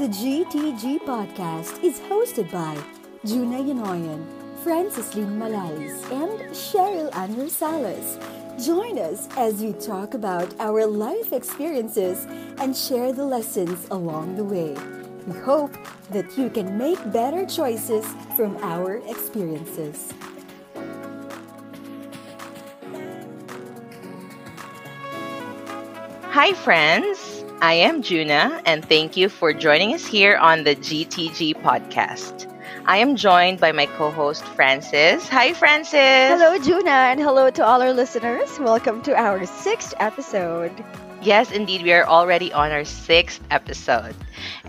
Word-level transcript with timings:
The 0.00 0.08
GTG 0.08 1.00
podcast 1.00 1.84
is 1.84 2.00
hosted 2.00 2.50
by 2.50 2.74
Juna 3.26 3.58
Yanoyan, 3.58 4.24
Francis 4.64 5.14
Lynn 5.14 5.38
Malalis, 5.38 6.02
and 6.10 6.40
Cheryl 6.56 7.14
Ann 7.14 7.34
Rosales. 7.34 8.16
Join 8.64 8.98
us 8.98 9.28
as 9.36 9.60
we 9.60 9.74
talk 9.74 10.14
about 10.14 10.58
our 10.58 10.86
life 10.86 11.34
experiences 11.34 12.24
and 12.62 12.74
share 12.74 13.12
the 13.12 13.26
lessons 13.26 13.86
along 13.90 14.36
the 14.36 14.44
way. 14.44 14.74
We 15.26 15.38
hope 15.40 15.76
that 16.12 16.38
you 16.38 16.48
can 16.48 16.78
make 16.78 17.12
better 17.12 17.44
choices 17.44 18.06
from 18.36 18.56
our 18.62 19.02
experiences. 19.06 20.14
Hi, 26.32 26.54
friends. 26.54 27.19
I 27.60 27.74
am 27.74 28.02
Juna, 28.02 28.60
and 28.64 28.84
thank 28.84 29.16
you 29.16 29.28
for 29.28 29.52
joining 29.52 29.94
us 29.94 30.06
here 30.06 30.36
on 30.36 30.64
the 30.64 30.74
GTG 30.76 31.54
podcast. 31.54 32.46
I 32.86 32.98
am 32.98 33.16
joined 33.16 33.60
by 33.60 33.72
my 33.72 33.86
co 33.86 34.10
host, 34.10 34.44
Francis. 34.44 35.28
Hi, 35.28 35.52
Francis. 35.52 35.94
Hello, 36.28 36.58
Juna, 36.58 36.90
and 37.12 37.20
hello 37.20 37.50
to 37.50 37.64
all 37.64 37.82
our 37.82 37.92
listeners. 37.92 38.58
Welcome 38.58 39.02
to 39.02 39.14
our 39.16 39.44
sixth 39.46 39.94
episode. 39.98 40.72
Yes, 41.22 41.50
indeed, 41.52 41.82
we 41.82 41.92
are 41.92 42.06
already 42.06 42.52
on 42.52 42.70
our 42.72 42.84
sixth 42.84 43.40
episode. 43.50 44.14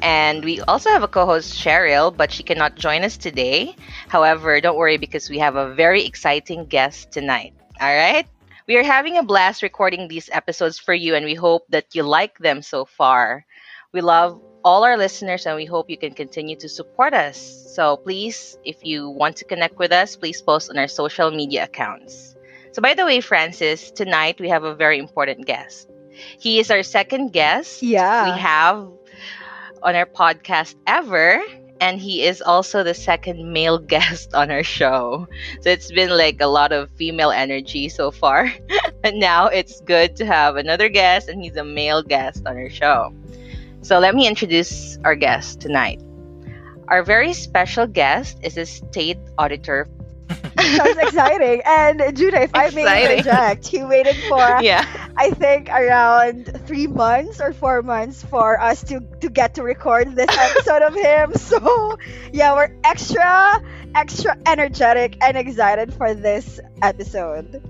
And 0.01 0.43
we 0.43 0.59
also 0.61 0.89
have 0.89 1.03
a 1.03 1.07
co 1.07 1.25
host, 1.25 1.53
Cheryl, 1.55 2.15
but 2.15 2.31
she 2.31 2.43
cannot 2.43 2.75
join 2.75 3.03
us 3.03 3.17
today. 3.17 3.75
However, 4.07 4.59
don't 4.61 4.77
worry 4.77 4.97
because 4.97 5.29
we 5.29 5.39
have 5.39 5.55
a 5.55 5.73
very 5.73 6.05
exciting 6.05 6.65
guest 6.65 7.11
tonight. 7.11 7.53
All 7.79 7.93
right? 7.95 8.25
We 8.71 8.77
are 8.77 8.87
having 8.87 9.17
a 9.17 9.23
blast 9.23 9.63
recording 9.63 10.07
these 10.07 10.29
episodes 10.31 10.79
for 10.79 10.93
you, 10.93 11.13
and 11.13 11.25
we 11.25 11.35
hope 11.35 11.67
that 11.75 11.91
you 11.91 12.03
like 12.03 12.37
them 12.39 12.61
so 12.61 12.85
far. 12.85 13.45
We 13.91 13.99
love 13.99 14.39
all 14.63 14.85
our 14.85 14.95
listeners, 14.95 15.45
and 15.45 15.57
we 15.57 15.65
hope 15.65 15.89
you 15.89 15.97
can 15.97 16.13
continue 16.13 16.55
to 16.55 16.69
support 16.69 17.13
us. 17.13 17.35
So 17.75 17.97
please, 17.97 18.57
if 18.63 18.77
you 18.81 19.09
want 19.09 19.35
to 19.43 19.43
connect 19.43 19.75
with 19.77 19.91
us, 19.91 20.15
please 20.15 20.41
post 20.41 20.69
on 20.69 20.77
our 20.77 20.87
social 20.87 21.31
media 21.31 21.65
accounts. 21.65 22.37
So, 22.71 22.81
by 22.81 22.93
the 22.93 23.03
way, 23.03 23.19
Francis, 23.19 23.91
tonight 23.91 24.39
we 24.39 24.47
have 24.47 24.63
a 24.63 24.73
very 24.73 24.99
important 24.99 25.45
guest. 25.45 25.91
He 26.39 26.57
is 26.63 26.71
our 26.71 26.81
second 26.81 27.33
guest 27.33 27.83
Yeah. 27.83 28.23
we 28.23 28.39
have 28.39 28.87
on 29.83 29.95
our 29.99 30.05
podcast 30.05 30.75
ever. 30.87 31.43
And 31.81 31.99
he 31.99 32.23
is 32.23 32.41
also 32.41 32.83
the 32.83 32.93
second 32.93 33.51
male 33.51 33.79
guest 33.93 34.33
on 34.33 34.51
our 34.51 34.63
show. 34.63 35.27
So 35.61 35.69
it's 35.69 35.91
been 35.91 36.11
like 36.11 36.39
a 36.39 36.47
lot 36.47 36.71
of 36.71 36.91
female 36.91 37.31
energy 37.31 37.89
so 37.89 38.11
far. 38.11 38.53
but 39.03 39.15
now 39.15 39.47
it's 39.47 39.81
good 39.81 40.15
to 40.17 40.25
have 40.25 40.55
another 40.55 40.87
guest, 40.87 41.27
and 41.27 41.43
he's 41.43 41.57
a 41.57 41.63
male 41.65 42.03
guest 42.03 42.45
on 42.45 42.55
our 42.55 42.69
show. 42.69 43.13
So 43.81 43.97
let 43.97 44.13
me 44.13 44.27
introduce 44.27 44.99
our 45.03 45.15
guest 45.15 45.59
tonight. 45.59 45.99
Our 46.87 47.03
very 47.03 47.33
special 47.33 47.87
guest 47.87 48.37
is 48.43 48.57
a 48.57 48.65
state 48.65 49.17
auditor. 49.39 49.89
Sounds 50.69 50.97
exciting. 50.97 51.61
And 51.65 52.15
Juna, 52.15 52.39
if 52.41 52.51
I 52.53 52.69
may 52.71 52.81
Exciting. 52.83 53.17
interject, 53.17 53.67
he 53.67 53.83
waited 53.83 54.15
for 54.27 54.39
yeah. 54.61 54.85
I 55.17 55.31
think 55.31 55.69
around 55.69 56.45
three 56.65 56.87
months 56.87 57.39
or 57.39 57.53
four 57.53 57.81
months 57.81 58.23
for 58.23 58.59
us 58.59 58.83
to 58.85 59.01
to 59.21 59.29
get 59.29 59.55
to 59.55 59.63
record 59.63 60.15
this 60.15 60.29
episode 60.37 60.81
of 60.83 60.93
him. 60.95 61.33
So 61.37 61.97
yeah, 62.31 62.53
we're 62.53 62.69
extra 62.83 63.61
extra 63.95 64.37
energetic 64.45 65.17
and 65.21 65.37
excited 65.37 65.93
for 65.93 66.13
this 66.13 66.59
episode. 66.81 67.61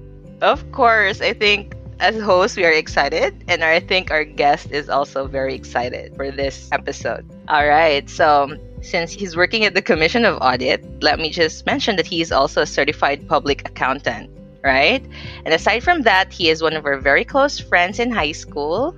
Of 0.42 0.72
course, 0.72 1.22
I 1.22 1.34
think 1.34 1.76
as 2.00 2.20
hosts 2.22 2.58
we 2.58 2.66
are 2.66 2.72
excited, 2.72 3.44
and 3.48 3.64
I 3.64 3.80
think 3.80 4.12
our 4.12 4.24
guest 4.24 4.72
is 4.72 4.90
also 4.90 5.28
very 5.28 5.54
excited 5.56 6.16
for 6.16 6.32
this 6.32 6.68
episode. 6.72 7.26
All 7.48 7.68
right, 7.68 8.10
so 8.10 8.56
since 8.82 9.12
he's 9.12 9.36
working 9.38 9.64
at 9.66 9.74
the 9.74 9.82
Commission 9.82 10.26
of 10.26 10.38
Audit, 10.42 10.84
let 11.02 11.20
me 11.20 11.30
just 11.30 11.66
mention 11.66 11.96
that 11.98 12.06
he 12.08 12.22
is 12.22 12.32
also 12.32 12.62
a 12.62 12.66
certified 12.66 13.28
public 13.28 13.68
accountant, 13.68 14.30
right? 14.64 15.04
And 15.46 15.54
aside 15.54 15.84
from 15.84 16.02
that, 16.04 16.34
he 16.34 16.50
is 16.50 16.62
one 16.62 16.74
of 16.76 16.86
our 16.86 16.98
very 16.98 17.24
close 17.24 17.60
friends 17.60 18.00
in 18.00 18.12
high 18.12 18.32
school. 18.34 18.96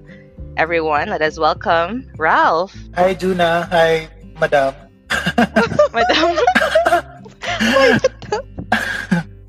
Everyone, 0.58 1.10
let 1.10 1.22
us 1.22 1.38
welcome 1.40 2.10
Ralph. 2.18 2.76
Hi, 2.96 3.14
Juna. 3.14 3.68
Hi, 3.72 4.08
Madam. 4.40 4.76
Madam. 5.94 6.38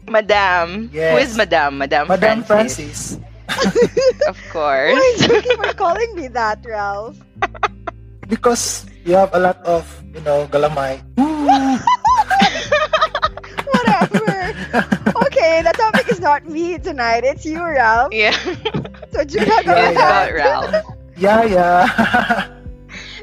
Madam. 0.08 0.88
Who 0.88 0.96
Yes. 0.96 1.30
is 1.30 1.36
Madam? 1.36 1.78
Madam, 1.78 2.08
Madam 2.08 2.42
Francis. 2.44 3.16
Francis. 3.16 3.20
Of 4.28 4.40
course. 4.50 4.92
Why 4.92 5.14
do 5.20 5.34
you 5.34 5.42
keep 5.42 5.58
on 5.60 5.74
calling 5.74 6.14
me 6.16 6.28
that, 6.28 6.64
Ralph? 6.64 7.16
Because 8.28 8.86
you 9.04 9.14
have 9.14 9.30
a 9.34 9.38
lot 9.38 9.60
of, 9.66 9.84
you 10.14 10.20
know, 10.22 10.46
galamay. 10.48 11.02
Whatever. 13.64 14.54
okay, 15.26 15.62
the 15.62 15.72
topic 15.76 16.08
is 16.10 16.20
not 16.20 16.46
me 16.46 16.78
tonight. 16.78 17.24
It's 17.24 17.44
you, 17.44 17.62
Ralph. 17.62 18.12
Yeah. 18.12 18.36
So 19.10 19.24
Juna, 19.24 19.62
go 19.64 19.74
Yeah, 19.74 19.90
It's 19.90 20.00
about. 20.02 20.32
Ralph. 20.32 20.76
yeah, 21.16 21.42
yeah. 21.44 22.48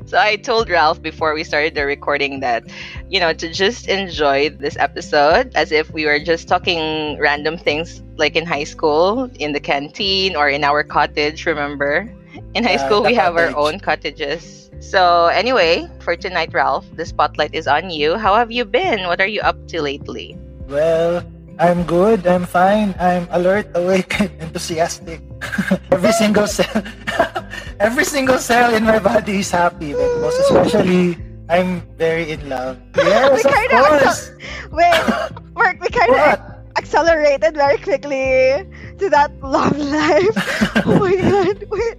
So 0.06 0.18
I 0.18 0.36
told 0.36 0.70
Ralph 0.70 1.02
before 1.02 1.34
we 1.34 1.44
started 1.44 1.74
the 1.76 1.86
recording 1.86 2.40
that, 2.42 2.64
you 3.10 3.20
know, 3.20 3.34
to 3.34 3.52
just 3.52 3.88
enjoy 3.88 4.50
this 4.50 4.76
episode 4.78 5.52
as 5.56 5.72
if 5.72 5.92
we 5.92 6.06
were 6.06 6.20
just 6.20 6.48
talking 6.48 7.18
random 7.20 7.58
things 7.58 8.02
like 8.18 8.36
in 8.36 8.46
high 8.46 8.64
school, 8.64 9.30
in 9.40 9.52
the 9.54 9.60
canteen, 9.60 10.36
or 10.36 10.50
in 10.50 10.64
our 10.64 10.84
cottage, 10.84 11.46
remember? 11.46 12.12
In 12.54 12.64
high 12.64 12.76
Yeah, 12.76 12.78
school, 12.78 13.04
we 13.04 13.14
the 13.14 13.16
have 13.16 13.36
our 13.36 13.52
own 13.56 13.80
cottages. 13.80 14.61
So, 14.82 15.28
anyway, 15.30 15.86
for 16.02 16.16
tonight, 16.18 16.52
Ralph, 16.54 16.90
the 16.98 17.06
spotlight 17.06 17.54
is 17.54 17.68
on 17.68 17.90
you. 17.94 18.18
How 18.18 18.34
have 18.36 18.52
you 18.52 18.66
been? 18.66 19.06
What 19.06 19.22
are 19.22 19.30
you 19.30 19.42
up 19.42 19.56
to 19.70 19.82
lately? 19.82 20.38
well, 20.68 21.22
I'm 21.60 21.84
good. 21.84 22.26
I'm 22.26 22.46
fine. 22.50 22.96
I'm 22.98 23.28
alert, 23.30 23.70
awake, 23.76 24.20
and 24.20 24.32
enthusiastic. 24.42 25.22
every 25.92 26.12
single 26.14 26.48
cell, 26.48 26.82
every 27.80 28.06
single 28.06 28.40
cell 28.40 28.74
in 28.74 28.84
my 28.84 28.98
body 28.98 29.40
is 29.46 29.52
happy. 29.52 29.94
But 29.94 30.10
most 30.22 30.40
especially, 30.50 31.20
I'm 31.50 31.82
very 32.00 32.32
in 32.32 32.50
love. 32.50 32.80
Yes, 32.98 33.46
We 33.46 33.78
of 33.78 33.86
course. 33.86 34.32
Wait, 34.72 35.02
Mark, 35.54 35.78
we 35.84 35.90
kind 35.94 36.16
of 36.16 36.40
accelerated 36.80 37.54
very 37.54 37.78
quickly 37.78 38.66
to 38.98 39.06
that 39.12 39.30
love 39.44 39.78
life. 39.78 40.34
oh 40.88 40.98
my 40.98 41.14
god, 41.20 41.58
wait. 41.70 41.98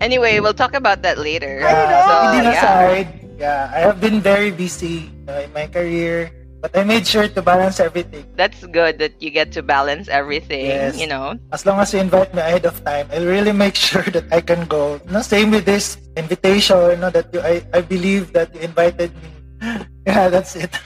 Anyway, 0.00 0.40
we'll 0.40 0.54
talk 0.56 0.74
about 0.74 1.02
that 1.02 1.18
later. 1.18 1.60
I 1.64 1.72
know. 1.72 2.00
So, 2.04 2.14
yeah. 2.42 2.50
aside, 2.52 3.08
yeah, 3.38 3.70
I 3.74 3.78
have 3.80 4.00
been 4.00 4.20
very 4.20 4.50
busy 4.50 5.10
uh, 5.28 5.40
in 5.44 5.52
my 5.52 5.66
career, 5.66 6.30
but 6.60 6.76
I 6.76 6.84
made 6.84 7.06
sure 7.06 7.28
to 7.28 7.42
balance 7.42 7.80
everything. 7.80 8.24
That's 8.36 8.64
good 8.66 8.98
that 8.98 9.20
you 9.20 9.30
get 9.30 9.52
to 9.52 9.62
balance 9.62 10.08
everything, 10.08 10.66
Yes. 10.66 10.98
you 11.00 11.06
know. 11.06 11.38
As 11.52 11.64
long 11.66 11.80
as 11.80 11.92
you 11.94 12.00
invite 12.00 12.34
me 12.34 12.40
ahead 12.40 12.66
of 12.66 12.82
time, 12.84 13.08
I'll 13.12 13.24
really 13.26 13.52
make 13.52 13.74
sure 13.88 14.04
that 14.12 14.24
I 14.32 14.40
can 14.40 14.66
go. 14.66 15.00
No, 15.10 15.22
same 15.22 15.50
with 15.50 15.64
this 15.64 15.96
invitation, 16.16 16.76
you 16.90 16.96
know, 16.96 17.10
that 17.10 17.32
you, 17.32 17.40
I, 17.40 17.64
I 17.72 17.80
believe 17.80 18.32
that 18.32 18.54
you 18.54 18.60
invited 18.60 19.12
me. 19.22 19.28
Yeah, 20.06 20.28
that's 20.28 20.54
it. 20.56 20.70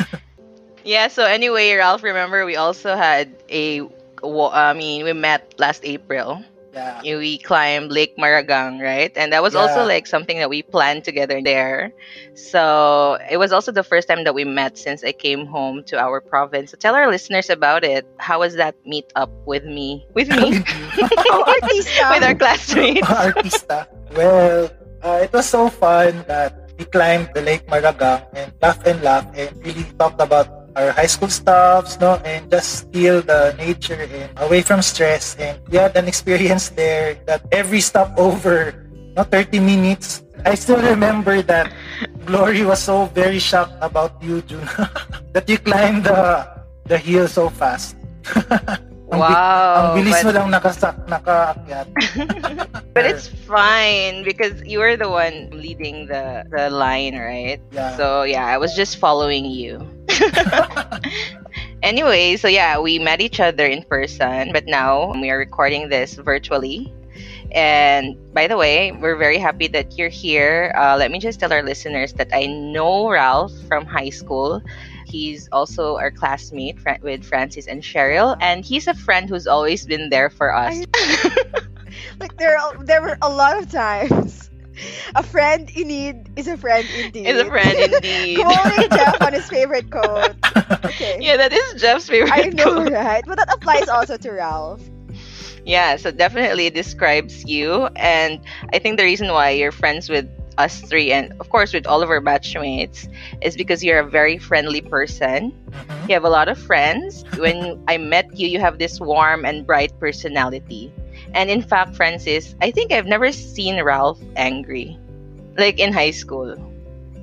Yeah, 0.82 1.08
so 1.08 1.24
anyway, 1.24 1.74
Ralph, 1.74 2.02
remember 2.02 2.46
we 2.46 2.56
also 2.56 2.96
had 2.96 3.28
a, 3.50 3.82
I 4.24 4.72
mean, 4.72 5.04
we 5.04 5.12
met 5.12 5.54
last 5.58 5.84
April. 5.84 6.42
Yeah. 6.72 7.02
We 7.02 7.38
climbed 7.38 7.90
Lake 7.90 8.16
Maragang, 8.16 8.80
right? 8.80 9.10
And 9.16 9.32
that 9.32 9.42
was 9.42 9.54
also 9.54 9.84
like 9.84 10.06
something 10.06 10.38
that 10.38 10.48
we 10.48 10.62
planned 10.62 11.04
together 11.04 11.42
there. 11.42 11.92
So 12.34 13.18
it 13.30 13.38
was 13.38 13.52
also 13.52 13.72
the 13.72 13.82
first 13.82 14.06
time 14.06 14.24
that 14.24 14.34
we 14.34 14.44
met 14.44 14.78
since 14.78 15.02
I 15.02 15.12
came 15.12 15.46
home 15.46 15.82
to 15.90 15.98
our 15.98 16.20
province. 16.20 16.70
So 16.70 16.76
tell 16.76 16.94
our 16.94 17.08
listeners 17.10 17.50
about 17.50 17.82
it. 17.82 18.06
How 18.18 18.40
was 18.40 18.54
that 18.54 18.76
meet 18.86 19.10
up 19.16 19.30
with 19.46 19.64
me? 19.64 20.06
With 20.14 20.28
me? 20.28 20.62
Oh, 21.32 21.44
with 22.10 22.22
our 22.22 22.34
classmates. 22.34 23.06
Artista. 23.06 23.86
Well, 24.14 24.70
uh, 25.02 25.20
it 25.22 25.32
was 25.32 25.46
so 25.46 25.68
fun 25.68 26.24
that 26.28 26.72
we 26.78 26.84
climbed 26.84 27.30
the 27.34 27.42
Lake 27.42 27.66
Maragang 27.66 28.26
and 28.34 28.52
laugh 28.62 28.80
and 28.86 29.02
laugh 29.02 29.26
and 29.34 29.50
really 29.64 29.84
talked 29.98 30.20
about 30.20 30.59
our 30.76 30.90
high 30.92 31.06
school 31.10 31.28
stuffs, 31.28 31.98
no, 32.00 32.16
and 32.24 32.50
just 32.50 32.90
feel 32.92 33.22
the 33.22 33.54
nature 33.58 34.06
and 34.10 34.30
away 34.38 34.62
from 34.62 34.82
stress. 34.82 35.36
And 35.36 35.58
we 35.68 35.76
had 35.78 35.96
an 35.96 36.06
experience 36.08 36.68
there 36.70 37.16
that 37.26 37.42
every 37.52 37.80
stopover, 37.80 38.74
no, 39.16 39.22
30 39.24 39.60
minutes. 39.60 40.22
I 40.46 40.54
still 40.54 40.80
remember 40.80 41.42
that 41.42 41.72
Glory 42.24 42.64
was 42.64 42.80
so 42.80 43.06
very 43.12 43.38
shocked 43.38 43.76
about 43.82 44.16
you, 44.22 44.40
June, 44.42 44.64
that 45.32 45.48
you 45.48 45.58
climbed 45.58 46.04
the 46.04 46.48
the 46.86 46.96
hill 46.96 47.28
so 47.28 47.48
fast. 47.50 47.96
Ang 49.10 49.18
bi- 49.18 49.26
Wow. 49.26 49.74
Ang 49.74 50.06
bilis 50.06 50.22
but- 50.22 50.24
mo 50.24 50.30
lang 50.38 50.48
nakasak, 50.54 50.94
nakaakyat. 51.10 51.86
But 52.94 53.06
it's 53.06 53.26
fine 53.26 54.22
because 54.22 54.62
you 54.62 54.78
were 54.78 54.94
the 54.94 55.10
one 55.10 55.50
leading 55.50 56.06
the 56.06 56.46
the 56.50 56.70
line, 56.70 57.18
right? 57.18 57.58
Yeah. 57.74 57.98
So 57.98 58.22
yeah, 58.22 58.46
I 58.46 58.56
was 58.58 58.74
just 58.78 58.98
following 59.02 59.46
you. 59.50 59.82
anyway, 61.82 62.36
so 62.36 62.48
yeah, 62.48 62.78
we 62.78 62.98
met 62.98 63.20
each 63.20 63.40
other 63.40 63.66
in 63.66 63.82
person, 63.84 64.52
but 64.52 64.66
now 64.66 65.12
we 65.20 65.30
are 65.30 65.38
recording 65.38 65.88
this 65.88 66.14
virtually. 66.14 66.92
And 67.52 68.16
by 68.32 68.46
the 68.46 68.56
way, 68.56 68.92
we're 68.92 69.16
very 69.16 69.38
happy 69.38 69.66
that 69.68 69.98
you're 69.98 70.08
here. 70.08 70.72
Uh, 70.76 70.96
let 70.96 71.10
me 71.10 71.18
just 71.18 71.40
tell 71.40 71.52
our 71.52 71.62
listeners 71.62 72.12
that 72.14 72.28
I 72.32 72.46
know 72.46 73.10
Ralph 73.10 73.52
from 73.66 73.84
high 73.84 74.10
school. 74.10 74.62
He's 75.06 75.48
also 75.50 75.96
our 75.96 76.12
classmate 76.12 76.78
fr- 76.78 77.02
with 77.02 77.24
Francis 77.24 77.66
and 77.66 77.82
Cheryl, 77.82 78.36
and 78.40 78.64
he's 78.64 78.86
a 78.86 78.94
friend 78.94 79.28
who's 79.28 79.48
always 79.48 79.84
been 79.84 80.08
there 80.08 80.30
for 80.30 80.54
us. 80.54 80.78
like 82.20 82.36
there, 82.38 82.56
there 82.80 83.02
were 83.02 83.18
a 83.20 83.28
lot 83.28 83.60
of 83.60 83.70
times. 83.70 84.39
A 85.14 85.22
friend 85.22 85.70
in 85.74 85.88
need 85.88 86.30
is 86.36 86.46
a 86.46 86.56
friend 86.56 86.86
indeed. 86.96 87.26
Is 87.26 87.40
a 87.40 87.44
friend 87.46 87.78
indeed. 87.92 88.38
Quoting 88.40 88.88
Jeff 88.90 89.20
on 89.22 89.32
his 89.32 89.48
favorite 89.48 89.90
quote. 89.90 90.34
Okay. 90.84 91.18
yeah, 91.20 91.36
that 91.36 91.52
is 91.52 91.80
Jeff's 91.80 92.08
favorite. 92.08 92.32
I 92.32 92.48
know, 92.50 92.64
quote. 92.84 92.92
right? 92.92 93.24
But 93.26 93.38
that 93.38 93.52
applies 93.52 93.88
also 93.88 94.16
to 94.16 94.30
Ralph. 94.32 94.82
Yeah, 95.64 95.96
so 95.96 96.10
definitely 96.10 96.66
it 96.66 96.74
describes 96.74 97.44
you. 97.44 97.86
And 97.96 98.40
I 98.72 98.78
think 98.78 98.98
the 98.98 99.04
reason 99.04 99.28
why 99.28 99.50
you're 99.50 99.72
friends 99.72 100.08
with 100.08 100.28
us 100.58 100.80
three 100.80 101.10
and 101.12 101.32
of 101.40 101.48
course 101.48 101.72
with 101.72 101.86
all 101.86 102.02
of 102.02 102.10
our 102.10 102.20
batchmates 102.20 103.08
is 103.40 103.56
because 103.56 103.82
you're 103.82 104.00
a 104.00 104.06
very 104.08 104.36
friendly 104.36 104.80
person. 104.82 105.52
Mhm. 105.70 106.08
You 106.08 106.14
have 106.14 106.24
a 106.24 106.28
lot 106.28 106.48
of 106.48 106.58
friends. 106.58 107.24
When 107.36 107.82
I 107.88 107.96
met 107.98 108.36
you, 108.36 108.48
you 108.48 108.58
have 108.60 108.78
this 108.78 109.00
warm 109.00 109.44
and 109.44 109.66
bright 109.66 109.92
personality. 110.00 110.92
And 111.34 111.48
in 111.50 111.62
fact, 111.62 111.94
Francis, 111.94 112.54
I 112.60 112.70
think 112.70 112.92
I've 112.92 113.06
never 113.06 113.30
seen 113.32 113.80
Ralph 113.82 114.18
angry. 114.36 114.98
Like 115.56 115.78
in 115.78 115.92
high 115.92 116.10
school. 116.10 116.56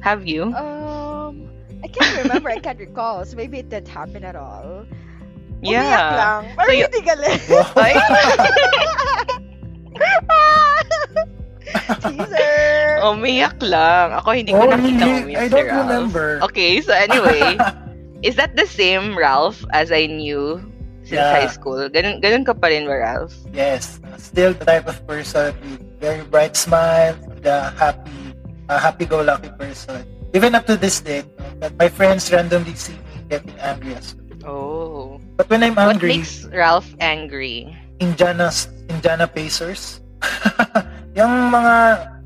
Have 0.01 0.27
you? 0.27 0.53
Um, 0.53 1.49
I 1.83 1.87
can't 1.87 2.23
remember. 2.23 2.49
I 2.49 2.59
can't 2.59 2.79
recall. 2.79 3.25
So 3.25 3.35
maybe 3.35 3.59
it 3.59 3.69
didn't 3.69 3.87
happen 3.89 4.23
at 4.23 4.35
all. 4.35 4.85
Umiyak 5.63 5.71
yeah. 5.73 6.15
lang. 6.15 6.43
Parang 6.55 6.75
you- 6.77 6.85
hindi 6.85 7.01
galit. 7.01 7.41
Ay. 7.75 7.93
Teaser. 11.99 13.01
Umiyak 13.03 13.57
lang. 13.61 14.13
Ako 14.21 14.31
hindi 14.31 14.51
ko 14.53 14.63
Oh, 14.63 14.71
nakita 14.71 15.03
really? 15.03 15.21
umiyak 15.25 15.41
I 15.41 15.47
si 15.47 15.53
don't 15.53 15.67
Ralph. 15.67 15.81
remember. 15.87 16.27
Okay, 16.43 16.79
so 16.81 16.91
anyway, 16.93 17.57
is 18.27 18.35
that 18.35 18.55
the 18.55 18.65
same 18.65 19.17
Ralph 19.17 19.65
as 19.73 19.91
I 19.91 20.05
knew 20.07 20.61
since 21.07 21.23
Yeah. 21.23 21.31
high 21.39 21.47
school? 21.47 21.79
Ganun, 21.87 22.19
ganun 22.19 22.43
ka 22.43 22.51
pa 22.51 22.67
rin 22.67 22.83
Ralph? 22.83 23.31
Yes, 23.55 24.03
still 24.19 24.51
the 24.51 24.67
type 24.67 24.85
of 24.91 24.99
person 25.07 25.55
with 25.63 25.79
very 26.03 26.21
bright 26.27 26.59
smile, 26.59 27.15
the 27.41 27.71
happy, 27.79 28.35
uh, 28.67 28.75
happy-go-lucky 28.77 29.49
person. 29.55 30.03
Even 30.35 30.53
up 30.53 30.67
to 30.67 30.75
this 30.75 30.99
day, 30.99 31.23
that 31.63 31.71
my 31.79 31.87
friends 31.87 32.27
randomly 32.29 32.75
see 32.75 32.93
me 32.93 33.23
getting 33.31 33.55
angry 33.63 33.95
as 33.95 34.13
well. 34.13 34.27
Oh. 34.47 35.19
But 35.39 35.49
when 35.49 35.63
I'm 35.63 35.75
What 35.79 35.95
angry, 35.97 36.19
makes 36.19 36.43
Ralph 36.51 36.87
angry? 36.99 37.71
Indiana, 37.99 38.51
Indiana 38.91 39.25
Pacers, 39.25 40.03
yung 41.17 41.49
mga, 41.49 41.75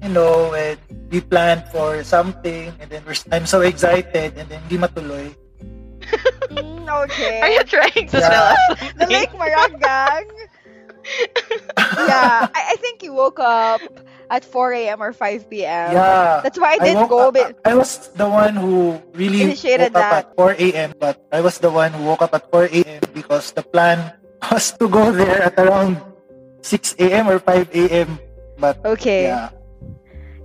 you 0.04 0.10
know, 0.10 0.52
when 0.52 0.76
we 1.12 1.22
planned 1.22 1.64
for 1.72 2.04
something 2.04 2.74
and 2.80 2.88
then 2.90 3.04
we're, 3.06 3.16
I'm 3.32 3.46
so 3.46 3.62
excited 3.62 4.36
and 4.36 4.48
then 4.50 4.60
hindi 4.68 4.78
matuloy. 4.80 5.32
Okay. 6.92 7.40
Are 7.42 7.50
you 7.50 7.64
trying 7.64 8.08
to 8.10 8.18
Yeah. 8.20 8.30
tell 8.30 8.46
us 8.46 8.58
the 9.00 9.08
something? 9.08 9.10
Lake 9.10 9.32
Maragang. 9.32 10.28
yeah, 12.08 12.46
I, 12.54 12.62
I 12.74 12.76
think 12.78 13.02
you 13.04 13.14
woke 13.14 13.40
up 13.40 13.82
at 14.30 14.46
4 14.46 14.74
a.m. 14.74 15.02
or 15.02 15.14
5 15.14 15.50
p.m. 15.50 15.92
Yeah. 15.94 16.42
That's 16.44 16.60
why 16.60 16.78
I 16.78 16.80
I, 16.80 16.86
didn't 16.86 17.10
woke 17.10 17.10
go. 17.10 17.28
up, 17.30 17.34
But 17.34 17.58
I 17.66 17.74
was 17.76 18.10
the 18.16 18.30
one 18.30 18.56
who 18.56 19.02
really 19.14 19.42
Initiated 19.42 19.94
woke 19.94 20.04
up 20.04 20.14
at 20.14 20.36
4 20.36 20.52
a.m. 20.60 20.94
But 21.00 21.18
I 21.32 21.42
was 21.42 21.58
the 21.58 21.72
one 21.72 21.92
who 21.94 22.06
woke 22.06 22.22
up 22.22 22.34
at 22.34 22.50
4 22.52 22.66
a.m. 22.72 23.02
because 23.14 23.52
the 23.52 23.64
plan 23.64 24.14
was 24.52 24.72
to 24.78 24.88
go 24.88 25.12
there 25.12 25.42
at 25.42 25.58
around 25.60 25.98
6 26.62 26.96
a.m. 27.00 27.28
or 27.30 27.40
5 27.40 27.70
a.m. 27.74 28.20
But 28.60 28.78
okay. 28.86 29.24
yeah, 29.26 29.50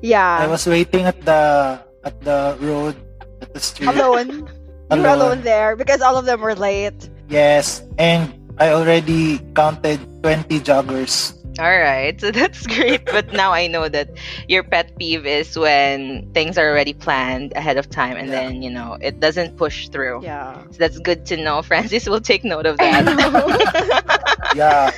Yeah. 0.01 0.39
I 0.41 0.47
was 0.49 0.67
waiting 0.67 1.05
at 1.05 1.21
the 1.21 1.79
at 2.05 2.17
the 2.25 2.57
road 2.61 2.97
at 3.43 3.53
the 3.53 3.61
street. 3.61 3.93
alone. 3.93 4.49
You 4.93 5.03
were 5.03 5.09
alone 5.09 5.43
there 5.43 5.75
because 5.77 6.01
all 6.01 6.17
of 6.17 6.25
them 6.27 6.41
were 6.41 6.55
late. 6.55 7.11
Yes, 7.29 7.83
and 7.99 8.33
I 8.59 8.71
already 8.71 9.39
counted 9.55 9.99
20 10.23 10.61
joggers. 10.61 11.33
All 11.59 11.65
right, 11.79 12.21
so 12.21 12.31
that's 12.37 12.67
great. 12.67 13.05
But 13.07 13.33
now 13.33 13.53
I 13.53 13.67
know 13.67 13.89
that 13.89 14.11
your 14.47 14.63
pet 14.63 14.97
peeve 14.99 15.27
is 15.27 15.57
when 15.59 16.31
things 16.35 16.59
are 16.59 16.69
already 16.69 16.93
planned 16.93 17.53
ahead 17.57 17.79
of 17.79 17.89
time 17.89 18.17
and 18.17 18.29
Yeah. 18.29 18.35
then, 18.47 18.63
you 18.63 18.71
know, 18.71 18.97
it 19.01 19.21
doesn't 19.21 19.57
push 19.57 19.89
through. 19.89 20.23
Yeah. 20.23 20.63
So 20.71 20.77
that's 20.79 20.99
good 21.01 21.25
to 21.27 21.37
know. 21.37 21.63
Francis 21.67 22.07
will 22.09 22.21
take 22.21 22.45
note 22.45 22.67
of 22.67 22.77
that. 22.79 24.53
Yeah, 24.55 24.91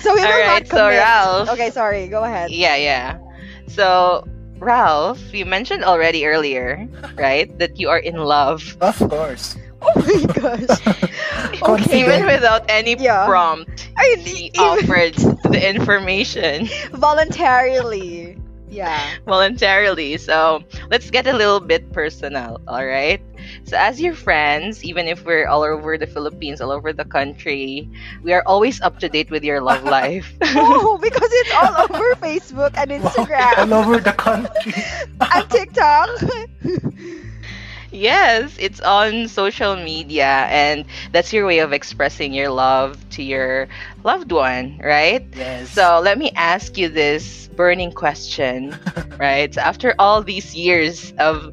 so 0.00 0.14
we 0.14 0.20
will 0.20 0.26
Alright, 0.26 0.68
not 0.70 0.78
so. 0.78 0.88
Ralph- 0.88 1.48
Okay, 1.50 1.70
sorry. 1.70 2.06
Go 2.08 2.22
ahead. 2.24 2.50
Yeah, 2.50 2.76
yeah. 2.76 3.18
So, 3.68 4.26
Ralph, 4.58 5.20
you 5.32 5.44
mentioned 5.44 5.84
already 5.84 6.26
earlier, 6.26 6.86
right, 7.16 7.46
that 7.58 7.78
you 7.78 7.88
are 7.88 7.98
in 7.98 8.16
love. 8.16 8.76
of 8.80 8.98
course. 8.98 9.56
Oh 9.82 9.92
my 9.96 10.32
gosh. 10.32 10.80
Confident. 11.60 11.92
Even 11.92 12.24
without 12.26 12.64
any 12.68 12.96
Yeah. 12.98 13.26
prompt, 13.26 13.88
I 13.96 14.16
he 14.18 14.50
even 14.54 14.60
offered 14.60 15.14
the 15.52 15.60
information 15.60 16.68
voluntarily. 16.92 18.38
Yeah. 18.68 18.98
voluntarily. 19.26 20.16
So, 20.16 20.62
let's 20.90 21.10
get 21.10 21.26
a 21.26 21.32
little 21.32 21.60
bit 21.60 21.92
personal, 21.92 22.60
all 22.66 22.84
right? 22.84 23.20
So, 23.64 23.76
as 23.76 24.00
your 24.00 24.14
friends, 24.14 24.84
even 24.84 25.06
if 25.08 25.24
we're 25.24 25.46
all 25.46 25.62
over 25.62 25.96
the 25.98 26.06
Philippines, 26.06 26.60
all 26.60 26.70
over 26.70 26.92
the 26.92 27.04
country, 27.04 27.88
we 28.22 28.32
are 28.32 28.42
always 28.46 28.80
up 28.80 28.98
to 29.00 29.08
date 29.08 29.30
with 29.30 29.44
your 29.44 29.60
love 29.60 29.84
life. 29.98 30.34
Oh, 30.54 30.98
because 31.02 31.30
it's 31.32 31.52
all 31.54 31.74
over 31.90 32.14
Facebook 32.16 32.72
and 32.76 32.90
Instagram. 32.90 33.56
all 33.56 33.74
over 33.74 33.98
the 34.00 34.12
country. 34.12 34.72
and 35.34 35.50
TikTok. 35.50 36.08
Yes, 37.92 38.56
it's 38.58 38.80
on 38.80 39.28
social 39.28 39.76
media, 39.76 40.46
and 40.50 40.84
that's 41.12 41.32
your 41.32 41.46
way 41.46 41.58
of 41.60 41.72
expressing 41.72 42.32
your 42.32 42.48
love 42.50 42.98
to 43.10 43.22
your 43.22 43.68
loved 44.04 44.32
one, 44.32 44.80
right? 44.82 45.24
Yes. 45.34 45.70
So 45.70 46.00
let 46.02 46.18
me 46.18 46.30
ask 46.36 46.76
you 46.76 46.88
this 46.88 47.48
burning 47.54 47.92
question, 47.92 48.76
right? 49.18 49.52
So 49.54 49.60
after 49.60 49.94
all 49.98 50.22
these 50.22 50.54
years 50.54 51.12
of 51.18 51.52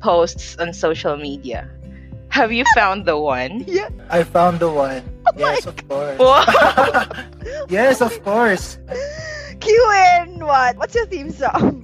posts 0.00 0.56
on 0.58 0.72
social 0.72 1.16
media, 1.16 1.68
have 2.28 2.52
you 2.52 2.64
found 2.74 3.04
the 3.06 3.18
one? 3.18 3.64
yeah. 3.66 3.88
I 4.10 4.22
found 4.24 4.60
the 4.60 4.70
one. 4.70 5.02
Oh 5.26 5.32
yes, 5.36 5.66
of 5.66 5.76
course. 5.88 6.18
Yes, 7.68 8.00
of 8.00 8.12
course. 8.24 8.78
Cue 9.60 9.92
in 10.18 10.44
what? 10.44 10.76
What's 10.76 10.94
your 10.94 11.06
theme 11.06 11.30
song? 11.30 11.82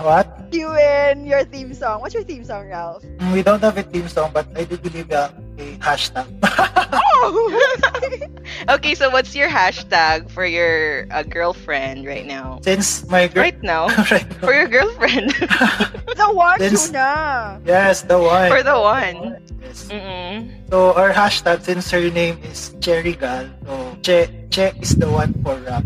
What? 0.00 0.28
Cue 0.50 0.72
in 0.76 1.26
your 1.26 1.44
theme 1.44 1.74
song. 1.74 2.00
What's 2.00 2.14
your 2.14 2.24
theme 2.24 2.44
song, 2.44 2.68
Ralph? 2.68 3.02
Mm, 3.20 3.32
We 3.32 3.42
don't 3.42 3.60
have 3.60 3.76
a 3.76 3.82
theme 3.82 4.08
song, 4.08 4.30
but 4.32 4.46
I 4.56 4.64
do 4.64 4.76
believe 4.78 5.10
a 5.12 5.32
hashtag. 5.80 6.26
Oh! 7.22 8.26
Okay, 8.68 8.94
so 8.94 9.08
what's 9.10 9.34
your 9.34 9.48
hashtag 9.48 10.30
for 10.30 10.44
your 10.44 11.06
uh, 11.10 11.22
girlfriend 11.22 12.04
right 12.06 12.26
now? 12.26 12.58
Since 12.62 13.06
my 13.08 13.26
girl, 13.28 13.44
Right 13.44 13.62
now, 13.62 13.86
right 14.10 14.26
now. 14.28 14.36
for 14.46 14.52
your 14.52 14.68
girlfriend, 14.68 15.30
the 16.16 16.28
one, 16.32 16.58
Since- 16.60 16.88
Juna. 16.88 17.60
yes, 17.64 18.02
the 18.02 18.18
one. 18.18 18.50
for 18.50 18.62
the 18.62 18.78
one. 18.78 19.38
Yes. 19.62 19.86
Mm-mm. 19.88 20.50
So 20.70 20.92
our 20.94 21.12
hashtag, 21.12 21.62
since 21.62 21.90
her 21.90 22.10
name 22.10 22.38
is 22.42 22.74
Cherry 22.80 23.14
Gal, 23.14 23.48
so 23.64 23.96
Che 24.02 24.28
Che 24.50 24.72
is 24.80 24.96
the 24.96 25.08
one 25.08 25.32
for 25.44 25.56
rap. 25.64 25.84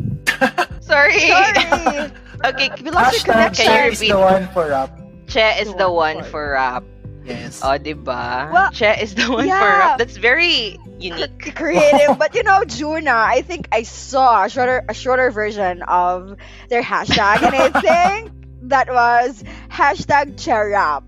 Sorry. 0.80 1.18
Sorry. 1.30 2.10
okay, 2.44 2.70
We 2.82 2.90
lost 2.90 3.26
your 3.26 3.34
Hashtag 3.36 3.54
connection. 3.54 3.66
Che 3.66 3.86
is 3.92 4.00
the 4.00 4.18
one 4.18 4.48
for 4.54 4.66
rap. 4.70 4.90
Che 5.28 5.60
is 5.62 5.68
The 5.74 5.86
the 5.86 5.90
one 5.90 6.16
one 6.16 6.24
for- 6.24 6.30
for 6.30 6.44
rap. 6.58 6.82
Yes. 7.24 7.60
Oh, 7.64 7.78
diba? 7.80 8.52
Well, 8.52 8.70
che 8.70 9.00
is 9.00 9.14
the 9.14 9.32
one 9.32 9.44
for 9.44 9.48
yeah. 9.48 9.78
rap. 9.78 9.98
That's 9.98 10.16
very 10.16 10.78
unique. 11.00 11.54
creative. 11.56 12.18
But 12.18 12.34
you 12.34 12.42
know, 12.42 12.64
Juna, 12.64 13.12
I 13.12 13.42
think 13.42 13.68
I 13.72 13.82
saw 13.82 14.44
a 14.44 14.48
shorter 14.48 14.84
a 14.88 14.94
shorter 14.94 15.30
version 15.30 15.82
of 15.82 16.36
their 16.68 16.82
hashtag, 16.82 17.42
and 17.42 17.54
I 17.56 17.68
think 17.80 18.32
that 18.68 18.88
was 18.88 19.42
hashtag 19.70 20.36
Cherap. 20.36 21.04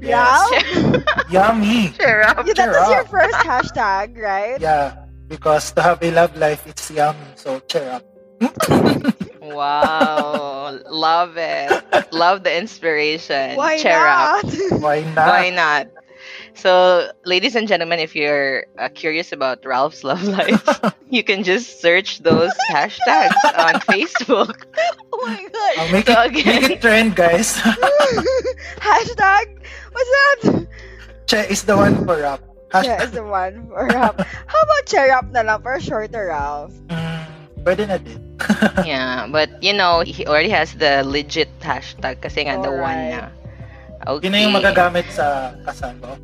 Yes. 0.00 0.46
Ralph? 0.46 1.04
Yummy. 1.30 1.90
Cheer 1.98 2.22
up. 2.22 2.46
Yeah, 2.46 2.54
that 2.54 2.68
was 2.70 2.90
your 2.90 3.04
first 3.06 3.34
hashtag, 3.42 4.16
right? 4.16 4.60
Yeah, 4.60 4.94
because 5.26 5.72
to 5.72 5.82
have 5.82 6.02
a 6.02 6.10
love 6.12 6.36
life, 6.36 6.66
it's 6.66 6.90
yummy. 6.90 7.34
So 7.34 7.58
cheer 7.66 7.90
up. 7.90 8.06
Wow. 9.44 10.78
Love 10.88 11.36
it. 11.36 11.70
Love 12.12 12.42
the 12.44 12.56
inspiration. 12.56 13.56
Why 13.56 13.78
Cheer 13.78 14.06
up. 14.06 14.44
Why 14.80 15.02
not? 15.14 15.28
Why 15.28 15.50
not? 15.50 15.88
So, 16.54 17.10
ladies 17.26 17.54
and 17.56 17.66
gentlemen, 17.68 17.98
if 17.98 18.14
you're 18.14 18.64
uh, 18.78 18.88
curious 18.94 19.32
about 19.32 19.64
Ralph's 19.66 20.04
love 20.04 20.22
life, 20.22 20.62
you 21.10 21.22
can 21.24 21.42
just 21.42 21.80
search 21.82 22.20
those 22.20 22.52
hashtags 22.70 23.34
on 23.58 23.74
Facebook. 23.84 24.64
oh 25.12 25.26
my 25.26 25.42
god. 25.52 25.72
Uh, 25.76 25.92
make, 25.92 26.06
So 26.06 26.20
it, 26.22 26.26
again- 26.30 26.62
make 26.62 26.70
it 26.70 26.80
trend, 26.80 27.16
guys. 27.16 27.56
hashtag. 28.78 29.46
What's 29.92 30.10
that? 30.10 30.66
che 31.26 31.46
is 31.50 31.64
the 31.64 31.76
one 31.76 32.04
for 32.06 32.16
rap. 32.20 32.40
Yeah, 32.74 32.82
Hashtag. 32.98 33.04
is 33.04 33.10
the 33.12 33.24
one 33.24 33.68
for 33.68 33.86
rap. 33.86 34.20
How 34.20 34.60
about 34.62 34.84
Cherap 34.86 35.30
na 35.32 35.42
lang 35.42 35.62
for 35.62 35.74
a 35.74 35.80
shorter 35.80 36.26
Ralph? 36.28 36.72
Mm, 36.88 37.23
pwede 37.64 37.88
na 37.88 37.96
din. 37.96 38.20
yeah, 38.86 39.26
but 39.26 39.48
you 39.64 39.72
know, 39.72 40.04
he 40.04 40.28
already 40.28 40.52
has 40.52 40.76
the 40.76 41.02
legit 41.02 41.48
hashtag 41.64 42.20
kasi 42.20 42.44
nga 42.44 42.60
the 42.60 42.70
one 42.70 43.10
na. 43.10 43.32
Okay. 44.04 44.28
Yun 44.28 44.32
na 44.36 44.40
yung 44.44 44.54
magagamit 44.54 45.08
sa 45.08 45.56
kasal 45.64 45.96
ko. 45.98 46.12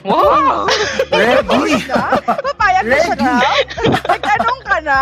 Wow! 0.00 0.64
Ready! 1.12 1.76
ka? 1.84 2.16
Papayag 2.24 2.88
na 2.88 2.96
siya 3.04 3.16
na? 3.20 3.32
Nagtanong 4.08 4.60
ka 4.64 4.78
na? 4.80 5.00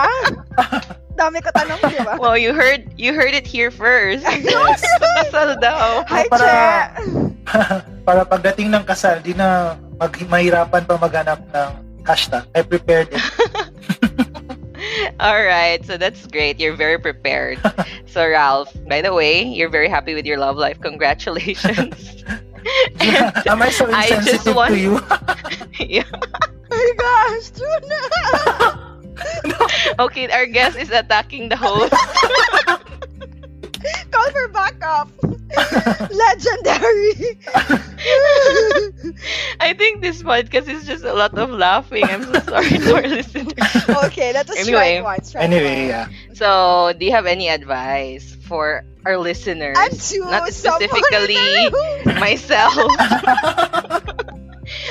Dami 1.15 1.39
ko 1.39 1.55
tanong, 1.55 1.79
di 1.87 2.03
ba? 2.03 2.19
Wow, 2.19 2.35
you 2.35 2.51
heard 2.51 2.83
you 2.99 3.15
heard 3.15 3.31
it 3.31 3.47
here 3.47 3.71
first. 3.71 4.27
Yes. 4.27 4.83
Kasal 5.23 5.55
daw. 5.63 6.03
Hi, 6.11 6.27
para- 6.27 6.99
Che! 6.99 7.79
Para 8.03 8.27
pagdating 8.27 8.75
ng 8.75 8.83
kasal, 8.83 9.23
di 9.23 9.39
na 9.39 9.79
mag 10.03 10.11
mahirapan 10.27 10.83
pa 10.83 10.95
maghanap 10.99 11.47
ng 11.47 11.71
hashtag. 12.03 12.43
I 12.57 12.67
prepared 12.67 13.15
it. 13.15 13.23
All 15.21 15.43
right, 15.45 15.85
so 15.85 15.97
that's 15.97 16.27
great. 16.27 16.59
You're 16.61 16.77
very 16.77 16.99
prepared. 16.99 17.59
so 18.07 18.27
Ralph, 18.29 18.73
by 18.89 19.01
the 19.03 19.13
way, 19.15 19.43
you're 19.43 19.69
very 19.71 19.89
happy 19.89 20.15
with 20.15 20.27
your 20.27 20.39
love 20.39 20.57
life. 20.57 20.81
Congratulations. 20.81 22.25
And 23.01 23.33
Am 23.49 23.63
I 23.63 23.71
so 23.71 23.89
I 23.91 24.09
just 24.27 24.45
want- 24.53 24.75
to 24.75 24.79
you? 24.79 25.01
yeah. 25.81 26.05
Oh 26.71 26.77
my 26.77 26.93
gosh, 26.99 27.49
Juna! 27.57 27.97
Okay, 30.05 30.29
our 30.29 30.45
guest 30.45 30.77
is 30.77 30.91
attacking 30.91 31.49
the 31.49 31.57
host. 31.57 31.95
Call 34.11 34.31
for 34.33 34.49
backup! 34.49 35.09
Legendary! 36.11 37.39
I 39.61 39.75
think 39.77 40.01
this 40.03 40.23
podcast 40.23 40.69
is 40.69 40.87
just 40.87 41.05
a 41.05 41.13
lot 41.13 41.37
of 41.37 41.51
laughing. 41.51 42.05
I'm 42.05 42.23
so 42.25 42.41
sorry 42.41 42.69
to 42.85 42.95
our 42.97 43.03
listeners. 43.09 43.53
okay, 44.07 44.33
let 44.33 44.49
us 44.51 44.59
Anyway. 44.59 44.99
try 44.99 45.01
one. 45.03 45.19
Try 45.21 45.43
Anyway, 45.43 45.81
one. 45.81 45.89
yeah. 45.89 46.09
So, 46.35 46.93
do 46.99 47.05
you 47.05 47.13
have 47.13 47.27
any 47.27 47.49
advice 47.49 48.37
for 48.47 48.85
our 49.05 49.19
listeners? 49.19 49.77
I'm 49.79 49.91
too 49.97 50.21
Not 50.29 50.53
someone 50.53 50.83
in 50.83 50.89
the 50.89 50.93
specifically 50.93 52.15
myself. 52.21 52.75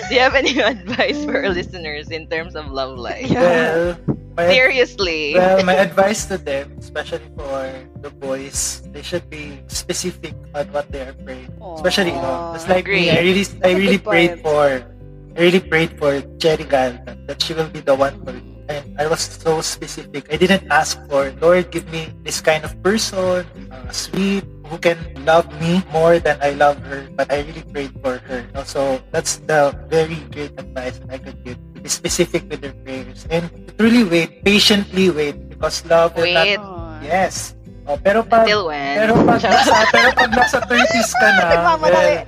do 0.10 0.16
you 0.16 0.22
have 0.22 0.36
any 0.36 0.60
advice 0.60 1.24
for 1.26 1.44
our 1.44 1.50
listeners 1.50 2.10
in 2.12 2.28
terms 2.28 2.56
of 2.56 2.72
love 2.72 2.98
life? 2.98 3.30
Yeah. 3.30 3.96
Well, 3.98 4.17
my, 4.38 4.46
Seriously. 4.46 5.34
well, 5.34 5.66
my 5.66 5.74
advice 5.74 6.30
to 6.30 6.38
them, 6.38 6.78
especially 6.78 7.26
for 7.34 7.74
the 8.06 8.14
boys, 8.22 8.86
they 8.94 9.02
should 9.02 9.26
be 9.34 9.58
specific 9.66 10.38
on 10.54 10.70
what 10.70 10.86
they 10.94 11.02
are 11.02 11.18
praying. 11.26 11.50
Especially, 11.74 12.14
you 12.14 12.22
know, 12.22 12.54
just 12.54 12.70
like 12.70 12.86
me, 12.86 13.10
I 13.10 13.20
really, 13.26 13.46
I 13.66 13.74
really 13.74 13.98
prayed 13.98 14.40
for, 14.46 14.86
I 15.34 15.40
really 15.42 15.60
prayed 15.60 15.98
for 15.98 16.22
Cherry 16.38 16.64
Gal 16.70 17.02
that, 17.26 17.42
she 17.42 17.58
will 17.58 17.68
be 17.68 17.82
the 17.82 17.96
one 17.96 18.14
for 18.24 18.34
me. 18.34 18.62
And 18.70 19.00
I 19.00 19.08
was 19.08 19.22
so 19.26 19.62
specific. 19.62 20.28
I 20.30 20.38
didn't 20.38 20.70
ask 20.70 21.00
for, 21.10 21.34
Lord, 21.42 21.72
give 21.72 21.90
me 21.90 22.14
this 22.22 22.40
kind 22.40 22.64
of 22.64 22.78
person, 22.84 23.48
uh, 23.72 23.90
sweet, 23.90 24.44
who 24.68 24.78
can 24.78 25.00
love 25.26 25.48
me 25.62 25.82
more 25.92 26.20
than 26.20 26.38
I 26.44 26.52
love 26.52 26.78
her. 26.86 27.08
But 27.16 27.32
I 27.32 27.42
really 27.48 27.64
prayed 27.64 27.96
for 28.04 28.20
her. 28.28 28.44
So 28.66 29.02
that's 29.10 29.40
the 29.48 29.72
very 29.88 30.20
great 30.36 30.52
advice 30.60 31.00
I 31.10 31.18
could 31.18 31.42
give. 31.44 31.58
Specific 31.86 32.50
with 32.50 32.62
their 32.62 32.74
prayers. 32.82 33.28
And 33.30 33.50
truly 33.78 34.04
wait, 34.04 34.44
patiently 34.44 35.10
wait. 35.10 35.50
Because 35.50 35.86
love 35.86 36.16
wait. 36.18 36.58
will 36.58 36.64
not. 36.64 37.04
Yes. 37.04 37.54
Oh, 37.88 37.96
pero 37.96 38.24
pag 38.24 38.44
Until 38.44 38.68
when? 38.68 38.96
pero 39.00 39.14
pag 39.24 39.40
nasa, 39.48 39.76
pero 39.96 40.10
pag 40.12 40.32
nasa 40.36 40.60
30s 40.60 41.10
ka 41.16 41.28
na, 41.40 41.46
well, 41.80 42.26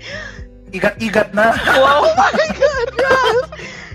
igat-igat 0.72 1.36
na. 1.36 1.52
Wow. 1.84 2.08
Oh 2.08 2.14
my 2.16 2.48
god, 2.56 2.88
Ralph! 2.96 3.50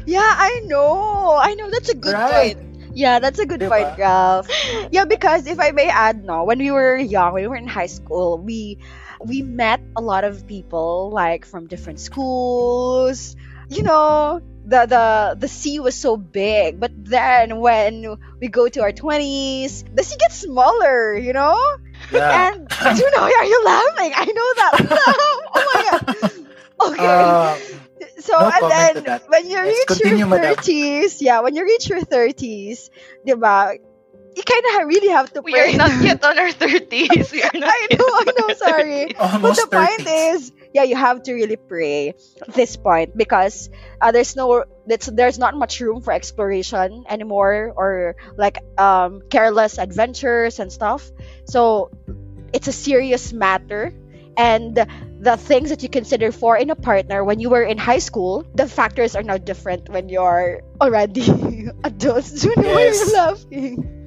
Yeah, 0.05 0.29
I 0.29 0.61
know. 0.69 1.33
I 1.41 1.57
know. 1.57 1.71
That's 1.73 1.89
a 1.89 1.97
good 1.97 2.13
Right. 2.13 2.59
point. 2.61 2.93
Yeah, 2.93 3.19
that's 3.19 3.41
a 3.41 3.47
good 3.49 3.59
Diba? 3.65 3.73
point, 3.73 3.91
Ralph. 3.99 4.47
Yeah, 4.93 5.09
because 5.09 5.49
if 5.49 5.59
I 5.59 5.73
may 5.73 5.89
add, 5.89 6.23
no, 6.23 6.45
when 6.45 6.61
we 6.61 6.71
were 6.71 6.95
young, 7.01 7.33
when 7.33 7.43
we 7.43 7.49
were 7.49 7.57
in 7.59 7.67
high 7.67 7.91
school, 7.91 8.37
we 8.39 8.79
we 9.25 9.41
met 9.43 9.81
a 9.97 10.03
lot 10.05 10.23
of 10.23 10.45
people 10.47 11.11
like 11.11 11.43
from 11.49 11.67
different 11.67 11.99
schools. 11.99 13.35
You 13.69 13.83
know, 13.83 14.41
the 14.67 14.87
the 14.87 15.37
the 15.39 15.49
sea 15.49 15.81
was 15.81 15.95
so 15.95 16.17
big, 16.17 16.81
but 16.81 16.93
then 16.95 17.59
when 17.61 18.17
we 18.41 18.49
go 18.49 18.69
to 18.69 18.81
our 18.83 18.93
twenties, 18.93 19.85
the 19.93 20.03
sea 20.05 20.17
gets 20.17 20.37
smaller. 20.41 21.17
You 21.17 21.33
know, 21.33 21.57
Yeah. 22.13 22.53
and 22.53 22.99
you 22.99 23.11
know, 23.11 23.23
are 23.23 23.45
you 23.45 23.61
laughing? 23.65 24.13
I 24.15 24.25
know 24.27 24.51
that. 24.61 24.73
oh 25.55 25.63
my 25.75 25.81
god. 25.91 26.31
Okay. 26.75 27.07
Uh, 27.07 27.57
So 28.21 28.35
No 28.39 28.51
and 28.51 29.05
then 29.07 29.21
when 29.29 29.49
you 29.49 29.57
Let's 29.57 29.69
reach 29.79 29.87
continue, 29.87 30.19
your 30.19 30.27
madam. 30.29 30.55
thirties, 30.57 31.23
yeah, 31.23 31.41
when 31.41 31.55
you 31.55 31.63
reach 31.65 31.89
your 31.89 32.03
thirties, 32.03 32.91
diba, 33.27 33.79
you 34.37 34.43
kind 34.43 34.65
of 34.83 34.89
really 34.89 35.09
have 35.09 35.33
to 35.35 35.41
We 35.43 35.59
are 35.59 35.73
not 35.73 35.93
yet 36.01 36.25
on 36.25 36.39
our 36.39 36.51
30s. 36.51 37.33
We 37.33 37.43
are 37.43 37.51
not 37.55 37.71
I 37.73 37.89
know, 37.91 38.05
I 38.07 38.25
know, 38.37 38.51
sorry. 38.55 39.15
30s. 39.17 39.17
But 39.17 39.33
almost 39.35 39.61
the 39.61 39.67
point 39.69 40.07
is, 40.07 40.53
yeah, 40.73 40.83
you 40.85 40.97
have 40.97 41.23
to 41.25 41.33
really 41.35 41.57
pray 41.57 42.09
at 42.43 42.55
this 42.55 42.77
point 42.77 43.17
because 43.17 43.71
uh, 44.01 44.13
there's 44.13 44.37
no, 44.37 44.65
that's, 44.87 45.07
there's 45.07 45.39
not 45.39 45.55
much 45.57 45.81
room 45.81 46.01
for 46.03 46.13
exploration 46.13 47.05
anymore 47.09 47.73
or 47.77 48.17
like 48.37 48.59
um, 48.79 49.23
careless 49.31 49.79
adventures 49.79 50.59
and 50.59 50.73
stuff. 50.73 51.11
So 51.47 51.91
it's 52.53 52.69
a 52.69 52.73
serious 52.73 53.33
matter. 53.33 53.93
And 54.37 54.75
the 55.21 55.37
things 55.37 55.71
that 55.71 55.83
you 55.83 55.89
consider 55.89 56.33
for 56.33 56.57
in 56.57 56.71
a 56.71 56.75
partner 56.75 57.23
when 57.25 57.39
you 57.39 57.51
were 57.51 57.63
in 57.63 57.79
high 57.79 57.99
school, 58.01 58.45
the 58.55 58.67
factors 58.67 59.15
are 59.15 59.23
now 59.23 59.39
different 59.39 59.89
when 59.89 60.09
you're 60.09 60.61
already 60.81 61.23
adults. 61.85 62.31
Do 62.43 62.49
you 62.51 62.57
know 62.57 62.71
why 62.73 62.91
Yes. 62.91 63.01
you're 63.07 63.15
laughing? 63.15 64.04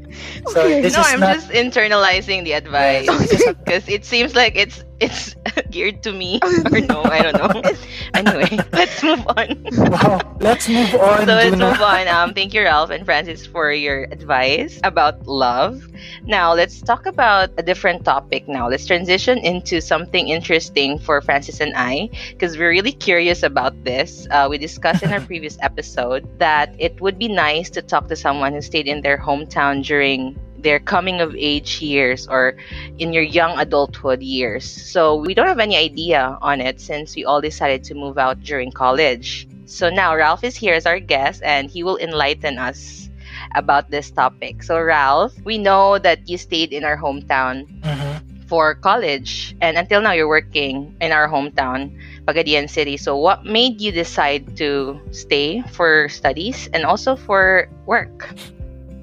So 0.47 0.61
Okay. 0.61 0.81
this 0.81 0.93
no, 0.93 1.01
is 1.01 1.07
I'm 1.07 1.19
not- 1.19 1.35
just 1.35 1.49
internalizing 1.49 2.43
the 2.43 2.53
advice 2.53 3.07
because 3.65 3.87
it 3.87 4.05
seems 4.05 4.35
like 4.35 4.55
it's 4.55 4.83
it's 4.99 5.35
geared 5.69 6.01
to 6.03 6.11
me 6.11 6.39
or 6.43 6.81
no, 6.81 7.03
I 7.03 7.21
don't 7.21 7.37
know. 7.37 7.61
anyway, 8.13 8.49
let's 8.71 9.03
move 9.03 9.25
on. 9.27 9.65
Wow. 9.77 10.37
Let's 10.39 10.67
move 10.67 10.93
on. 10.95 11.25
so 11.25 11.33
let's 11.33 11.51
Juna. 11.51 11.71
move 11.71 11.81
on. 11.81 12.07
Um, 12.07 12.33
thank 12.33 12.53
you, 12.53 12.63
Ralph 12.63 12.89
and 12.89 13.05
Francis, 13.05 13.45
for 13.45 13.71
your 13.71 14.03
advice 14.05 14.79
about 14.83 15.25
love. 15.27 15.87
Now 16.23 16.53
let's 16.53 16.81
talk 16.81 17.05
about 17.05 17.51
a 17.57 17.63
different 17.63 18.05
topic. 18.05 18.47
Now 18.47 18.69
let's 18.69 18.85
transition 18.85 19.37
into 19.39 19.81
something 19.81 20.29
interesting 20.29 20.99
for 20.99 21.21
Francis 21.21 21.59
and 21.59 21.73
I 21.75 22.09
because 22.29 22.57
we're 22.57 22.71
really 22.71 22.91
curious 22.93 23.43
about 23.43 23.83
this. 23.83 24.27
Uh, 24.31 24.47
we 24.49 24.57
discussed 24.57 25.03
in 25.03 25.11
our 25.13 25.21
previous 25.21 25.57
episode 25.61 26.27
that 26.39 26.73
it 26.79 26.99
would 27.01 27.17
be 27.17 27.27
nice 27.27 27.69
to 27.71 27.81
talk 27.81 28.07
to 28.07 28.15
someone 28.15 28.53
who 28.53 28.61
stayed 28.61 28.87
in 28.87 29.01
their 29.01 29.17
hometown 29.17 29.83
during 29.83 30.37
their 30.67 30.83
coming 30.83 31.23
of 31.23 31.31
age 31.39 31.79
years 31.79 32.27
or 32.27 32.59
in 32.99 33.15
your 33.15 33.23
young 33.23 33.55
adulthood 33.57 34.19
years. 34.21 34.67
So 34.67 35.15
we 35.15 35.31
don't 35.33 35.47
have 35.47 35.63
any 35.63 35.79
idea 35.79 36.35
on 36.43 36.59
it 36.59 36.83
since 36.83 37.15
we 37.15 37.23
all 37.23 37.39
decided 37.39 37.87
to 37.87 37.95
move 37.95 38.17
out 38.19 38.43
during 38.43 38.71
college. 38.75 39.47
So 39.65 39.87
now 39.89 40.11
Ralph 40.15 40.43
is 40.43 40.59
here 40.59 40.75
as 40.75 40.85
our 40.85 40.99
guest 40.99 41.39
and 41.43 41.71
he 41.71 41.83
will 41.83 41.95
enlighten 41.97 42.59
us 42.59 43.07
about 43.55 43.89
this 43.91 44.11
topic. 44.11 44.63
So 44.63 44.75
Ralph, 44.81 45.31
we 45.47 45.57
know 45.57 45.97
that 45.99 46.27
you 46.27 46.35
stayed 46.37 46.73
in 46.75 46.83
our 46.83 46.99
hometown 46.99 47.63
Mhm. 47.87 48.19
for 48.51 48.75
college 48.75 49.55
and 49.63 49.77
until 49.77 50.01
now 50.03 50.11
you're 50.11 50.27
working 50.27 50.91
in 50.99 51.11
our 51.15 51.31
hometown, 51.31 51.95
Pagadian 52.27 52.67
City. 52.67 52.97
So 52.99 53.15
what 53.15 53.45
made 53.47 53.79
you 53.79 53.91
decide 53.95 54.57
to 54.59 54.99
stay 55.11 55.63
for 55.71 56.11
studies 56.11 56.67
and 56.75 56.83
also 56.83 57.15
for 57.15 57.71
work? 57.87 58.35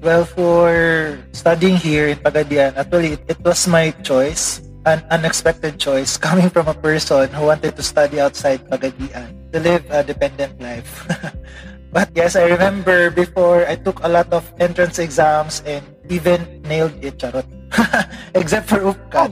Well, 0.01 0.25
for 0.25 1.17
studying 1.31 1.77
here 1.77 2.07
in 2.07 2.17
Pagadian, 2.19 2.77
actually, 2.77 3.17
it, 3.17 3.23
it 3.27 3.39
was 3.41 3.67
my 3.67 3.91
choice, 4.03 4.61
an 4.85 5.03
unexpected 5.09 5.79
choice, 5.79 6.17
coming 6.27 6.49
from 6.49 6.67
a 6.67 6.73
person 6.73 7.29
who 7.33 7.47
wanted 7.47 7.75
to 7.75 7.83
study 7.83 8.19
outside 8.19 8.63
Pagadian, 8.69 9.51
to 9.51 9.59
live 9.59 9.83
a 9.89 10.03
dependent 10.03 10.59
life. 10.61 11.07
but 11.91 12.09
yes, 12.13 12.35
I 12.35 12.45
remember 12.49 13.09
before 13.09 13.65
I 13.65 13.75
took 13.75 14.03
a 14.03 14.07
lot 14.07 14.31
of 14.33 14.45
entrance 14.59 14.99
exams 14.99 15.63
and 15.65 15.83
even 16.09 16.61
nailed 16.63 16.95
it, 17.03 17.17
charot. 17.17 17.45
Except 18.35 18.67
for 18.69 18.79
UPCAT. 18.93 19.31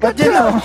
but 0.00 0.18
you 0.18 0.32
know, 0.32 0.60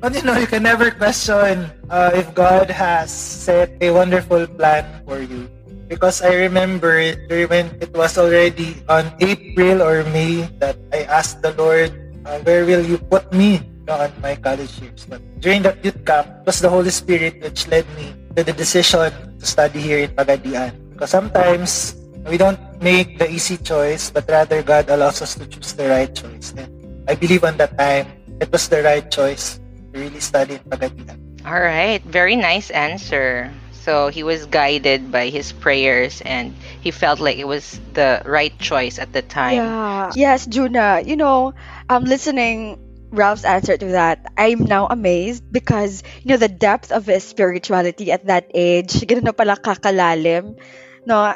but 0.00 0.14
you 0.14 0.22
know, 0.22 0.36
you 0.36 0.46
can 0.46 0.62
never 0.62 0.90
question 0.90 1.66
uh, 1.90 2.10
if 2.14 2.34
God 2.34 2.70
has 2.70 3.10
set 3.10 3.72
a 3.80 3.90
wonderful 3.90 4.46
plan 4.46 4.84
for 5.04 5.20
you. 5.20 5.48
Because 5.92 6.24
I 6.24 6.48
remember 6.48 6.96
when 7.28 7.68
it 7.76 7.92
was 7.92 8.16
already 8.16 8.80
on 8.88 9.12
April 9.20 9.84
or 9.84 10.00
May 10.08 10.48
that 10.56 10.80
I 10.88 11.04
asked 11.04 11.44
the 11.44 11.52
Lord, 11.52 11.92
uh, 12.24 12.40
where 12.48 12.64
will 12.64 12.80
you 12.80 12.96
put 12.96 13.28
me 13.28 13.60
on 13.84 14.08
my 14.24 14.40
college 14.40 14.72
years? 14.80 15.04
But 15.04 15.20
during 15.44 15.60
that 15.68 15.84
youth 15.84 16.00
camp, 16.08 16.32
it 16.32 16.48
was 16.48 16.64
the 16.64 16.72
Holy 16.72 16.88
Spirit 16.88 17.44
which 17.44 17.68
led 17.68 17.84
me 17.92 18.16
to 18.32 18.40
the 18.40 18.56
decision 18.56 19.12
to 19.36 19.44
study 19.44 19.84
here 19.84 20.08
in 20.08 20.16
Pagadian. 20.16 20.72
Because 20.96 21.12
sometimes 21.12 22.00
we 22.24 22.40
don't 22.40 22.56
make 22.80 23.20
the 23.20 23.28
easy 23.28 23.60
choice, 23.60 24.08
but 24.08 24.24
rather 24.32 24.64
God 24.64 24.88
allows 24.88 25.20
us 25.20 25.36
to 25.36 25.44
choose 25.44 25.76
the 25.76 25.92
right 25.92 26.08
choice. 26.08 26.56
And 26.56 26.72
I 27.04 27.20
believe 27.20 27.44
on 27.44 27.60
that 27.60 27.76
time, 27.76 28.08
it 28.40 28.48
was 28.48 28.64
the 28.64 28.80
right 28.80 29.04
choice 29.12 29.60
to 29.92 30.00
really 30.00 30.24
study 30.24 30.56
in 30.56 30.64
Pagadian. 30.72 31.20
All 31.44 31.60
right, 31.60 32.00
very 32.08 32.36
nice 32.36 32.72
answer. 32.72 33.52
So 33.82 34.08
he 34.08 34.22
was 34.22 34.46
guided 34.46 35.10
by 35.10 35.28
his 35.28 35.52
prayers 35.52 36.22
and 36.24 36.54
he 36.80 36.90
felt 36.90 37.18
like 37.20 37.38
it 37.38 37.46
was 37.48 37.80
the 37.94 38.22
right 38.24 38.56
choice 38.58 38.98
at 38.98 39.12
the 39.12 39.22
time. 39.22 39.54
Yeah. 39.56 40.10
Yes, 40.14 40.46
Juna. 40.46 41.02
You 41.04 41.16
know, 41.16 41.54
I'm 41.88 42.04
listening 42.04 42.78
Ralph's 43.12 43.44
answer 43.44 43.76
to 43.76 43.86
that, 43.92 44.24
I'm 44.38 44.64
now 44.64 44.86
amazed 44.88 45.44
because 45.52 46.02
you 46.24 46.30
know 46.30 46.38
the 46.38 46.48
depth 46.48 46.90
of 46.90 47.04
his 47.06 47.22
spirituality 47.24 48.10
at 48.10 48.26
that 48.26 48.48
age. 48.54 49.04
Ganun 49.04 49.36
pala 49.36 49.56
kakalalim. 49.60 50.56
No, 51.06 51.34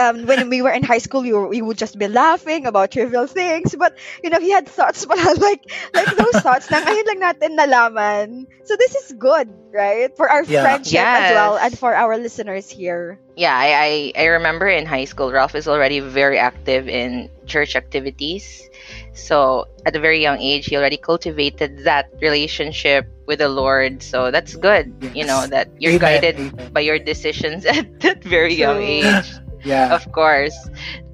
um, 0.00 0.26
when 0.26 0.48
we 0.48 0.62
were 0.62 0.70
in 0.70 0.82
high 0.82 0.98
school, 0.98 1.24
you, 1.24 1.34
were, 1.36 1.48
we 1.48 1.60
would 1.62 1.78
just 1.78 1.98
be 1.98 2.08
laughing 2.08 2.66
about 2.66 2.90
trivial 2.90 3.26
things. 3.26 3.74
But, 3.76 3.96
you 4.22 4.30
know, 4.30 4.40
he 4.40 4.50
had 4.50 4.68
thoughts 4.68 5.04
pala, 5.08 5.34
like, 5.38 5.62
like 5.94 6.10
those 6.10 6.40
thoughts 6.40 6.70
na 6.70 6.80
ngayon 6.80 7.06
lang 7.06 7.20
natin 7.22 7.50
nalaman. 7.58 8.46
So 8.64 8.76
this 8.76 8.94
is 8.94 9.12
good, 9.18 9.48
right? 9.72 10.14
For 10.16 10.28
our 10.28 10.44
Yeah. 10.46 10.78
friendship 10.82 11.08
as 11.12 11.30
well 11.30 11.56
and 11.58 11.76
for 11.78 11.94
our 11.94 12.16
listeners 12.18 12.68
here. 12.68 13.20
Yeah, 13.36 13.56
I, 13.56 14.12
I, 14.16 14.22
I 14.22 14.26
remember 14.38 14.66
in 14.68 14.86
high 14.86 15.04
school, 15.04 15.32
Ralph 15.32 15.54
is 15.54 15.68
already 15.68 16.00
very 16.00 16.38
active 16.38 16.88
in 16.88 17.30
church 17.46 17.76
activities. 17.76 18.67
So 19.12 19.66
at 19.86 19.94
a 19.96 20.00
very 20.00 20.20
young 20.20 20.38
age, 20.40 20.66
he 20.66 20.76
already 20.76 20.96
cultivated 20.96 21.84
that 21.84 22.10
relationship 22.20 23.06
with 23.26 23.38
the 23.40 23.48
Lord. 23.48 24.02
So 24.02 24.30
that's 24.30 24.56
good, 24.56 24.92
you 25.14 25.24
know, 25.24 25.46
that 25.46 25.68
you're 25.78 25.92
Amen, 25.92 26.20
guided 26.20 26.36
amen. 26.38 26.72
by 26.72 26.80
your 26.80 26.98
decisions 26.98 27.64
at 27.66 28.00
that 28.00 28.22
very 28.24 28.54
young 28.54 28.82
age. 28.82 29.32
Yeah. 29.64 29.92
Of 29.92 30.12
course. 30.12 30.54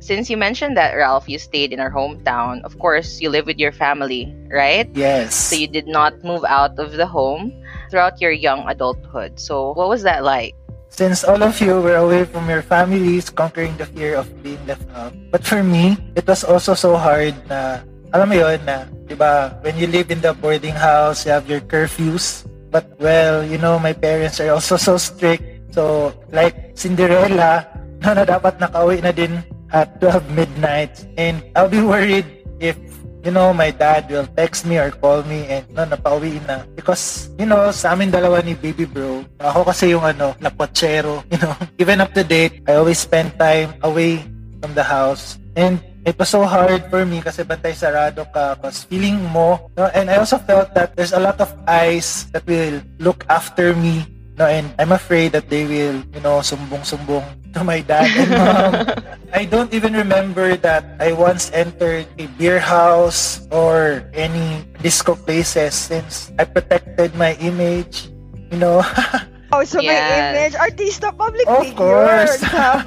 Since 0.01 0.29
you 0.29 0.37
mentioned 0.37 0.77
that, 0.77 0.93
Ralph, 0.93 1.29
you 1.29 1.39
stayed 1.39 1.73
in 1.73 1.81
our 1.81 1.91
hometown. 1.91 2.63
Of 2.63 2.79
course, 2.79 3.21
you 3.21 3.31
live 3.31 3.47
with 3.47 3.59
your 3.59 3.73
family, 3.73 4.37
right? 4.53 4.89
Yes. 4.93 5.35
So 5.35 5.57
you 5.57 5.67
did 5.67 5.87
not 5.89 6.23
move 6.23 6.45
out 6.45 6.79
of 6.79 6.93
the 6.93 7.07
home 7.07 7.53
throughout 7.91 8.21
your 8.21 8.33
young 8.33 8.69
adulthood. 8.69 9.41
So 9.41 9.73
what 9.73 9.89
was 9.89 10.03
that 10.03 10.25
like? 10.25 10.55
Since 10.95 11.27
all 11.27 11.43
of 11.43 11.59
you 11.59 11.83
were 11.83 11.99
away 11.99 12.23
from 12.23 12.47
your 12.47 12.63
families, 12.63 13.27
conquering 13.27 13.75
the 13.75 13.83
fear 13.83 14.15
of 14.15 14.31
being 14.47 14.63
left 14.63 14.87
out. 14.95 15.11
But 15.35 15.43
for 15.43 15.59
me, 15.67 15.99
it 16.15 16.23
was 16.23 16.47
also 16.47 16.79
so 16.79 16.95
hard 16.95 17.35
na, 17.51 17.83
alam 18.15 18.31
mo 18.31 18.39
yun 18.39 18.63
na, 18.63 18.87
di 19.11 19.19
ba, 19.19 19.59
when 19.67 19.75
you 19.75 19.91
live 19.91 20.15
in 20.15 20.23
the 20.23 20.31
boarding 20.39 20.79
house, 20.79 21.27
you 21.27 21.35
have 21.35 21.51
your 21.51 21.59
curfews. 21.67 22.47
But 22.71 22.95
well, 23.03 23.43
you 23.43 23.59
know, 23.59 23.75
my 23.83 23.91
parents 23.91 24.39
are 24.39 24.55
also 24.55 24.79
so 24.79 24.95
strict. 24.95 25.75
So, 25.75 26.15
like 26.31 26.79
Cinderella, 26.79 27.67
na, 28.07 28.15
na 28.15 28.23
dapat 28.23 28.63
nakauwi 28.63 29.03
na 29.03 29.11
din 29.11 29.43
at 29.75 29.99
12 29.99 30.31
midnight. 30.31 31.11
And 31.19 31.43
I'll 31.59 31.67
be 31.67 31.83
worried 31.83 32.47
if 32.63 32.79
you 33.25 33.33
know, 33.33 33.57
my 33.57 33.73
dad 33.73 34.07
will 34.13 34.29
text 34.37 34.69
me 34.69 34.77
or 34.77 34.93
call 34.93 35.25
me 35.25 35.49
and 35.49 35.65
no, 35.73 35.89
napauwi 35.89 36.39
na. 36.47 36.63
Because, 36.77 37.33
you 37.41 37.49
know, 37.49 37.73
sa 37.73 37.97
amin 37.97 38.13
dalawa 38.13 38.45
ni 38.45 38.55
baby 38.55 38.85
bro, 38.85 39.25
ako 39.41 39.73
kasi 39.73 39.97
yung 39.97 40.05
ano, 40.05 40.37
lapochero, 40.39 41.25
you 41.33 41.41
know. 41.41 41.57
Even 41.81 42.05
up 42.05 42.13
to 42.13 42.23
date, 42.23 42.61
I 42.69 42.77
always 42.77 43.01
spend 43.01 43.35
time 43.41 43.75
away 43.83 44.21
from 44.61 44.77
the 44.77 44.85
house. 44.85 45.41
And 45.57 45.81
it 46.05 46.21
was 46.21 46.29
so 46.29 46.45
hard 46.45 46.85
for 46.93 47.09
me 47.09 47.25
kasi 47.25 47.49
bantay 47.49 47.73
sarado 47.73 48.29
ka 48.29 48.61
because 48.61 48.85
feeling 48.85 49.17
mo, 49.33 49.73
no, 49.75 49.89
and 49.97 50.13
I 50.13 50.21
also 50.21 50.37
felt 50.37 50.77
that 50.77 50.93
there's 50.95 51.17
a 51.17 51.23
lot 51.23 51.41
of 51.41 51.49
eyes 51.65 52.29
that 52.37 52.45
will 52.45 52.85
look 53.01 53.25
after 53.33 53.73
me 53.73 54.05
No, 54.35 54.51
and 54.51 54.67
I'm 54.79 54.91
afraid 54.91 55.31
that 55.33 55.47
they 55.47 55.63
will, 55.63 56.03
you 56.11 56.21
know, 56.21 56.43
sumbong-sumbong 56.43 57.23
to 57.55 57.65
my 57.65 57.81
dad 57.81 58.11
and 58.11 58.31
mom. 58.31 58.73
I 59.33 59.45
don't 59.45 59.73
even 59.75 59.95
remember 59.95 60.57
that 60.59 60.85
I 61.01 61.13
once 61.13 61.51
entered 61.53 62.07
a 62.19 62.27
beer 62.39 62.59
house 62.61 63.47
or 63.51 64.05
any 64.15 64.63
disco 64.83 65.15
places 65.17 65.75
since 65.75 66.31
I 66.39 66.45
protected 66.45 67.15
my 67.15 67.35
image. 67.43 68.11
You 68.51 68.59
know, 68.59 68.83
Oh, 69.55 69.63
so 69.63 69.79
Yes. 69.79 70.35
image. 70.35 70.55
Artista, 70.59 71.15
public 71.15 71.47
Of 71.47 71.63
figure. 71.63 71.79
course. 71.79 72.41
Tama. 72.43 72.83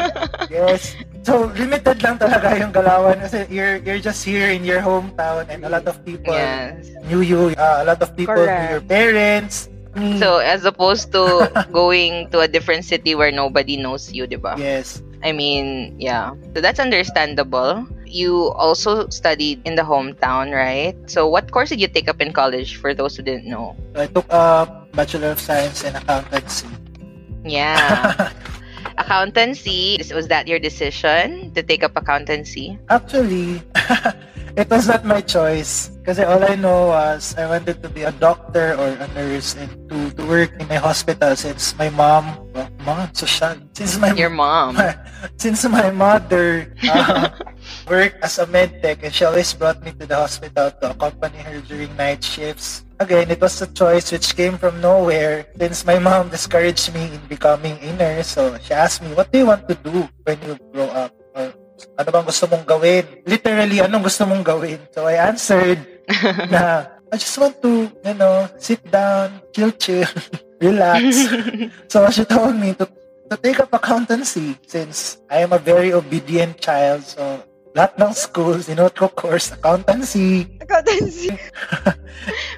yes. 0.50 0.96
So 1.28 1.52
limited 1.52 2.00
lang 2.00 2.16
talaga 2.16 2.56
yung 2.56 2.72
galawan 2.72 3.20
kasi 3.20 3.44
you're 3.52 3.76
you're 3.84 4.00
just 4.00 4.24
here 4.24 4.48
in 4.48 4.64
your 4.64 4.80
hometown 4.80 5.44
and 5.52 5.60
a 5.66 5.68
lot 5.68 5.84
of 5.84 6.00
people 6.08 6.32
yes. 6.32 6.88
knew 7.04 7.20
you. 7.20 7.52
Uh, 7.58 7.84
a 7.84 7.86
lot 7.92 8.00
of 8.00 8.16
people 8.16 8.32
Correct. 8.32 8.48
knew 8.48 8.80
your 8.80 8.84
parents. 8.88 9.68
Me. 9.96 10.18
So 10.20 10.38
as 10.38 10.64
opposed 10.64 11.10
to 11.12 11.48
going 11.72 12.28
to 12.30 12.40
a 12.40 12.48
different 12.48 12.84
city 12.84 13.14
where 13.14 13.32
nobody 13.32 13.76
knows 13.76 14.12
you, 14.12 14.26
diba? 14.26 14.58
yes. 14.58 15.02
I 15.24 15.32
mean, 15.32 15.96
yeah. 15.98 16.36
So 16.54 16.60
that's 16.60 16.78
understandable. 16.78 17.88
You 18.04 18.52
also 18.52 19.08
studied 19.08 19.64
in 19.64 19.74
the 19.74 19.82
hometown, 19.82 20.54
right? 20.54 20.94
So 21.10 21.26
what 21.26 21.50
course 21.50 21.70
did 21.70 21.80
you 21.80 21.88
take 21.88 22.08
up 22.08 22.20
in 22.20 22.32
college 22.32 22.76
for 22.76 22.94
those 22.94 23.16
who 23.16 23.24
didn't 23.24 23.48
know? 23.48 23.74
I 23.96 24.06
took 24.06 24.28
a 24.30 24.68
Bachelor 24.92 25.32
of 25.32 25.40
Science 25.40 25.82
in 25.82 25.96
Accountancy. 25.96 26.68
Yeah. 27.44 28.30
accountancy. 28.98 29.98
Was 30.14 30.28
that 30.28 30.46
your 30.46 30.58
decision 30.58 31.52
to 31.54 31.62
take 31.62 31.82
up 31.82 31.96
accountancy? 31.96 32.78
Actually, 32.88 33.62
it 34.56 34.68
was 34.68 34.88
not 34.88 35.04
my 35.04 35.20
choice. 35.20 35.90
Kasi 36.06 36.22
all 36.22 36.38
I 36.38 36.54
know 36.54 36.94
was 36.94 37.34
I 37.34 37.50
wanted 37.50 37.82
to 37.82 37.90
be 37.90 38.06
a 38.06 38.14
doctor 38.14 38.78
or 38.78 38.94
a 38.94 39.10
nurse 39.10 39.58
and 39.58 39.66
to, 39.90 40.14
to 40.14 40.22
work 40.22 40.54
in 40.54 40.70
a 40.70 40.78
hospital 40.78 41.34
since 41.34 41.74
my 41.74 41.90
mom, 41.90 42.30
well, 42.54 42.70
mom, 42.86 43.10
social. 43.10 43.58
Since 43.74 43.98
my 43.98 44.14
Your 44.14 44.30
mom. 44.30 44.78
since 45.42 45.66
my 45.66 45.90
mother 45.90 46.70
uh, 46.86 47.34
worked 47.90 48.22
as 48.22 48.38
a 48.38 48.46
med 48.46 48.78
tech 48.86 49.02
and 49.02 49.10
she 49.10 49.26
always 49.26 49.50
brought 49.50 49.82
me 49.82 49.90
to 49.98 50.06
the 50.06 50.14
hospital 50.14 50.70
to 50.78 50.94
accompany 50.94 51.42
her 51.42 51.58
during 51.66 51.90
night 51.98 52.22
shifts. 52.22 52.86
Again, 53.02 53.26
it 53.26 53.42
was 53.42 53.58
a 53.58 53.66
choice 53.66 54.14
which 54.14 54.30
came 54.38 54.54
from 54.62 54.78
nowhere 54.78 55.50
since 55.58 55.82
my 55.82 55.98
mom 55.98 56.30
discouraged 56.30 56.94
me 56.94 57.18
in 57.18 57.20
becoming 57.26 57.82
a 57.82 57.90
nurse. 57.98 58.30
So 58.30 58.54
she 58.62 58.78
asked 58.78 59.02
me, 59.02 59.10
what 59.10 59.34
do 59.34 59.42
you 59.42 59.46
want 59.50 59.66
to 59.66 59.74
do 59.74 60.06
when 60.22 60.38
you 60.46 60.54
grow 60.70 60.86
up? 60.94 61.10
Ano 61.96 62.08
bang 62.12 62.26
gusto 62.26 62.44
mong 62.48 62.64
gawin? 62.64 63.04
Literally, 63.24 63.78
anong 63.80 64.04
gusto 64.04 64.24
mong 64.24 64.44
gawin? 64.44 64.80
So 64.92 65.08
I 65.08 65.20
answered 65.20 65.80
na, 66.52 66.86
I 67.12 67.16
just 67.16 67.36
want 67.38 67.60
to, 67.62 67.88
you 67.90 68.14
know, 68.14 68.48
sit 68.58 68.82
down, 68.90 69.40
chill, 69.52 69.72
chill, 69.76 70.08
relax. 70.60 71.28
so 71.92 72.08
she 72.10 72.24
told 72.24 72.56
me 72.56 72.74
to 72.74 72.88
to 73.30 73.36
take 73.36 73.58
up 73.60 73.72
accountancy 73.72 74.56
since 74.66 75.18
I 75.30 75.42
am 75.42 75.52
a 75.52 75.58
very 75.58 75.92
obedient 75.92 76.60
child. 76.60 77.02
So, 77.02 77.42
lahat 77.74 77.98
ng 77.98 78.12
schools, 78.14 78.68
you 78.68 78.74
know, 78.78 78.88
ko 78.88 79.08
course, 79.08 79.50
accountancy. 79.52 80.46
Accountancy. 80.62 81.34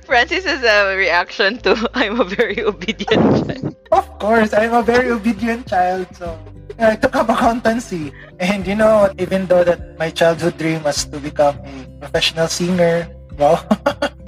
Francis 0.06 0.44
has 0.44 0.62
a 0.62 0.94
reaction 0.96 1.58
to 1.64 1.74
I'm 1.94 2.20
a 2.20 2.24
very 2.24 2.62
obedient 2.62 3.48
child. 3.48 3.76
Of 3.90 4.06
course, 4.20 4.52
I'm 4.52 4.74
a 4.74 4.82
very 4.82 5.10
obedient 5.10 5.66
child. 5.66 6.06
So, 6.14 6.36
I 6.78 6.96
took 6.96 7.16
up 7.16 7.28
accountancy. 7.28 8.12
And 8.38 8.66
you 8.66 8.74
know, 8.74 9.08
even 9.18 9.46
though 9.46 9.64
that 9.64 9.98
my 9.98 10.10
childhood 10.10 10.58
dream 10.58 10.82
was 10.82 11.04
to 11.08 11.18
become 11.18 11.56
a 11.64 11.86
professional 12.00 12.48
singer, 12.48 13.08
wow. 13.38 13.64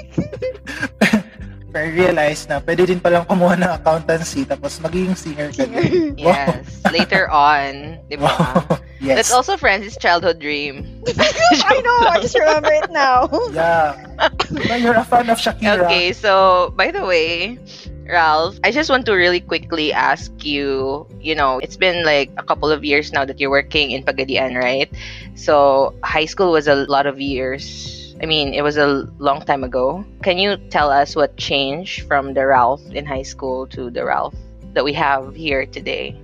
I 1.70 1.86
realized 1.94 2.50
na 2.50 2.58
pwede 2.58 2.90
din 2.90 2.98
palang 2.98 3.22
kumuha 3.30 3.54
ng 3.54 3.70
accountancy 3.70 4.42
tapos 4.42 4.82
magiging 4.82 5.14
singer 5.14 5.54
ka 5.54 5.64
din. 5.70 6.12
Yes. 6.18 6.82
Later 6.90 7.30
on, 7.30 7.96
di 8.10 8.18
ba? 8.18 8.26
Wow. 8.26 8.60
yes. 9.00 9.16
That's 9.16 9.32
also 9.32 9.54
Francis' 9.54 9.94
childhood 9.96 10.42
dream. 10.42 10.82
I 11.06 11.78
know. 11.80 11.98
I 12.10 12.18
just 12.20 12.34
remember 12.34 12.74
it 12.74 12.90
now. 12.90 13.30
Yeah. 13.54 13.94
But 14.50 14.82
you're 14.82 14.98
a 14.98 15.06
fan 15.06 15.30
of 15.30 15.38
Shakira. 15.38 15.86
Okay, 15.86 16.12
so 16.12 16.74
by 16.74 16.90
the 16.90 17.06
way, 17.06 17.56
Ralph, 18.10 18.58
I 18.64 18.70
just 18.70 18.90
want 18.90 19.06
to 19.06 19.12
really 19.14 19.40
quickly 19.40 19.92
ask 19.92 20.30
you, 20.44 21.06
you 21.20 21.34
know, 21.34 21.58
it's 21.58 21.76
been 21.76 22.04
like 22.04 22.30
a 22.36 22.42
couple 22.42 22.70
of 22.70 22.84
years 22.84 23.12
now 23.12 23.24
that 23.24 23.38
you're 23.38 23.50
working 23.50 23.92
in 23.92 24.02
Pagadian, 24.02 24.58
right? 24.58 24.90
So 25.36 25.94
high 26.02 26.26
school 26.26 26.50
was 26.52 26.66
a 26.66 26.86
lot 26.90 27.06
of 27.06 27.20
years. 27.20 28.14
I 28.22 28.26
mean, 28.26 28.52
it 28.52 28.62
was 28.62 28.76
a 28.76 29.08
long 29.18 29.40
time 29.46 29.64
ago. 29.64 30.04
Can 30.22 30.36
you 30.36 30.58
tell 30.68 30.90
us 30.90 31.14
what 31.16 31.36
changed 31.38 32.06
from 32.06 32.34
the 32.34 32.44
Ralph 32.44 32.82
in 32.90 33.06
high 33.06 33.22
school 33.22 33.66
to 33.68 33.88
the 33.90 34.04
Ralph 34.04 34.34
that 34.74 34.84
we 34.84 34.92
have 34.92 35.34
here 35.34 35.64
today? 35.64 36.18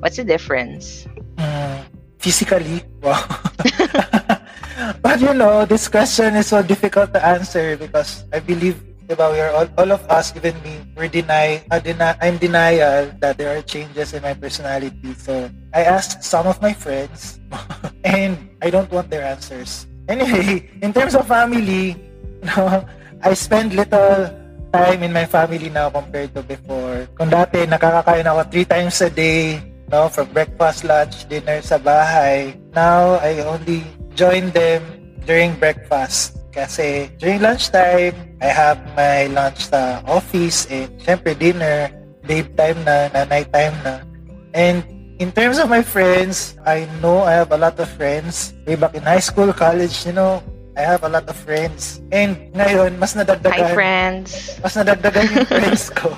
What's 0.00 0.16
the 0.16 0.24
difference? 0.24 1.06
Mm, 1.36 1.84
physically, 2.18 2.82
wow. 3.00 3.24
but 5.02 5.20
you 5.20 5.32
know, 5.32 5.64
this 5.64 5.88
question 5.88 6.36
is 6.36 6.48
so 6.48 6.62
difficult 6.62 7.14
to 7.14 7.24
answer 7.24 7.76
because 7.76 8.24
I 8.32 8.40
believe, 8.40 8.82
diba, 9.10 9.26
we 9.34 9.42
are 9.42 9.50
all, 9.50 9.66
all 9.74 9.90
of 9.90 10.02
us, 10.06 10.30
even 10.38 10.54
me, 10.62 10.78
we're 10.94 11.10
deny, 11.10 11.58
uh, 11.74 11.82
deny, 11.82 12.14
I'm 12.22 12.38
denial 12.38 13.10
that 13.18 13.34
there 13.34 13.50
are 13.50 13.62
changes 13.62 14.14
in 14.14 14.22
my 14.22 14.34
personality. 14.34 15.14
So 15.18 15.50
I 15.74 15.82
asked 15.82 16.22
some 16.22 16.46
of 16.46 16.62
my 16.62 16.72
friends, 16.72 17.42
and 18.06 18.38
I 18.62 18.70
don't 18.70 18.90
want 18.94 19.10
their 19.10 19.26
answers. 19.26 19.90
Anyway, 20.06 20.70
in 20.82 20.94
terms 20.94 21.18
of 21.18 21.26
family, 21.26 21.98
you 22.42 22.46
know, 22.54 22.86
I 23.22 23.34
spend 23.34 23.74
little 23.74 24.30
time 24.72 25.02
in 25.02 25.12
my 25.12 25.26
family 25.26 25.68
now 25.68 25.90
compared 25.90 26.30
to 26.38 26.46
before. 26.46 27.10
Kung 27.18 27.34
dati, 27.34 27.66
nakakakain 27.66 28.30
ako 28.30 28.46
three 28.46 28.64
times 28.64 29.02
a 29.02 29.10
day, 29.10 29.58
no, 29.90 30.06
from 30.06 30.30
breakfast, 30.30 30.86
lunch, 30.86 31.26
dinner 31.26 31.58
sa 31.66 31.82
bahay. 31.82 32.54
Now, 32.70 33.18
I 33.18 33.42
only 33.42 33.82
join 34.14 34.54
them 34.54 34.86
during 35.26 35.58
breakfast. 35.58 36.39
Kasi 36.50 37.10
during 37.22 37.42
lunchtime, 37.42 38.14
I 38.42 38.50
have 38.50 38.78
my 38.98 39.30
lunch 39.30 39.70
sa 39.70 40.02
office 40.06 40.66
and 40.66 40.90
syempre 40.98 41.38
dinner, 41.38 41.94
babe 42.26 42.50
time 42.58 42.78
na, 42.82 43.06
nanay 43.14 43.46
time 43.54 43.74
na. 43.86 44.02
And 44.50 44.82
in 45.22 45.30
terms 45.30 45.62
of 45.62 45.70
my 45.70 45.82
friends, 45.82 46.58
I 46.66 46.90
know 46.98 47.22
I 47.22 47.38
have 47.38 47.52
a 47.54 47.60
lot 47.60 47.78
of 47.78 47.86
friends. 47.94 48.54
Way 48.66 48.74
back 48.76 48.98
in 48.98 49.06
high 49.06 49.22
school, 49.22 49.52
college, 49.54 50.06
you 50.06 50.12
know, 50.12 50.42
I 50.74 50.82
have 50.82 51.04
a 51.04 51.10
lot 51.12 51.28
of 51.28 51.36
friends. 51.38 52.02
And 52.10 52.50
ngayon, 52.56 52.98
mas 52.98 53.14
nadagdagan. 53.14 53.70
Hi, 53.70 53.74
friends. 53.74 54.58
Mas 54.58 54.74
nadagdagan 54.74 55.30
yung 55.30 55.46
friends 55.60 55.92
ko. 55.94 56.10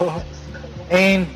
And 0.88 1.28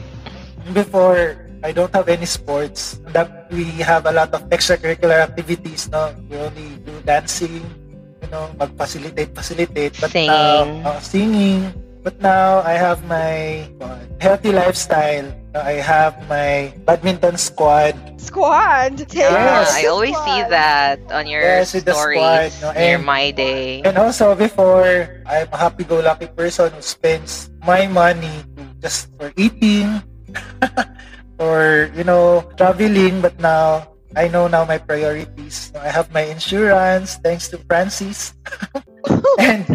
before, 0.73 1.37
I 1.61 1.73
don't 1.73 1.93
have 1.93 2.09
any 2.09 2.25
sports. 2.25 3.03
That 3.13 3.51
we 3.51 3.67
have 3.85 4.07
a 4.07 4.15
lot 4.15 4.33
of 4.33 4.47
extracurricular 4.49 5.27
activities, 5.27 5.91
no? 5.91 6.15
We 6.31 6.39
only 6.39 6.81
do 6.87 6.95
dancing, 7.03 7.67
you 8.27 8.35
know, 8.35 8.51
mag-facilitate, 8.59 9.31
facilitate. 9.35 9.95
But 10.03 10.11
Singing. 10.11 10.83
now, 10.83 10.91
uh, 10.91 10.99
singing. 11.01 11.71
But 12.03 12.21
now, 12.23 12.63
I 12.63 12.75
have 12.79 13.03
my 13.07 13.67
uh, 13.83 13.99
healthy 14.23 14.51
lifestyle. 14.55 15.27
I 15.59 15.83
have 15.83 16.15
my 16.29 16.71
badminton 16.87 17.35
squad. 17.39 17.95
Squad. 18.21 19.03
Yeah, 19.11 19.35
Yes. 19.35 19.75
I 19.75 19.87
always 19.91 20.15
see 20.15 20.39
Squad. 20.43 20.51
that 20.55 20.99
on 21.11 21.27
your 21.27 21.43
Yes, 21.43 21.75
stories 21.75 22.23
squad, 22.23 22.51
no, 22.63 22.71
near 22.79 22.99
and- 22.99 23.07
my 23.07 23.31
day. 23.35 23.83
And 23.83 23.99
also, 23.99 24.35
before, 24.39 25.23
I'm 25.27 25.49
a 25.51 25.57
happy-go-lucky 25.59 26.31
person 26.39 26.71
who 26.79 26.83
spends 26.83 27.51
my 27.67 27.87
money 27.91 28.43
just 28.79 29.11
for 29.19 29.33
eating, 29.35 29.99
or, 31.43 31.91
you 31.97 32.05
know, 32.05 32.47
traveling. 32.57 33.19
But 33.21 33.41
now, 33.41 33.96
I 34.17 34.33
know 34.33 34.49
now 34.49 34.65
my 34.65 34.81
priorities. 34.81 35.71
I 35.77 35.93
have 35.93 36.09
my 36.09 36.25
insurance, 36.25 37.21
thanks 37.21 37.53
to 37.53 37.61
Francis. 37.69 38.33
and, 39.39 39.69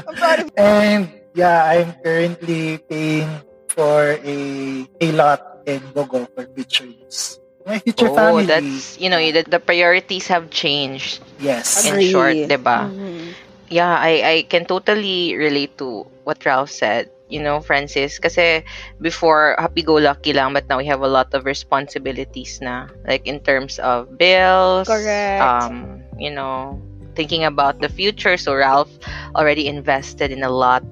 I'm 0.00 0.16
proud 0.16 0.40
of 0.40 0.50
and, 0.56 1.12
yeah, 1.36 1.60
I'm 1.68 1.92
currently 2.00 2.80
paying 2.88 3.28
for 3.68 4.16
a, 4.16 4.88
a 5.04 5.12
lot 5.12 5.60
in 5.68 5.84
Gogo 5.92 6.24
for 6.32 6.48
future 6.56 6.88
use. 6.88 7.38
My 7.68 7.78
future 7.78 8.08
oh, 8.08 8.16
family. 8.16 8.46
that's, 8.48 8.96
you 8.96 9.10
know, 9.10 9.20
the, 9.20 9.44
the 9.44 9.60
priorities 9.60 10.26
have 10.28 10.48
changed 10.48 11.20
yes. 11.38 11.84
in 11.84 12.00
Agree. 12.00 12.10
short, 12.10 12.36
diba? 12.48 12.88
Mhm. 12.88 13.34
Yeah, 13.68 13.92
I, 13.92 14.22
I 14.24 14.36
can 14.48 14.64
totally 14.64 15.36
relate 15.36 15.76
to 15.78 16.06
what 16.24 16.40
Ralph 16.46 16.70
said. 16.70 17.10
You 17.28 17.42
know, 17.42 17.58
Francis, 17.58 18.18
kasi 18.18 18.62
before 19.00 19.58
happy-go-lucky 19.58 20.32
lang, 20.32 20.54
but 20.54 20.68
now 20.70 20.78
we 20.78 20.86
have 20.86 21.02
a 21.02 21.10
lot 21.10 21.34
of 21.34 21.44
responsibilities 21.44 22.60
na. 22.62 22.86
Like 23.06 23.26
in 23.26 23.40
terms 23.40 23.78
of 23.78 24.14
bills. 24.16 24.86
Correct. 24.86 25.42
Um, 25.42 26.02
you 26.18 26.30
know, 26.30 26.78
thinking 27.14 27.44
about 27.44 27.80
the 27.80 27.88
future. 27.88 28.36
So 28.36 28.54
Ralph 28.54 28.90
already 29.34 29.66
invested 29.66 30.30
in 30.30 30.44
a 30.44 30.50
lot 30.50 30.84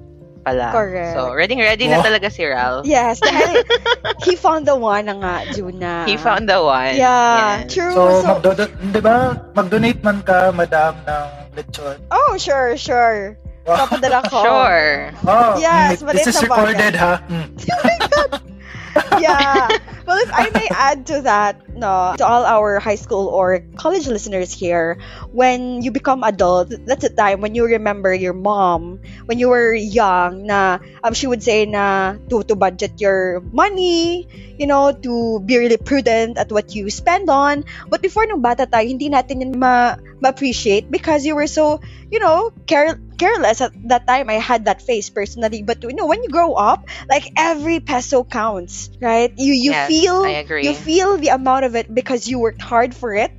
pala. 0.43 0.69
Correct. 0.75 1.17
So 1.17 1.33
ready 1.33 1.57
ready 1.57 1.87
na 1.87 2.03
talaga 2.03 2.29
si 2.29 2.45
Ralph. 2.45 2.85
Yes, 2.85 3.17
dahil 3.23 3.63
he 4.27 4.35
found 4.35 4.67
the 4.67 4.75
one 4.75 5.09
na 5.09 5.15
nga, 5.17 5.35
Juna. 5.49 6.05
He 6.05 6.17
found 6.19 6.45
the 6.45 6.61
one. 6.61 6.93
Yeah, 6.99 7.63
Yes. 7.65 7.73
true. 7.73 7.95
So, 7.95 8.21
So, 8.21 8.27
magdo 8.37 8.53
di 8.69 9.01
ba, 9.01 9.39
mag-donate 9.57 10.03
man 10.05 10.21
ka, 10.21 10.51
madam, 10.53 10.93
ng 11.07 11.27
lechon. 11.57 11.97
oh, 12.11 12.35
sure, 12.37 12.77
sure. 12.77 13.39
Wow. 13.65 13.85
Papadala 13.85 14.21
ko. 14.29 14.41
Sure. 14.45 15.11
Oh, 15.25 15.57
Yes, 15.57 16.01
mm, 16.01 16.05
but 16.05 16.13
this 16.13 16.27
it's 16.27 16.37
is 16.37 16.43
a 16.43 16.45
recorded, 16.45 16.95
ha? 16.95 17.21
Mm. 17.27 17.49
yeah. 19.19 19.67
Well, 20.05 20.21
if 20.21 20.29
I 20.31 20.49
may 20.53 20.69
add 20.71 21.07
to 21.07 21.21
that, 21.25 21.65
no, 21.73 22.13
to 22.17 22.23
all 22.25 22.45
our 22.45 22.79
high 22.79 22.95
school 22.95 23.27
or 23.27 23.65
college 23.75 24.07
listeners 24.07 24.53
here, 24.53 24.99
when 25.31 25.81
you 25.81 25.91
become 25.91 26.23
adult, 26.23 26.69
that's 26.85 27.01
the 27.01 27.09
time 27.09 27.41
when 27.41 27.55
you 27.55 27.65
remember 27.65 28.13
your 28.13 28.33
mom 28.33 28.99
when 29.25 29.39
you 29.39 29.49
were 29.49 29.73
young. 29.73 30.45
Na 30.45 30.77
um, 31.03 31.13
she 31.13 31.25
would 31.27 31.41
say 31.41 31.65
na 31.65 32.15
to 32.29 32.43
to 32.45 32.55
budget 32.55 33.01
your 33.01 33.41
money, 33.51 34.27
you 34.57 34.67
know, 34.67 34.93
to 34.93 35.39
be 35.41 35.57
really 35.57 35.77
prudent 35.81 36.37
at 36.37 36.51
what 36.51 36.75
you 36.75 36.89
spend 36.89 37.29
on. 37.29 37.65
But 37.89 38.01
before 38.01 38.25
nung 38.29 38.41
bata 38.45 38.67
tayo, 38.69 38.85
hindi 38.87 39.09
natin 39.09 39.41
yun 39.41 39.57
ma 39.59 39.97
ma-appreciate 40.21 40.89
because 40.91 41.25
you 41.25 41.35
were 41.35 41.47
so, 41.49 41.81
you 42.11 42.19
know, 42.19 42.51
care 42.69 42.99
careless 43.17 43.61
at 43.61 43.71
that 43.89 44.07
time. 44.07 44.29
I 44.29 44.39
had 44.39 44.65
that 44.65 44.81
face 44.81 45.09
personally, 45.09 45.63
but 45.63 45.83
you 45.83 45.93
know, 45.95 46.05
when 46.07 46.23
you 46.23 46.29
grow 46.29 46.53
up, 46.53 46.87
like 47.09 47.25
every 47.37 47.79
peso 47.79 48.23
counts, 48.23 48.89
right? 49.01 49.31
You 49.35 49.53
you 49.53 49.71
Yes, 49.71 49.87
feel 49.87 50.23
I 50.25 50.41
agree. 50.43 50.65
you 50.65 50.73
feel 50.73 51.17
the 51.17 51.29
amount 51.29 51.65
of 51.65 51.75
it 51.75 51.93
because 51.93 52.27
you 52.27 52.39
worked 52.39 52.61
hard 52.61 52.95
for 52.95 53.13
it. 53.15 53.31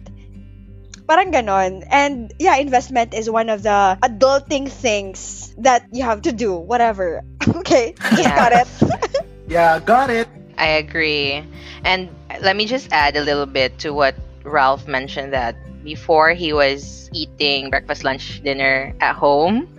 Parang 1.08 1.30
ganon. 1.32 1.84
And 1.90 2.32
yeah, 2.38 2.56
investment 2.56 3.14
is 3.14 3.30
one 3.30 3.48
of 3.48 3.62
the 3.62 3.98
adulting 4.02 4.70
things 4.70 5.52
that 5.58 5.86
you 5.92 6.04
have 6.04 6.22
to 6.22 6.32
do. 6.32 6.54
Whatever. 6.54 7.22
okay, 7.62 7.94
just 8.14 8.34
Yeah. 8.34 8.34
got 8.34 8.52
it. 8.52 8.68
Yeah, 9.48 9.78
got 9.80 10.10
it. 10.10 10.28
I 10.58 10.78
agree. 10.82 11.44
And 11.84 12.10
let 12.40 12.56
me 12.56 12.66
just 12.66 12.88
add 12.92 13.16
a 13.16 13.22
little 13.22 13.46
bit 13.46 13.78
to 13.80 13.90
what 13.92 14.14
Ralph 14.44 14.86
mentioned 14.88 15.32
that 15.32 15.56
before 15.86 16.34
he 16.34 16.50
was 16.52 17.08
eating 17.14 17.70
breakfast, 17.70 18.02
lunch, 18.02 18.42
dinner 18.42 18.90
at 19.00 19.14
home. 19.14 19.70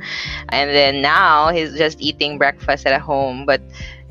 And 0.50 0.72
then 0.72 1.04
now 1.04 1.52
he's 1.52 1.76
just 1.76 2.00
eating 2.00 2.40
breakfast 2.40 2.88
at 2.88 2.96
home. 3.04 3.44
But 3.46 3.60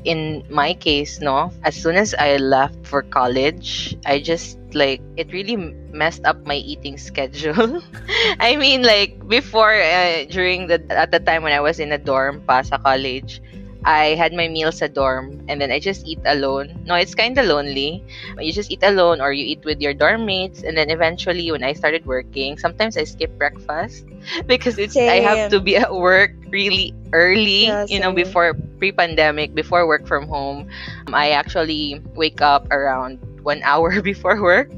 in 0.05 0.45
my 0.47 0.77
case, 0.77 1.19
no, 1.19 1.51
as 1.65 1.75
soon 1.75 1.97
as 1.97 2.13
I 2.13 2.37
left 2.37 2.77
for 2.85 3.01
college, 3.01 3.97
I 4.05 4.21
just 4.21 4.61
like 4.77 5.01
it 5.17 5.33
really 5.33 5.57
messed 5.91 6.23
up 6.23 6.37
my 6.45 6.61
eating 6.61 6.97
schedule. 7.09 7.81
I 8.39 8.55
mean, 8.55 8.85
like 8.85 9.27
before, 9.27 9.73
uh, 9.73 10.29
during 10.29 10.69
the 10.69 10.79
at 10.93 11.09
the 11.11 11.19
time 11.19 11.41
when 11.41 11.51
I 11.51 11.59
was 11.59 11.81
in 11.81 11.91
a 11.91 11.97
dorm 11.97 12.45
pa 12.45 12.61
sa 12.61 12.77
college, 12.77 13.41
I 13.85 14.15
had 14.15 14.33
my 14.33 14.47
meals 14.47 14.81
at 14.81 14.93
dorm 14.93 15.41
and 15.47 15.61
then 15.61 15.71
I 15.71 15.79
just 15.79 16.05
eat 16.05 16.19
alone. 16.25 16.83
No, 16.85 16.95
it's 16.95 17.13
kind 17.15 17.37
of 17.37 17.45
lonely. 17.45 18.03
You 18.39 18.51
just 18.51 18.71
eat 18.71 18.83
alone 18.83 19.21
or 19.21 19.31
you 19.31 19.45
eat 19.45 19.63
with 19.65 19.79
your 19.81 19.93
dorm 19.93 20.25
mates 20.25 20.63
and 20.63 20.77
then 20.77 20.89
eventually 20.89 21.51
when 21.51 21.63
I 21.63 21.73
started 21.73 22.05
working, 22.05 22.57
sometimes 22.57 22.97
I 22.97 23.03
skip 23.03 23.37
breakfast 23.37 24.05
because 24.47 24.77
it's 24.77 25.01
I 25.07 25.19
have 25.21 25.47
to 25.49 25.59
be 25.59 25.77
at 25.77 25.93
work 25.93 26.31
really 26.49 26.93
early, 27.13 27.65
Yeah, 27.65 27.85
you 27.87 27.99
know, 27.99 28.11
before 28.11 28.53
pre-pandemic, 28.79 29.53
before 29.53 29.87
work 29.87 30.07
from 30.07 30.27
home. 30.27 30.67
I 31.13 31.31
actually 31.31 32.01
wake 32.15 32.41
up 32.41 32.67
around 32.71 33.19
one 33.43 33.61
hour 33.65 34.01
before 34.01 34.41
work. 34.41 34.69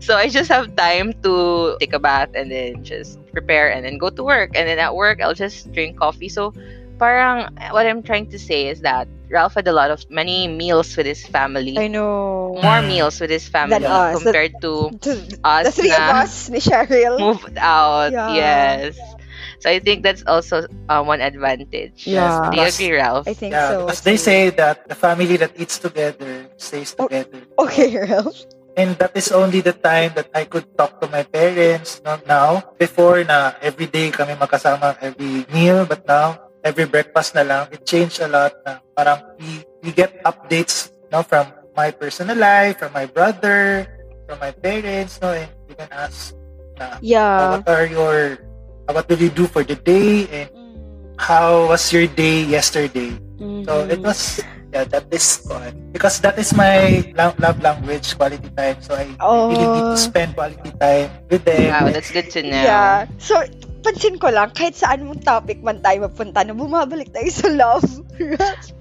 So 0.00 0.16
I 0.16 0.28
just 0.28 0.48
have 0.50 0.74
time 0.76 1.12
to 1.22 1.76
take 1.80 1.92
a 1.92 1.98
bath 1.98 2.30
and 2.34 2.50
then 2.50 2.84
just 2.84 3.18
prepare 3.32 3.70
and 3.70 3.84
then 3.84 3.98
go 3.98 4.10
to 4.10 4.22
work. 4.22 4.52
And 4.56 4.68
then 4.68 4.78
at 4.78 4.94
work, 4.94 5.20
I'll 5.20 5.34
just 5.34 5.72
drink 5.72 5.98
coffee. 5.98 6.28
So 6.28 6.52
parang 6.98 7.48
what 7.70 7.86
I'm 7.86 8.02
trying 8.02 8.26
to 8.30 8.38
say 8.38 8.68
is 8.68 8.80
that 8.82 9.08
Ralph 9.30 9.54
had 9.54 9.68
a 9.68 9.72
lot 9.72 9.90
of 9.90 10.04
many 10.10 10.48
meals 10.48 10.96
with 10.96 11.06
his 11.06 11.24
family. 11.26 11.78
I 11.78 11.86
know. 11.88 12.58
More 12.62 12.82
meals 12.82 13.20
with 13.20 13.30
his 13.30 13.46
family 13.48 13.84
us. 13.84 14.16
compared 14.22 14.60
to 14.62 14.90
To 15.00 15.12
us 15.44 15.64
the 15.68 15.72
three 15.72 15.92
of 15.92 16.00
us, 16.00 16.48
ni 16.50 16.58
Cheryl. 16.58 17.18
moved 17.20 17.56
out. 17.60 18.12
Yeah. 18.12 18.28
Yes. 18.34 18.96
So 19.60 19.70
I 19.70 19.78
think 19.78 20.02
that's 20.02 20.22
also 20.26 20.66
uh, 20.88 21.02
one 21.02 21.20
advantage. 21.20 22.06
Yeah. 22.06 22.48
Do 22.50 22.56
you 22.58 22.66
agree, 22.66 22.92
Ralph? 22.96 23.28
I 23.28 23.34
think 23.34 23.52
Yeah, 23.52 23.68
so. 23.70 23.84
because 23.86 24.00
they 24.02 24.16
say 24.16 24.50
that 24.50 24.88
the 24.88 24.94
family 24.94 25.36
that 25.36 25.52
eats 25.58 25.78
together 25.78 26.48
stays 26.56 26.94
Oh. 26.98 27.06
together. 27.06 27.42
Okay, 27.58 27.94
Ralph. 28.08 28.38
And 28.78 28.94
that 29.02 29.10
is 29.18 29.32
only 29.32 29.60
the 29.60 29.74
time 29.74 30.12
that 30.14 30.30
I 30.34 30.44
could 30.46 30.64
talk 30.78 31.00
to 31.02 31.08
my 31.10 31.22
parents. 31.26 32.00
Not 32.04 32.26
now. 32.26 32.62
Before 32.78 33.18
na 33.26 33.52
every 33.60 33.86
day 33.90 34.10
kami 34.14 34.38
magkasama 34.38 34.94
every 35.02 35.42
meal, 35.50 35.82
but 35.84 36.06
now 36.06 36.38
every 36.64 36.86
breakfast 36.86 37.34
na 37.34 37.42
lang. 37.42 37.68
It 37.70 37.86
changed 37.86 38.20
a 38.20 38.28
lot. 38.28 38.54
Na 38.66 38.78
parang 38.96 39.22
we, 39.38 39.64
we 39.82 39.90
get 39.92 40.22
updates 40.24 40.90
no, 41.12 41.22
from 41.22 41.48
my 41.76 41.90
personal 41.90 42.36
life, 42.36 42.78
from 42.78 42.92
my 42.92 43.06
brother, 43.06 43.86
from 44.26 44.38
my 44.40 44.50
parents, 44.50 45.20
no, 45.22 45.32
and 45.32 45.48
you 45.68 45.74
can 45.74 45.88
ask 45.92 46.34
na, 46.78 46.98
Yeah. 47.00 47.38
Oh, 47.38 47.50
what 47.58 47.68
are 47.68 47.86
your, 47.86 48.16
what 48.90 49.08
will 49.08 49.20
you 49.22 49.30
do 49.30 49.46
for 49.46 49.62
the 49.62 49.76
day, 49.76 50.26
and 50.28 50.48
mm. 50.50 50.74
how 51.18 51.68
was 51.70 51.92
your 51.92 52.06
day 52.06 52.44
yesterday? 52.44 53.14
So 53.38 53.44
mm-hmm. 53.46 53.90
it 53.94 54.00
was 54.02 54.42
yeah, 54.72 54.84
that 54.84 55.06
is 55.10 55.38
fun 55.46 55.72
because 55.92 56.20
that 56.20 56.38
is 56.38 56.52
my 56.52 57.06
la- 57.16 57.34
love 57.38 57.62
language, 57.62 58.16
quality 58.18 58.50
time. 58.56 58.76
So 58.82 58.94
I 58.94 59.06
really 59.06 59.62
need 59.62 59.78
Oh. 59.78 59.94
to 59.94 59.96
spend 59.96 60.34
quality 60.34 60.72
time 60.80 61.10
with 61.30 61.44
them. 61.44 61.70
Wow, 61.70 61.92
that's 61.92 62.10
good 62.10 62.30
to 62.34 62.42
know. 62.42 62.62
Yeah. 62.62 63.06
So, 63.18 63.46
pansin 63.88 64.20
ko 64.20 64.28
lang, 64.28 64.52
kahit 64.52 64.76
saan 64.76 65.08
mong 65.08 65.24
topic 65.24 65.64
man 65.64 65.80
tayo 65.80 66.04
mapunta, 66.04 66.44
na 66.44 66.52
bumabalik 66.52 67.08
tayo 67.08 67.24
sa 67.32 67.48
love. 67.48 67.88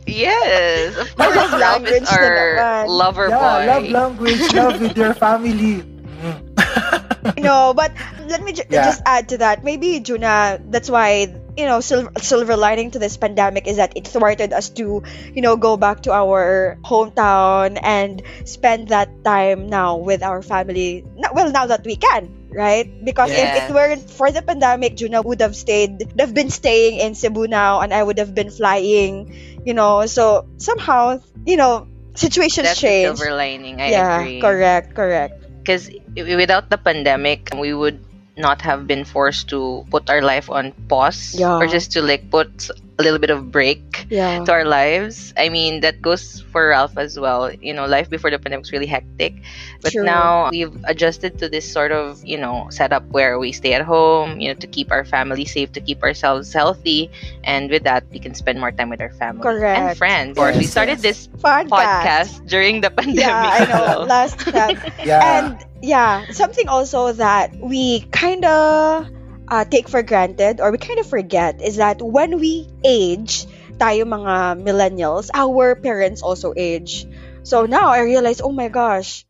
Yes, 0.04 1.00
of 1.00 1.08
course. 1.16 1.32
love 1.32 1.52
Ralph 1.56 1.88
is 1.88 2.04
language 2.04 2.08
na 2.12 2.16
our 2.20 2.28
naman. 2.28 2.84
lover 2.92 3.28
yeah, 3.32 3.40
boy. 3.40 3.64
love 3.64 3.86
language, 3.88 4.44
love 4.52 4.76
with 4.84 4.98
your 5.00 5.16
family. 5.16 5.80
No, 7.38 7.74
but 7.76 7.92
let 8.28 8.40
me 8.42 8.56
ju- 8.56 8.64
Yeah. 8.72 8.88
just 8.88 9.02
add 9.06 9.30
to 9.36 9.38
that. 9.44 9.64
Maybe, 9.64 10.00
Juna, 10.00 10.60
that's 10.64 10.90
why, 10.90 11.28
you 11.60 11.66
know, 11.68 11.84
silver, 11.84 12.10
silver 12.24 12.56
lining 12.56 12.92
to 12.96 13.00
this 13.00 13.18
pandemic 13.20 13.68
is 13.68 13.78
that 13.78 13.94
it 14.00 14.08
thwarted 14.08 14.54
us 14.56 14.70
to, 14.80 15.04
you 15.36 15.42
know, 15.44 15.58
go 15.60 15.76
back 15.76 16.08
to 16.08 16.12
our 16.16 16.78
hometown 16.88 17.78
and 17.84 18.24
spend 18.48 18.90
that 18.96 19.12
time 19.28 19.68
now 19.68 19.98
with 20.00 20.24
our 20.24 20.42
family. 20.42 21.04
Well, 21.34 21.52
now 21.52 21.68
that 21.68 21.84
we 21.84 21.96
can, 22.00 22.32
right? 22.52 22.88
Because 23.04 23.32
if 23.32 23.56
it 23.56 23.74
weren't 23.74 24.10
for 24.10 24.32
the 24.32 24.42
pandemic, 24.42 24.96
Juna 24.96 25.22
would 25.22 25.42
have 25.42 25.56
stayed, 25.56 26.00
would 26.00 26.20
have 26.20 26.34
been 26.34 26.50
staying 26.50 27.00
in 27.00 27.16
Cebu 27.16 27.48
now, 27.48 27.82
and 27.82 27.94
I 27.94 28.02
would 28.04 28.18
have 28.20 28.34
been 28.34 28.50
flying, 28.52 29.34
you 29.66 29.74
know. 29.74 30.06
So 30.06 30.48
somehow, 30.58 31.20
you 31.46 31.58
know, 31.58 31.88
situations 32.16 32.68
That's 32.68 32.80
change. 32.80 33.18
silver 33.18 33.36
lining. 33.36 33.82
I 33.82 33.92
yeah, 33.92 34.22
agree. 34.22 34.42
correct, 34.42 34.96
correct. 34.96 35.34
Because 35.64 35.90
without 36.16 36.70
the 36.70 36.78
pandemic, 36.78 37.50
we 37.58 37.74
would 37.74 38.00
not 38.38 38.62
have 38.62 38.88
been 38.88 39.04
forced 39.04 39.50
to 39.50 39.86
put 39.90 40.10
our 40.10 40.22
life 40.22 40.50
on 40.50 40.72
pause 40.88 41.36
Yeah. 41.38 41.58
or 41.58 41.68
just 41.68 41.92
to 41.94 42.02
like 42.02 42.30
put 42.30 42.70
a 43.00 43.04
little 43.04 43.20
bit 43.20 43.30
of 43.30 43.52
break 43.52 44.08
Yeah. 44.10 44.44
to 44.44 44.52
our 44.52 44.66
lives. 44.66 45.34
I 45.38 45.50
mean, 45.50 45.82
that 45.82 46.02
goes 46.02 46.42
for 46.52 46.70
Ralph 46.70 46.98
as 46.98 47.20
well. 47.20 47.52
You 47.54 47.74
know, 47.74 47.86
life 47.86 48.10
before 48.10 48.32
the 48.32 48.40
pandemic 48.40 48.66
was 48.66 48.72
really 48.72 48.90
hectic. 48.90 49.36
But 49.82 49.94
True. 49.94 50.04
now 50.04 50.50
we've 50.50 50.74
adjusted 50.86 51.38
to 51.40 51.50
this 51.50 51.70
sort 51.70 51.92
of, 51.92 52.24
you 52.26 52.38
know, 52.38 52.68
setup 52.72 53.06
where 53.10 53.38
we 53.38 53.52
stay 53.52 53.74
at 53.74 53.84
home, 53.86 54.40
you 54.40 54.50
know, 54.50 54.58
to 54.60 54.68
keep 54.68 54.92
our 54.92 55.06
family 55.06 55.46
safe, 55.46 55.72
to 55.74 55.82
keep 55.82 56.02
ourselves 56.02 56.52
healthy. 56.54 57.12
And 57.44 57.70
with 57.70 57.84
that, 57.84 58.06
we 58.12 58.20
can 58.20 58.34
spend 58.34 58.60
more 58.60 58.72
time 58.72 58.90
with 58.90 59.02
our 59.02 59.12
family 59.14 59.44
Correct. 59.44 59.80
and 59.80 59.98
friends. 59.98 60.30
Of 60.32 60.38
course, 60.38 60.58
we 60.58 60.66
started 60.66 60.98
yes. 61.00 61.02
this 61.02 61.28
Podcast. 61.38 61.70
podcast 61.70 62.48
during 62.48 62.82
the 62.82 62.90
pandemic. 62.90 63.20
Yeah, 63.26 63.38
I 63.54 63.60
know. 63.66 63.82
well. 63.86 64.06
Last 64.06 64.40
time. 64.40 64.78
Yeah. 65.04 65.22
And 65.22 65.66
yeah, 65.82 66.26
something 66.32 66.68
also 66.68 67.14
that 67.14 67.56
we 67.62 68.02
kind 68.12 68.44
of 68.46 69.08
uh, 69.48 69.66
take 69.66 69.90
for 69.90 70.04
granted 70.04 70.60
or 70.62 70.72
we 70.72 70.78
kind 70.78 71.00
of 71.00 71.08
forget 71.08 71.62
is 71.62 71.78
that 71.78 72.02
when 72.02 72.40
we 72.40 72.68
age, 72.84 73.48
tayo 73.78 74.04
mga 74.06 74.64
millennials, 74.64 75.30
our 75.34 75.76
parents 75.76 76.22
also 76.22 76.54
age. 76.56 77.08
So 77.44 77.66
now 77.66 77.90
I 77.90 78.02
realize, 78.02 78.42
oh 78.42 78.52
my 78.52 78.68
gosh, 78.68 79.26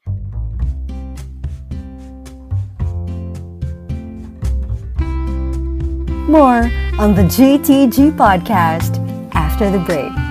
More 6.27 6.67
on 6.99 7.15
the 7.15 7.23
GTG 7.23 8.11
podcast 8.19 8.99
after 9.33 9.71
the 9.71 9.79
break. 9.79 10.26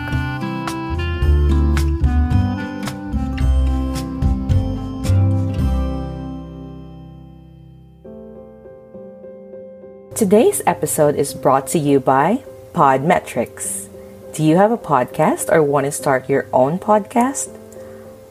Today's 10.17 10.63
episode 10.65 11.15
is 11.17 11.35
brought 11.35 11.67
to 11.69 11.79
you 11.79 12.01
by 12.01 12.43
Podmetrics. 12.73 13.87
Do 14.33 14.43
you 14.43 14.57
have 14.57 14.73
a 14.73 14.79
podcast 14.79 15.53
or 15.53 15.63
want 15.63 15.85
to 15.85 15.93
start 15.93 16.31
your 16.31 16.47
own 16.55 16.79
podcast? 16.79 17.55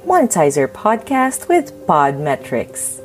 Monetize 0.04 0.58
your 0.58 0.67
podcast 0.67 1.48
with 1.48 1.71
Podmetrics. 1.86 3.02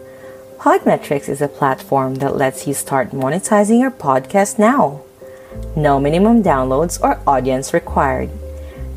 Podmetrics 0.56 1.28
is 1.28 1.42
a 1.42 1.48
platform 1.48 2.14
that 2.14 2.36
lets 2.36 2.66
you 2.66 2.72
start 2.72 3.10
monetizing 3.10 3.80
your 3.80 3.90
podcast 3.90 4.58
now. 4.58 5.02
No 5.76 6.00
minimum 6.00 6.42
downloads 6.42 6.98
or 7.02 7.20
audience 7.26 7.74
required. 7.74 8.30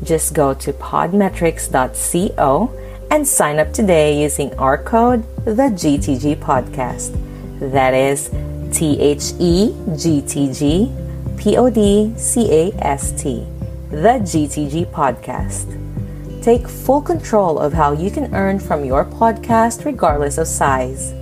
Just 0.02 0.32
go 0.32 0.54
to 0.54 0.72
podmetrics.co 0.72 2.70
and 3.10 3.28
sign 3.28 3.58
up 3.58 3.74
today 3.74 4.22
using 4.22 4.54
our 4.54 4.78
code, 4.82 5.24
the 5.44 5.68
GTG 5.68 6.36
Podcast. 6.36 7.20
That 7.60 7.92
is 7.92 8.30
T 8.72 9.00
H 9.00 9.32
E 9.38 9.74
G 9.96 10.22
T 10.22 10.52
G 10.52 10.92
P 11.36 11.56
O 11.56 11.68
D 11.68 12.12
C 12.16 12.50
A 12.52 12.72
S 12.78 13.12
T, 13.12 13.46
the 13.90 14.20
GTG 14.22 14.86
Podcast. 14.86 15.80
Take 16.42 16.68
full 16.68 17.00
control 17.00 17.58
of 17.58 17.72
how 17.72 17.92
you 17.92 18.10
can 18.10 18.34
earn 18.34 18.58
from 18.58 18.84
your 18.84 19.04
podcast 19.04 19.84
regardless 19.84 20.38
of 20.38 20.46
size. 20.46 21.12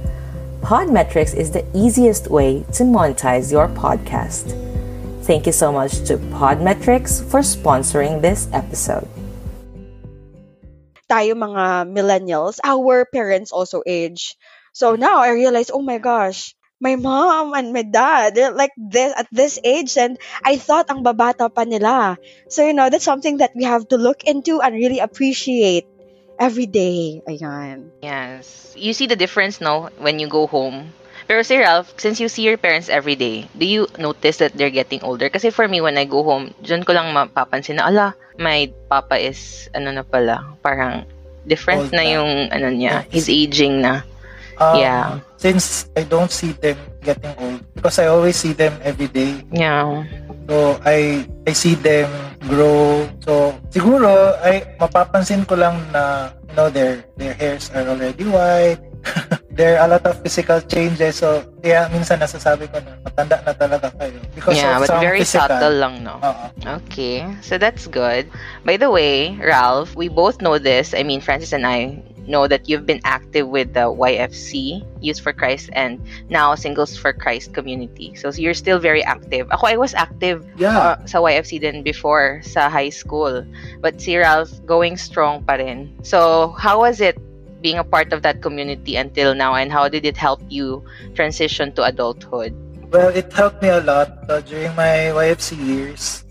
Podmetrics 0.61 1.35
is 1.35 1.50
the 1.50 1.64
easiest 1.74 2.31
way 2.31 2.64
to 2.72 2.85
monetize 2.85 3.50
your 3.50 3.68
podcast. 3.68 4.59
Thank 5.22 5.46
you 5.46 5.52
so 5.52 5.72
much 5.72 6.02
to 6.07 6.18
Podmetrics 6.35 7.24
for 7.31 7.40
sponsoring 7.40 8.20
this 8.20 8.48
episode. 8.52 9.09
tayo 11.12 11.37
mga 11.37 11.92
millennials, 11.92 12.57
our 12.64 13.05
parents 13.05 13.52
also 13.52 13.85
age. 13.85 14.33
So 14.72 14.96
now 14.96 15.20
I 15.20 15.37
realize, 15.37 15.68
oh 15.68 15.85
my 15.85 16.00
gosh, 16.00 16.57
my 16.83 16.99
mom 16.99 17.55
and 17.55 17.71
my 17.71 17.87
dad, 17.87 18.35
they're 18.35 18.51
like 18.51 18.75
this 18.77 19.14
at 19.14 19.31
this 19.31 19.62
age 19.62 19.95
and 19.97 20.18
I 20.42 20.59
thought 20.59 20.90
ang 20.90 21.07
babata 21.07 21.47
pa 21.47 21.62
nila. 21.62 22.18
So 22.51 22.66
you 22.66 22.75
know, 22.75 22.90
that's 22.90 23.07
something 23.07 23.38
that 23.38 23.55
we 23.55 23.62
have 23.62 23.87
to 23.95 23.97
look 23.97 24.27
into 24.27 24.59
and 24.59 24.75
really 24.75 24.99
appreciate 24.99 25.87
every 26.42 26.66
day. 26.66 27.23
Ayan. 27.31 27.95
Yes. 28.03 28.75
You 28.75 28.92
see 28.92 29.07
the 29.07 29.14
difference, 29.14 29.62
no, 29.62 29.95
when 30.03 30.18
you 30.18 30.27
go 30.27 30.51
home. 30.51 30.90
Pero 31.31 31.47
si 31.47 31.55
Ralph, 31.55 31.95
since 32.03 32.18
you 32.18 32.27
see 32.27 32.42
your 32.42 32.59
parents 32.59 32.90
every 32.90 33.14
day, 33.14 33.47
do 33.55 33.64
you 33.64 33.87
notice 33.97 34.42
that 34.42 34.59
they're 34.59 34.75
getting 34.75 35.07
older? 35.07 35.31
Kasi 35.31 35.55
for 35.55 35.71
me, 35.71 35.81
when 35.81 35.95
I 35.97 36.05
go 36.05 36.27
home, 36.27 36.51
dyan 36.61 36.83
ko 36.83 36.92
lang 36.92 37.14
mapapansin 37.14 37.79
na, 37.79 37.87
ala, 37.87 38.07
my 38.42 38.75
papa 38.90 39.23
is, 39.23 39.71
ano 39.71 39.95
na 39.95 40.03
pala, 40.03 40.59
parang 40.66 41.07
different 41.47 41.88
Old 41.88 41.95
na 41.95 42.03
yung, 42.03 42.51
ano 42.51 42.75
niya, 42.75 43.07
he's 43.07 43.31
aging 43.31 43.81
na. 43.87 44.03
Um, 44.58 44.76
Yeah. 44.78 45.06
Since 45.36 45.90
I 45.96 46.06
don't 46.06 46.30
see 46.30 46.52
them 46.54 46.78
getting 47.02 47.34
old, 47.38 47.60
because 47.74 47.98
I 47.98 48.06
always 48.06 48.36
see 48.38 48.52
them 48.52 48.72
every 48.82 49.10
day. 49.10 49.42
Yeah. 49.50 50.06
So, 50.46 50.78
I 50.86 51.26
I 51.46 51.52
see 51.52 51.74
them 51.74 52.06
grow. 52.46 53.10
So, 53.26 53.54
siguro, 53.70 54.38
ay 54.38 54.78
mapapansin 54.78 55.42
ko 55.42 55.58
lang 55.58 55.82
na, 55.90 56.30
you 56.46 56.54
know, 56.54 56.70
their, 56.70 57.02
their 57.18 57.34
hairs 57.34 57.70
are 57.74 57.86
already 57.86 58.22
white. 58.22 58.78
there 59.50 59.82
are 59.82 59.90
a 59.90 59.98
lot 59.98 60.06
of 60.06 60.22
physical 60.22 60.62
changes. 60.62 61.18
So, 61.18 61.42
kaya 61.58 61.90
minsan 61.90 62.22
nasasabi 62.22 62.70
ko 62.70 62.78
na 62.78 63.02
matanda 63.02 63.42
na 63.42 63.50
talaga 63.50 63.90
kayo. 63.98 64.18
Because 64.34 64.54
yeah, 64.54 64.78
of 64.78 64.86
but 64.86 64.94
some 64.94 65.02
very 65.02 65.26
physical. 65.26 65.50
subtle 65.50 65.74
lang, 65.74 66.06
no? 66.06 66.22
Oo. 66.22 66.46
Okay, 66.86 67.26
so 67.42 67.58
that's 67.58 67.90
good. 67.90 68.30
By 68.62 68.78
the 68.78 68.94
way, 68.94 69.34
Ralph, 69.42 69.98
we 69.98 70.06
both 70.06 70.38
know 70.38 70.54
this. 70.58 70.94
I 70.94 71.02
mean, 71.02 71.18
Francis 71.18 71.50
and 71.50 71.66
I 71.66 71.98
know 72.26 72.46
that 72.46 72.68
you've 72.68 72.87
been 72.87 73.00
active 73.04 73.48
with 73.48 73.74
the 73.74 73.90
YFC, 73.90 74.85
Youth 75.00 75.20
for 75.20 75.32
Christ, 75.32 75.70
and 75.72 76.00
now 76.28 76.54
Singles 76.54 76.96
for 76.96 77.12
Christ 77.12 77.54
community. 77.54 78.14
So 78.14 78.30
you're 78.30 78.54
still 78.54 78.78
very 78.78 79.02
active. 79.02 79.50
Ako, 79.50 79.66
I 79.66 79.76
was 79.76 79.94
active 79.94 80.46
Yeah. 80.56 80.78
uh, 80.78 80.96
sa 81.06 81.18
YFC 81.18 81.61
din 81.61 81.82
before 81.82 82.40
sa 82.44 82.68
high 82.68 82.90
school. 82.90 83.44
But 83.80 84.00
si 84.00 84.16
Ralph, 84.16 84.52
going 84.66 84.96
strong 84.96 85.42
pa 85.44 85.58
rin. 85.58 85.90
So, 86.02 86.54
how 86.58 86.80
was 86.80 87.00
it 87.00 87.18
being 87.62 87.78
a 87.78 87.87
part 87.87 88.12
of 88.12 88.22
that 88.22 88.42
community 88.42 88.96
until 88.96 89.35
now, 89.35 89.54
and 89.54 89.70
how 89.70 89.88
did 89.88 90.04
it 90.04 90.16
help 90.18 90.42
you 90.50 90.82
transition 91.14 91.70
to 91.78 91.85
adulthood? 91.87 92.50
Well, 92.90 93.08
it 93.08 93.32
helped 93.32 93.62
me 93.62 93.70
a 93.70 93.80
lot 93.80 94.18
uh, 94.28 94.40
during 94.42 94.74
my 94.74 95.14
YFC 95.14 95.56
years. 95.56 96.24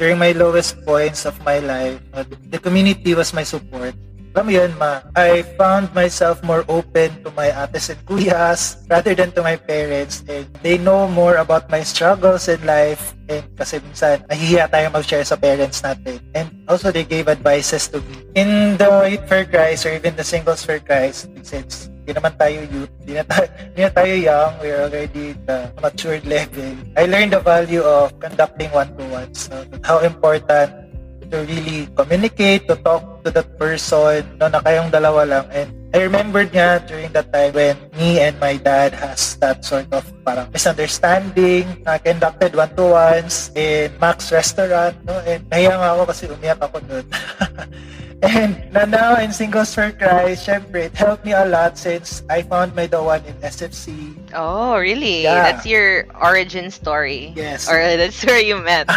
During 0.00 0.16
my 0.16 0.32
lowest 0.32 0.80
points 0.88 1.28
of 1.28 1.36
my 1.44 1.60
life, 1.60 2.00
uh, 2.16 2.24
the 2.48 2.56
community 2.58 3.12
was 3.14 3.36
my 3.36 3.44
support. 3.44 3.92
Alam 4.30 4.46
mo 4.46 4.52
yun, 4.54 4.70
ma, 4.78 5.02
I 5.18 5.42
found 5.58 5.90
myself 5.90 6.38
more 6.46 6.62
open 6.70 7.10
to 7.26 7.34
my 7.34 7.50
ates 7.50 7.90
and 7.90 7.98
kuyas 8.06 8.78
rather 8.86 9.10
than 9.10 9.34
to 9.34 9.42
my 9.42 9.58
parents. 9.58 10.22
And 10.30 10.46
they 10.62 10.78
know 10.78 11.10
more 11.10 11.42
about 11.42 11.66
my 11.66 11.82
struggles 11.82 12.46
in 12.46 12.62
life. 12.62 13.18
And 13.26 13.42
kasi 13.58 13.82
minsan, 13.82 14.22
nahihiya 14.30 14.70
tayo 14.70 14.86
mag-share 14.94 15.26
sa 15.26 15.34
parents 15.34 15.82
natin. 15.82 16.22
And 16.38 16.46
also, 16.70 16.94
they 16.94 17.02
gave 17.02 17.26
advices 17.26 17.90
to 17.90 17.98
me. 18.06 18.22
In 18.38 18.78
the 18.78 18.86
Youth 19.10 19.26
for 19.26 19.42
Christ 19.42 19.90
or 19.90 19.98
even 19.98 20.14
the 20.14 20.22
Singles 20.22 20.62
for 20.62 20.78
Christ, 20.78 21.26
since 21.42 21.90
hindi 22.10 22.14
naman 22.14 22.34
tayo 22.38 22.58
youth, 22.70 22.90
hindi 23.02 23.14
na 23.18 23.24
tayo, 23.26 23.46
hindi 23.70 23.80
na 23.86 23.92
tayo 23.94 24.14
young, 24.14 24.52
we're 24.58 24.82
already 24.82 25.24
at 25.30 25.40
the 25.46 25.58
matured 25.78 26.24
level. 26.26 26.70
I 26.98 27.06
learned 27.06 27.34
the 27.34 27.42
value 27.42 27.82
of 27.82 28.14
conducting 28.18 28.70
one-to-ones. 28.70 29.50
So, 29.50 29.54
how 29.86 30.02
important 30.02 30.89
to 31.30 31.46
really 31.46 31.88
communicate, 31.94 32.66
to 32.68 32.76
talk 32.76 33.22
to 33.24 33.30
that 33.30 33.48
person, 33.58 34.26
no, 34.36 34.50
na 34.50 34.60
kayong 34.60 34.90
dalawa 34.90 35.22
lang. 35.26 35.46
And 35.54 35.68
I 35.90 36.06
remembered 36.06 36.54
nga 36.54 36.78
during 36.86 37.10
that 37.18 37.34
time 37.34 37.50
when 37.54 37.74
me 37.98 38.22
and 38.22 38.38
my 38.38 38.58
dad 38.58 38.94
has 38.94 39.34
that 39.42 39.64
sort 39.64 39.90
of 39.90 40.06
parang 40.22 40.50
misunderstanding, 40.54 41.66
na 41.82 41.98
conducted 41.98 42.54
one-to-ones 42.54 43.50
in 43.58 43.90
Max 43.98 44.30
Restaurant, 44.30 44.94
no? 45.02 45.18
And 45.26 45.42
nahiya 45.50 45.74
nga 45.74 45.98
ako 45.98 46.02
kasi 46.10 46.24
umiyak 46.30 46.62
ako 46.62 46.78
nun. 46.86 47.06
And 48.22 48.60
now 48.92 49.16
in 49.16 49.32
Singles 49.32 49.74
for 49.74 49.92
Christ, 49.92 50.46
syempre, 50.46 50.92
it 50.92 50.94
helped 50.94 51.24
me 51.24 51.32
a 51.32 51.44
lot 51.44 51.78
since 51.78 52.22
I 52.28 52.42
found 52.42 52.76
my 52.76 52.86
the 52.86 53.02
one 53.02 53.24
in 53.24 53.34
SFC. 53.40 54.12
Oh, 54.34 54.76
really? 54.76 55.24
Yeah. 55.24 55.52
That's 55.52 55.64
your 55.64 56.04
origin 56.20 56.70
story. 56.70 57.32
Yes. 57.34 57.68
Or 57.68 57.80
that's 57.96 58.20
where 58.24 58.40
you 58.40 58.60
met. 58.60 58.88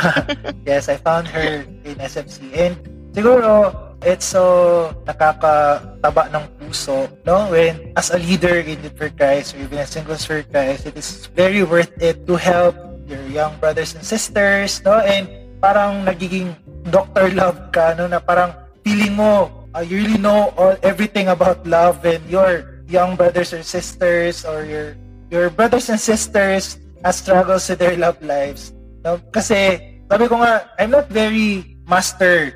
yes, 0.65 0.89
I 0.89 0.97
found 0.97 1.27
her 1.31 1.63
in 1.87 1.95
SFC. 2.03 2.51
And 2.51 2.75
siguro, 3.15 3.71
it's 4.03 4.27
so 4.27 4.91
nakakataba 5.07 6.27
ng 6.35 6.43
puso, 6.59 7.07
no? 7.23 7.47
When, 7.47 7.95
as 7.95 8.11
a 8.11 8.19
leader 8.19 8.59
in 8.59 8.83
for 8.99 9.07
Christ 9.07 9.55
or 9.55 9.63
even 9.63 9.79
a 9.79 9.87
Singles 9.87 10.27
for 10.27 10.43
Christ, 10.43 10.85
it 10.85 10.99
is 10.99 11.31
very 11.31 11.63
worth 11.63 11.95
it 12.03 12.27
to 12.27 12.35
help 12.35 12.75
your 13.07 13.23
young 13.31 13.55
brothers 13.63 13.95
and 13.95 14.03
sisters, 14.03 14.83
no? 14.83 14.99
And 14.99 15.31
parang 15.63 16.03
nagiging 16.03 16.59
doctor 16.91 17.31
love 17.31 17.71
ka, 17.71 17.95
no? 17.95 18.11
Na 18.11 18.19
parang 18.19 18.62
feeling 18.83 19.15
mo, 19.15 19.49
uh, 19.73 19.81
you 19.81 20.03
really 20.03 20.19
know 20.19 20.53
all 20.59 20.75
everything 20.83 21.27
about 21.27 21.65
love 21.65 22.03
and 22.05 22.21
your 22.29 22.83
young 22.87 23.15
brothers 23.15 23.53
or 23.55 23.63
sisters 23.63 24.45
or 24.45 24.63
your 24.67 24.95
your 25.33 25.49
brothers 25.49 25.89
and 25.89 25.99
sisters 25.99 26.77
has 27.03 27.17
struggles 27.17 27.67
with 27.67 27.79
their 27.79 27.97
love 27.97 28.19
lives. 28.21 28.71
No? 29.03 29.19
Kasi, 29.33 29.99
sabi 30.07 30.25
ko 30.29 30.39
nga, 30.39 30.69
I'm 30.79 30.91
not 30.93 31.09
very 31.09 31.79
master 31.89 32.53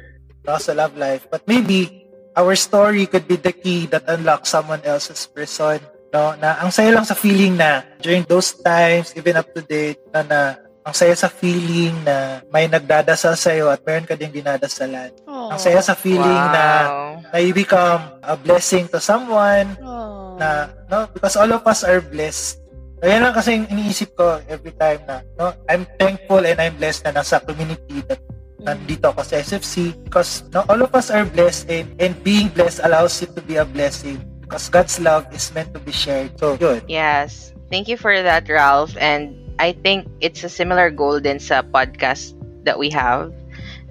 no, 0.47 0.55
sa 0.61 0.71
love 0.71 0.95
life, 0.95 1.27
but 1.27 1.43
maybe 1.49 2.07
our 2.37 2.55
story 2.55 3.09
could 3.09 3.27
be 3.27 3.35
the 3.35 3.51
key 3.51 3.89
that 3.91 4.05
unlocks 4.07 4.53
someone 4.53 4.79
else's 4.85 5.25
person. 5.27 5.81
No, 6.13 6.37
na 6.39 6.55
ang 6.63 6.71
saya 6.71 6.95
lang 6.95 7.03
sa 7.03 7.17
feeling 7.17 7.59
na 7.59 7.83
during 7.99 8.23
those 8.31 8.55
times, 8.63 9.11
even 9.19 9.35
up 9.35 9.51
to 9.51 9.59
date, 9.59 9.99
na, 10.15 10.23
na 10.23 10.39
ang 10.87 10.95
saya 10.95 11.19
sa 11.19 11.27
feeling 11.27 11.91
na 12.07 12.39
may 12.47 12.63
nagdadasal 12.71 13.35
sa'yo 13.35 13.67
at 13.67 13.83
meron 13.83 14.07
ka 14.07 14.15
ding 14.15 14.31
dinadasalan. 14.31 15.11
Ang 15.27 15.59
saya 15.59 15.83
sa 15.83 15.91
feeling 15.91 16.23
na 16.47 16.63
wow. 16.87 17.19
na 17.27 17.37
you 17.43 17.51
become 17.51 17.99
a 18.23 18.39
blessing 18.39 18.87
to 18.87 19.03
someone 19.03 19.75
Aww. 19.83 20.39
na 20.39 20.71
no 20.87 21.03
because 21.11 21.35
all 21.35 21.51
of 21.51 21.67
us 21.67 21.83
are 21.83 21.99
blessed 21.99 22.63
Ayan 23.03 23.21
lang 23.21 23.35
kasi 23.35 23.59
yung 23.59 23.67
iniisip 23.69 24.15
ko 24.15 24.39
every 24.47 24.71
time 24.79 25.03
na 25.03 25.19
no 25.35 25.51
I'm 25.67 25.83
thankful 25.99 26.47
and 26.47 26.55
I'm 26.55 26.79
blessed 26.79 27.03
na 27.03 27.19
nasa 27.19 27.43
community 27.43 27.99
that 28.07 28.23
nandito 28.63 29.11
ako 29.11 29.27
sa 29.27 29.43
SFC 29.43 29.91
because 30.07 30.47
no 30.55 30.63
all 30.71 30.79
of 30.79 30.95
us 30.95 31.11
are 31.11 31.27
blessed 31.27 31.67
and 31.67 31.91
and 31.99 32.15
being 32.23 32.47
blessed 32.47 32.79
allows 32.87 33.19
you 33.19 33.27
to 33.35 33.43
be 33.43 33.59
a 33.59 33.67
blessing 33.67 34.23
because 34.39 34.71
God's 34.71 34.97
love 35.03 35.27
is 35.35 35.51
meant 35.51 35.75
to 35.75 35.83
be 35.83 35.91
shared 35.91 36.31
so 36.39 36.55
yun 36.57 36.79
Yes. 36.87 37.51
Thank 37.67 37.91
you 37.91 37.99
for 37.99 38.15
that, 38.15 38.47
Ralph. 38.47 38.95
And 38.95 39.46
I 39.59 39.73
think 39.73 40.07
it's 40.21 40.43
a 40.43 40.49
similar 40.49 40.89
goal 40.89 41.19
din 41.19 41.39
sa 41.39 41.61
podcast 41.61 42.37
that 42.63 42.77
we 42.77 42.89
have, 42.91 43.33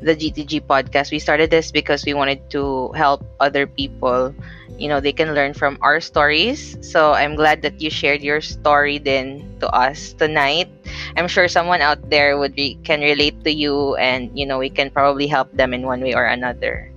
the 0.02 0.14
GTG 0.14 0.61
podcast. 0.62 1.11
We 1.11 1.18
started 1.18 1.50
this 1.50 1.72
because 1.72 2.05
we 2.05 2.14
wanted 2.14 2.50
to 2.50 2.92
help 2.92 3.24
other 3.40 3.66
people. 3.66 4.35
You 4.79 4.88
know, 4.88 5.00
they 5.00 5.12
can 5.12 5.35
learn 5.35 5.55
from 5.55 5.79
our 5.81 6.00
stories. 6.00 6.76
So 6.83 7.12
I'm 7.14 7.35
glad 7.35 7.62
that 7.62 7.81
you 7.81 7.90
shared 7.90 8.22
your 8.22 8.40
story 8.40 8.98
then 8.98 9.57
to 9.61 9.68
us 9.72 10.12
tonight. 10.12 10.68
I'm 11.16 11.29
sure 11.29 11.48
someone 11.48 11.81
out 11.81 12.11
there 12.11 12.38
would 12.38 12.55
be 12.55 12.79
can 12.85 13.00
relate 13.00 13.42
to 13.44 13.52
you 13.52 13.96
and 13.96 14.31
you 14.37 14.46
know, 14.46 14.59
we 14.59 14.70
can 14.70 14.90
probably 14.90 15.26
help 15.26 15.50
them 15.57 15.72
in 15.72 15.83
one 15.83 16.00
way 16.00 16.14
or 16.14 16.24
another. 16.24 16.92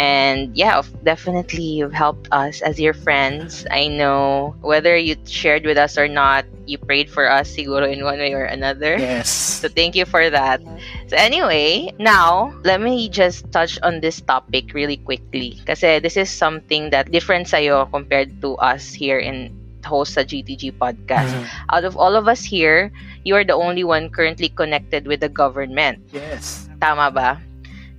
And 0.00 0.56
yeah, 0.56 0.80
definitely 1.04 1.76
you've 1.76 1.92
helped 1.92 2.24
us 2.32 2.64
as 2.64 2.80
your 2.80 2.96
friends. 2.96 3.68
I 3.68 3.88
know 3.92 4.56
whether 4.64 4.96
you 4.96 5.16
shared 5.28 5.68
with 5.68 5.76
us 5.76 5.98
or 6.00 6.08
not, 6.08 6.48
you 6.64 6.78
prayed 6.80 7.12
for 7.12 7.28
us 7.28 7.52
siguro 7.52 7.84
in 7.84 8.00
one 8.00 8.16
way 8.16 8.32
or 8.32 8.48
another. 8.48 8.96
yes 8.96 9.28
So 9.60 9.68
thank 9.68 9.92
you 9.92 10.08
for 10.08 10.30
that. 10.32 10.64
So 11.12 11.20
anyway, 11.20 11.92
now 12.00 12.56
let 12.64 12.80
me 12.80 13.12
just 13.12 13.52
touch 13.52 13.76
on 13.84 14.00
this 14.00 14.24
topic 14.24 14.72
really 14.72 14.96
quickly 14.96 15.60
kasi 15.68 16.00
this 16.00 16.16
is 16.16 16.32
something 16.32 16.88
that 16.96 17.12
different 17.12 17.44
sa'yo 17.52 17.84
compared 17.92 18.40
to 18.40 18.56
us 18.56 18.96
here 18.96 19.20
in 19.20 19.52
host 19.84 20.16
sa 20.16 20.24
GTG 20.24 20.72
podcast. 20.80 21.28
Mhm. 21.32 21.44
Out 21.76 21.84
of 21.84 21.96
all 22.00 22.16
of 22.16 22.24
us 22.28 22.40
here, 22.40 22.88
you 23.24 23.36
are 23.36 23.44
the 23.44 23.56
only 23.56 23.84
one 23.84 24.08
currently 24.08 24.48
connected 24.48 25.04
with 25.04 25.20
the 25.20 25.28
government. 25.28 26.00
yes 26.12 26.68
Tama 26.80 27.12
ba? 27.12 27.36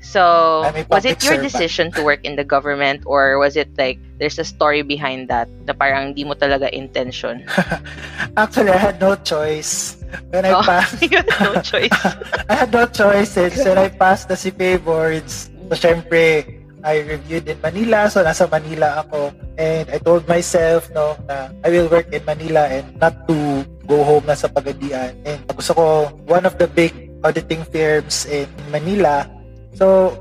So, 0.01 0.65
was 0.89 1.05
it 1.05 1.21
your 1.21 1.37
servant. 1.37 1.45
decision 1.45 1.85
to 1.93 2.01
work 2.01 2.25
in 2.25 2.35
the 2.35 2.43
government 2.43 3.05
or 3.05 3.37
was 3.37 3.55
it 3.55 3.69
like 3.77 4.01
there's 4.17 4.41
a 4.41 4.43
story 4.43 4.81
behind 4.81 5.29
that 5.29 5.45
na 5.69 5.77
parang 5.77 6.17
di 6.17 6.25
mo 6.25 6.33
talaga 6.33 6.73
intention? 6.73 7.45
actually 8.37 8.73
I 8.73 8.81
had 8.81 8.97
no 8.97 9.13
choice 9.21 10.01
when 10.33 10.45
I 10.45 10.57
Oh, 10.57 10.65
passed 10.65 11.05
you 11.05 11.21
had 11.21 11.29
no 11.37 11.61
choice. 11.61 11.93
I 12.49 12.53
had 12.65 12.73
no 12.73 12.89
choice 12.89 13.29
since 13.37 13.61
when 13.61 13.77
I 13.77 13.93
passed 13.93 14.27
the 14.27 14.35
CPA 14.35 14.81
boards. 14.83 15.53
So, 15.69 15.77
syempre, 15.77 16.43
I 16.83 17.05
reviewed 17.05 17.47
in 17.47 17.61
Manila. 17.61 18.09
So, 18.09 18.25
nasa 18.25 18.49
Manila 18.49 19.05
ako. 19.05 19.31
And 19.55 19.85
I 19.87 20.01
told 20.01 20.27
myself, 20.27 20.89
no, 20.91 21.15
na 21.29 21.53
I 21.63 21.69
will 21.69 21.87
work 21.87 22.09
in 22.11 22.25
Manila 22.25 22.67
and 22.67 22.97
not 22.97 23.15
to 23.29 23.63
go 23.85 24.03
home 24.03 24.25
na 24.25 24.33
sa 24.33 24.49
Pagadian. 24.49 25.13
And 25.23 25.39
gusto 25.47 25.77
ko 25.77 25.85
one 26.25 26.43
of 26.43 26.57
the 26.57 26.67
big 26.67 26.91
auditing 27.23 27.63
firms 27.69 28.25
in 28.25 28.49
Manila. 28.73 29.29
So, 29.73 30.17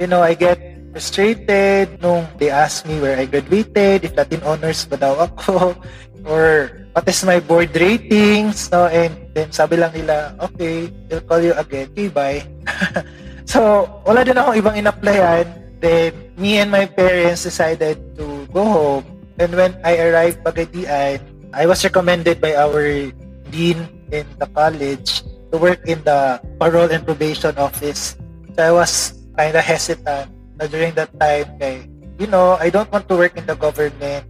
you 0.00 0.06
know, 0.06 0.22
I 0.22 0.34
get 0.34 0.58
frustrated 0.96 2.00
nung 2.00 2.24
they 2.40 2.48
asked 2.48 2.88
me 2.88 3.00
where 3.00 3.20
I 3.20 3.28
graduated, 3.28 4.04
if 4.04 4.16
Latin 4.16 4.40
honors 4.48 4.88
ba 4.88 4.96
daw 4.96 5.28
ako, 5.28 5.76
or 6.24 6.72
what 6.96 7.04
is 7.04 7.20
my 7.28 7.36
board 7.36 7.68
ratings, 7.76 8.72
no? 8.72 8.88
And 8.88 9.12
then 9.36 9.52
sabi 9.52 9.76
lang 9.76 9.92
nila, 9.92 10.32
okay, 10.40 10.88
we'll 11.12 11.20
call 11.28 11.44
you 11.44 11.52
again. 11.52 11.92
Okay, 11.92 12.08
bye. 12.08 12.40
so, 13.44 13.84
wala 14.08 14.24
din 14.24 14.40
akong 14.40 14.56
ibang 14.56 14.76
in-applyan. 14.80 15.44
Then, 15.76 16.16
me 16.40 16.56
and 16.56 16.72
my 16.72 16.88
parents 16.88 17.44
decided 17.44 18.00
to 18.16 18.48
go 18.48 18.64
home. 18.64 19.04
And 19.36 19.52
when 19.52 19.76
I 19.84 20.00
arrived 20.00 20.40
Pagadian, 20.40 21.20
I 21.52 21.68
was 21.68 21.84
recommended 21.84 22.40
by 22.40 22.56
our 22.56 23.12
dean 23.52 23.84
in 24.08 24.24
the 24.40 24.48
college 24.56 25.20
to 25.52 25.60
work 25.60 25.84
in 25.84 26.00
the 26.08 26.40
parole 26.56 26.88
and 26.88 27.04
probation 27.04 27.52
office. 27.60 28.16
I 28.58 28.72
was 28.72 29.14
kind 29.36 29.54
of 29.54 29.64
hesitant 29.64 30.32
na 30.56 30.64
during 30.66 30.96
that 30.96 31.12
time 31.20 31.48
kay, 31.60 31.84
you 32.18 32.26
know, 32.26 32.56
I 32.56 32.70
don't 32.70 32.90
want 32.90 33.08
to 33.08 33.16
work 33.16 33.36
in 33.36 33.44
the 33.46 33.56
government. 33.56 34.24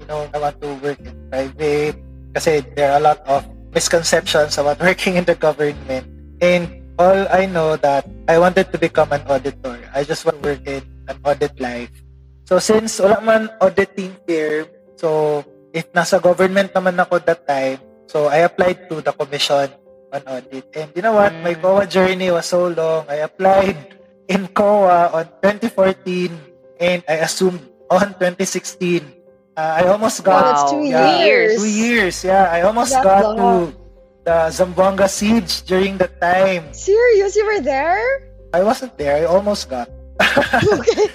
You 0.00 0.06
know, 0.06 0.28
I 0.34 0.38
want 0.38 0.60
to 0.60 0.74
work 0.82 1.00
in 1.00 1.14
private 1.30 1.96
kasi 2.34 2.62
there 2.74 2.94
are 2.94 2.98
a 2.98 3.04
lot 3.04 3.20
of 3.26 3.46
misconceptions 3.74 4.58
about 4.58 4.78
working 4.84 5.16
in 5.16 5.24
the 5.24 5.38
government. 5.38 6.06
And 6.42 6.80
all 6.98 7.26
I 7.30 7.46
know 7.46 7.76
that 7.80 8.04
I 8.28 8.38
wanted 8.38 8.72
to 8.72 8.78
become 8.78 9.12
an 9.12 9.22
auditor. 9.24 9.78
I 9.94 10.04
just 10.04 10.24
want 10.26 10.42
to 10.42 10.56
work 10.56 10.66
in 10.66 10.84
an 11.08 11.16
audit 11.24 11.58
life. 11.60 11.90
So 12.44 12.58
since 12.58 12.98
wala 12.98 13.22
man 13.22 13.48
auditing 13.62 14.18
firm, 14.26 14.66
so 14.98 15.40
if 15.72 15.86
nasa 15.94 16.18
government 16.18 16.74
naman 16.74 16.98
ako 16.98 17.22
that 17.24 17.46
time, 17.46 17.78
so 18.10 18.26
I 18.26 18.42
applied 18.42 18.90
to 18.90 18.98
the 19.00 19.14
commission 19.14 19.70
on 20.12 20.22
audit. 20.26 20.64
And 20.74 20.88
you 20.94 21.02
know 21.02 21.14
what? 21.14 21.32
My 21.42 21.54
Mm. 21.54 21.62
COA 21.62 21.84
journey 21.86 22.30
was 22.30 22.46
so 22.46 22.68
long. 22.68 23.06
I 23.08 23.22
applied 23.22 23.76
in 24.28 24.48
COA 24.50 25.10
on 25.12 25.24
2014 25.42 26.30
and 26.78 27.02
I 27.08 27.22
assumed 27.22 27.60
on 27.90 28.14
2016. 28.18 29.02
Uh, 29.56 29.82
I 29.82 29.90
almost 29.90 30.22
got 30.22 30.40
Wow, 30.40 30.46
that's 30.46 30.64
two 30.72 30.84
yeah, 30.86 31.20
years. 31.20 31.58
Two 31.58 31.68
years, 31.68 32.16
yeah. 32.24 32.48
I 32.48 32.62
almost 32.62 32.92
That 32.94 33.04
got 33.04 33.36
long. 33.36 33.36
to 33.36 33.78
the 34.24 34.36
Zamboanga 34.48 35.08
siege 35.10 35.62
during 35.66 35.98
that 35.98 36.20
time. 36.20 36.70
Serious? 36.72 37.34
You 37.36 37.44
were 37.46 37.60
there? 37.60 38.00
I 38.54 38.62
wasn't 38.62 38.96
there. 38.96 39.16
I 39.20 39.24
almost 39.26 39.68
got. 39.68 39.90
okay. 40.20 41.08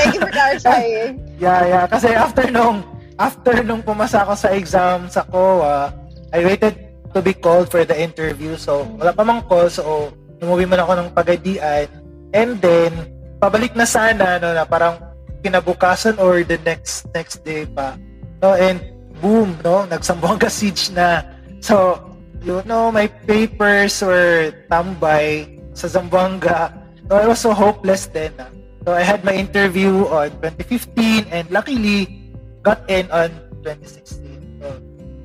Thank 0.00 0.14
you 0.14 0.20
for 0.20 0.32
clarifying. 0.32 1.20
Yeah, 1.38 1.62
yeah. 1.70 1.84
Kasi 1.86 2.10
after 2.18 2.50
nung, 2.50 2.82
after 3.14 3.62
nung 3.62 3.78
pumasa 3.78 4.26
ako 4.26 4.34
sa 4.34 4.50
exam 4.50 5.06
sa 5.06 5.22
COA, 5.22 5.94
I 6.34 6.42
waited 6.42 6.74
to 7.18 7.22
be 7.22 7.34
called 7.34 7.66
for 7.66 7.82
the 7.82 7.98
interview. 7.98 8.54
So, 8.54 8.86
wala 8.94 9.10
pa 9.10 9.26
mang 9.26 9.42
call. 9.50 9.66
So, 9.66 10.14
umuwi 10.38 10.70
man 10.70 10.86
ako 10.86 10.92
ng 10.94 11.08
pagadian. 11.10 11.90
And 12.30 12.62
then, 12.62 12.94
pabalik 13.42 13.74
na 13.74 13.82
sana, 13.82 14.38
no, 14.38 14.54
na 14.54 14.62
parang 14.62 15.02
kinabukasan 15.42 16.22
or 16.22 16.46
the 16.46 16.62
next 16.62 17.10
next 17.10 17.42
day 17.42 17.66
pa. 17.66 17.98
No, 18.38 18.54
and 18.54 18.78
boom, 19.18 19.58
no, 19.66 19.82
nagsambuanga 19.90 20.46
siege 20.46 20.94
na. 20.94 21.26
So, 21.58 21.98
you 22.46 22.62
know, 22.70 22.94
my 22.94 23.10
papers 23.26 23.98
were 23.98 24.54
tambay 24.70 25.58
sa 25.74 25.90
Zamboanga. 25.90 26.70
So, 27.10 27.18
I 27.18 27.26
was 27.26 27.42
so 27.42 27.50
hopeless 27.50 28.06
then. 28.06 28.30
ah. 28.38 28.50
So, 28.86 28.94
I 28.94 29.02
had 29.02 29.26
my 29.26 29.34
interview 29.34 30.06
on 30.06 30.30
2015 30.38 31.34
and 31.34 31.50
luckily 31.50 32.30
got 32.62 32.86
in 32.86 33.10
on 33.10 33.34
2016. 33.66 34.62
So, 34.62 34.68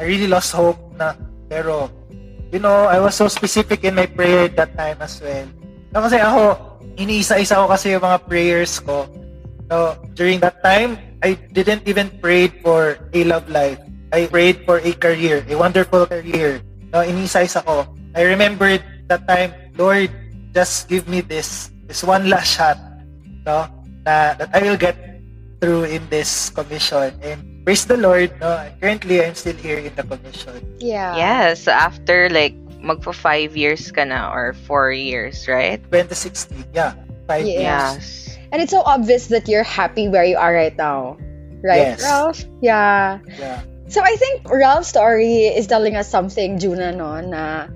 I 0.02 0.10
really 0.10 0.26
lost 0.26 0.58
hope 0.58 0.82
na. 0.98 1.14
Pero, 1.50 1.90
you 2.52 2.60
know, 2.60 2.86
I 2.86 3.00
was 3.00 3.16
so 3.16 3.28
specific 3.28 3.84
in 3.84 3.96
my 3.96 4.06
prayer 4.06 4.48
that 4.48 4.78
time 4.78 5.02
as 5.02 5.20
well. 5.22 5.48
No, 5.94 6.02
kasi 6.02 6.18
ako, 6.18 6.58
iniisa-isa 6.98 7.60
ko 7.62 7.66
kasi 7.70 7.94
yung 7.94 8.06
mga 8.06 8.20
prayers 8.26 8.80
ko. 8.80 9.10
So, 9.70 9.98
during 10.14 10.40
that 10.42 10.62
time, 10.62 10.98
I 11.24 11.34
didn't 11.56 11.88
even 11.88 12.12
pray 12.20 12.50
for 12.62 12.98
a 13.14 13.22
love 13.24 13.48
life. 13.50 13.80
I 14.14 14.28
prayed 14.28 14.66
for 14.66 14.78
a 14.78 14.94
career, 14.94 15.42
a 15.50 15.56
wonderful 15.58 16.06
career. 16.06 16.62
No, 16.94 17.02
iniisa-isa 17.02 17.66
ko. 17.66 17.90
I 18.14 18.22
remembered 18.30 18.86
that 19.10 19.26
time, 19.26 19.54
Lord, 19.78 20.12
just 20.54 20.90
give 20.90 21.10
me 21.10 21.22
this, 21.22 21.72
this 21.90 22.04
one 22.04 22.30
last 22.30 22.58
shot, 22.58 22.78
no, 23.46 23.66
na, 24.06 24.38
that 24.38 24.50
I 24.54 24.62
will 24.62 24.78
get 24.78 24.96
through 25.60 25.90
in 25.90 26.06
this 26.10 26.50
commission. 26.50 27.18
And 27.24 27.53
praise 27.64 27.86
the 27.86 27.98
Lord, 27.98 28.32
no, 28.40 28.70
currently 28.82 29.24
I'm 29.24 29.36
still 29.36 29.56
here 29.56 29.80
in 29.80 29.94
the 29.96 30.04
commission. 30.04 30.62
Yeah. 30.80 31.16
yeah, 31.16 31.54
so 31.54 31.72
after 31.72 32.30
like 32.30 32.54
magpo 32.84 33.16
five 33.16 33.56
years 33.56 33.92
ka 33.92 34.04
na 34.04 34.32
or 34.32 34.54
four 34.68 34.92
years, 34.92 35.48
right? 35.48 35.80
2016, 35.92 36.66
yeah, 36.76 36.94
five 37.28 37.48
Yeah. 37.48 37.54
years. 37.54 37.64
Yes. 37.64 38.38
And 38.52 38.62
it's 38.62 38.72
so 38.72 38.84
obvious 38.86 39.28
that 39.34 39.48
you're 39.48 39.66
happy 39.66 40.08
where 40.08 40.24
you 40.26 40.38
are 40.38 40.54
right 40.54 40.76
now. 40.78 41.18
Right, 41.64 41.96
Yes. 41.96 42.04
Ralph? 42.04 42.44
Yeah. 42.62 43.20
Yeah. 43.40 43.62
So 43.88 44.02
I 44.04 44.16
think 44.20 44.44
Ralph's 44.52 44.90
story 44.92 45.48
is 45.48 45.66
telling 45.68 45.96
us 45.96 46.10
something, 46.10 46.60
Juna, 46.60 46.92
no, 46.92 47.22
na, 47.24 47.68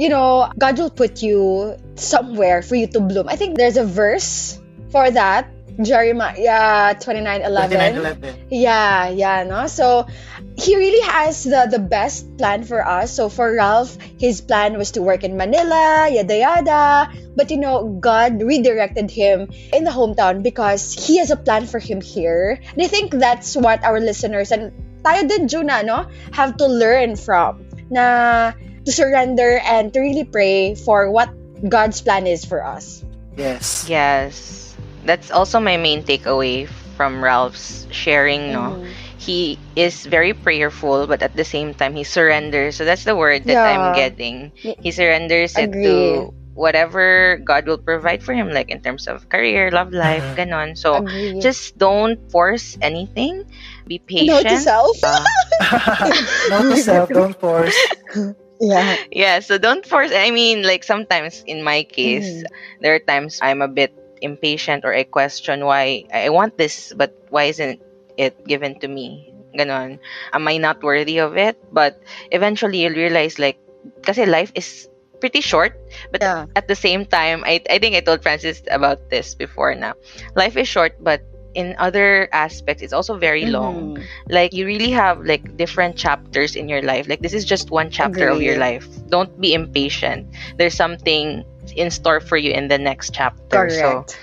you 0.00 0.08
know, 0.08 0.48
God 0.58 0.78
will 0.78 0.90
put 0.90 1.20
you 1.22 1.76
somewhere 1.94 2.62
for 2.62 2.74
you 2.74 2.86
to 2.96 3.00
bloom. 3.00 3.28
I 3.28 3.36
think 3.36 3.58
there's 3.60 3.76
a 3.76 3.84
verse 3.84 4.58
for 4.90 5.10
that 5.10 5.46
Jeremiah, 5.82 6.34
yeah, 6.38 6.92
2911. 6.94 8.22
2911. 8.22 8.46
Yeah, 8.50 9.08
yeah, 9.08 9.42
no. 9.42 9.66
So 9.66 10.06
he 10.54 10.76
really 10.76 11.02
has 11.10 11.42
the 11.42 11.66
the 11.66 11.82
best 11.82 12.30
plan 12.38 12.62
for 12.62 12.78
us. 12.86 13.10
So 13.10 13.28
for 13.28 13.54
Ralph, 13.54 13.98
his 14.18 14.40
plan 14.40 14.78
was 14.78 14.94
to 14.94 15.02
work 15.02 15.24
in 15.24 15.36
Manila, 15.36 16.06
yada 16.06 16.36
yada. 16.38 17.10
But 17.34 17.50
you 17.50 17.58
know, 17.58 17.98
God 17.98 18.38
redirected 18.38 19.10
him 19.10 19.50
in 19.72 19.82
the 19.82 19.90
hometown 19.90 20.42
because 20.42 20.94
he 20.94 21.18
has 21.18 21.34
a 21.34 21.38
plan 21.38 21.66
for 21.66 21.82
him 21.82 22.00
here. 22.00 22.60
And 22.62 22.80
I 22.82 22.86
think 22.86 23.10
that's 23.10 23.56
what 23.56 23.82
our 23.82 23.98
listeners 23.98 24.54
and 24.54 24.70
tayo 25.02 25.26
din, 25.26 25.50
Juna, 25.50 25.82
no, 25.82 26.06
have 26.30 26.56
to 26.62 26.66
learn 26.70 27.18
from. 27.18 27.66
Na 27.90 28.54
to 28.84 28.92
surrender 28.92 29.58
and 29.64 29.92
to 29.92 30.00
really 30.00 30.24
pray 30.24 30.74
for 30.74 31.10
what 31.10 31.32
God's 31.68 32.00
plan 32.00 32.26
is 32.26 32.44
for 32.44 32.64
us. 32.64 33.02
Yes. 33.36 33.88
Yes. 33.88 34.63
That's 35.04 35.30
also 35.30 35.60
my 35.60 35.76
main 35.76 36.02
takeaway 36.02 36.66
from 36.96 37.22
Ralph's 37.22 37.86
sharing, 37.90 38.52
no? 38.52 38.78
Mhm. 38.80 38.92
He 39.18 39.58
is 39.76 40.04
very 40.04 40.32
prayerful, 40.36 41.06
but 41.06 41.22
at 41.22 41.32
the 41.36 41.44
same 41.44 41.72
time, 41.72 41.94
he 41.96 42.04
surrenders. 42.04 42.76
So 42.76 42.84
that's 42.84 43.04
the 43.04 43.16
word 43.16 43.44
that 43.48 43.56
I'm 43.64 43.92
getting. 43.96 44.52
He 44.60 44.90
surrenders 44.92 45.56
it 45.56 45.72
to 45.84 46.32
whatever 46.54 47.40
God 47.42 47.66
will 47.66 47.80
provide 47.80 48.22
for 48.22 48.32
him, 48.32 48.52
like 48.52 48.68
in 48.70 48.80
terms 48.80 49.08
of 49.08 49.28
career, 49.28 49.70
love 49.72 49.90
life, 49.92 50.22
Mhm. 50.22 50.36
ganon. 50.36 50.68
So 50.78 51.02
Agree. 51.02 51.40
just 51.40 51.76
don't 51.80 52.20
force 52.30 52.76
anything. 52.80 53.42
Be 53.88 53.98
patient. 53.98 54.28
Note 54.44 54.48
to 54.52 54.58
self. 54.60 54.96
Uh, 55.02 55.24
Not 56.52 56.68
to 56.70 56.76
self, 56.76 57.08
don't 57.10 57.34
force. 57.40 57.74
yeah. 58.60 58.96
yeah, 59.10 59.40
so 59.40 59.58
don't 59.58 59.84
force. 59.88 60.12
I 60.14 60.30
mean, 60.30 60.62
like 60.62 60.84
sometimes 60.84 61.42
in 61.48 61.64
my 61.64 61.82
case, 61.82 62.28
Mhm. 62.28 62.44
there 62.84 62.94
are 62.94 63.02
times 63.02 63.40
I'm 63.42 63.62
a 63.64 63.68
bit 63.68 63.90
impatient 64.24 64.84
or 64.84 64.94
I 64.94 65.04
question 65.04 65.64
why 65.64 66.04
I 66.12 66.30
want 66.30 66.56
this, 66.58 66.92
but 66.96 67.12
why 67.30 67.44
isn't 67.52 67.80
it 68.16 68.34
given 68.48 68.80
to 68.80 68.88
me? 68.88 69.30
Ganon. 69.54 70.00
Am 70.32 70.48
I 70.48 70.56
not 70.58 70.82
worthy 70.82 71.18
of 71.18 71.36
it? 71.36 71.56
But 71.72 71.94
eventually 72.32 72.82
you'll 72.82 72.96
realize 72.98 73.38
like, 73.38 73.58
kasi 74.02 74.26
life 74.26 74.52
is 74.54 74.88
pretty 75.20 75.40
short, 75.40 75.72
but 76.12 76.22
Yeah. 76.22 76.46
at 76.56 76.68
the 76.68 76.76
same 76.76 77.06
time, 77.06 77.44
I, 77.46 77.60
I 77.70 77.78
think 77.78 77.96
I 77.96 78.00
told 78.00 78.22
Francis 78.22 78.62
about 78.70 79.10
this 79.10 79.34
before 79.34 79.74
now. 79.74 79.94
Life 80.36 80.56
is 80.56 80.68
short, 80.68 80.92
but 81.00 81.22
in 81.54 81.74
other 81.78 82.28
aspects, 82.32 82.82
it's 82.82 82.92
also 82.92 83.18
very 83.18 83.46
long 83.46 83.92
Mhm. 83.94 84.08
like 84.30 84.52
you 84.52 84.66
really 84.66 84.90
have 84.90 85.20
like 85.24 85.56
different 85.56 85.96
chapters 85.96 86.54
in 86.56 86.68
your 86.68 86.82
life 86.82 87.08
like 87.08 87.20
this 87.20 87.32
is 87.34 87.44
just 87.44 87.70
one 87.70 87.90
chapter 87.90 88.28
of 88.28 88.40
your 88.42 88.56
life 88.56 88.86
don't 89.08 89.30
be 89.40 89.54
impatient 89.54 90.26
there's 90.58 90.74
something 90.74 91.44
in 91.76 91.90
store 91.90 92.20
for 92.20 92.36
you 92.36 92.50
in 92.52 92.68
the 92.68 92.78
next 92.78 93.12
chapter 93.12 93.68
so 93.70 94.02
Correct. 94.06 94.18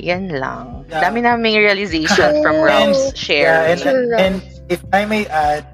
yan 0.00 0.28
lang 0.40 0.82
Yeah. 0.88 1.04
dami 1.08 1.22
naming 1.22 1.56
realization 1.60 2.40
from 2.42 2.60
True. 2.60 2.68
Ralph's 2.68 3.12
Yeah, 3.12 3.16
share 3.16 3.58
and, 3.68 3.80
and 4.16 4.34
if 4.68 4.80
I 4.92 5.04
may 5.04 5.28
add, 5.28 5.68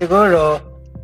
siguro, 0.00 0.60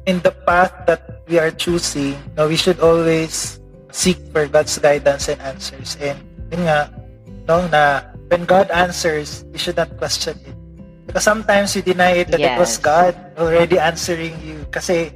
in 0.06 0.20
the 0.24 0.32
path 0.48 0.72
that 0.88 1.24
we 1.28 1.36
are 1.38 1.52
choosing, 1.52 2.16
no, 2.36 2.48
we 2.48 2.56
should 2.56 2.80
always 2.80 3.60
seek 3.92 4.16
for 4.32 4.48
God's 4.48 4.76
guidance 4.78 5.28
and 5.28 5.40
answers. 5.40 5.96
And 6.00 6.16
yun 6.52 6.64
nga, 6.68 6.92
no, 7.48 7.68
na 7.68 8.08
when 8.32 8.44
God 8.44 8.68
answers, 8.72 9.44
we 9.52 9.58
should 9.60 9.76
not 9.76 9.96
question 9.96 10.36
it. 10.44 10.56
Because 11.06 11.24
sometimes 11.24 11.76
we 11.76 11.82
deny 11.84 12.24
it 12.24 12.32
that 12.32 12.40
it 12.40 12.56
was 12.56 12.76
Yes. 12.76 12.84
God 12.84 13.12
already 13.36 13.78
answering 13.78 14.34
you. 14.40 14.64
Kasi 14.72 15.12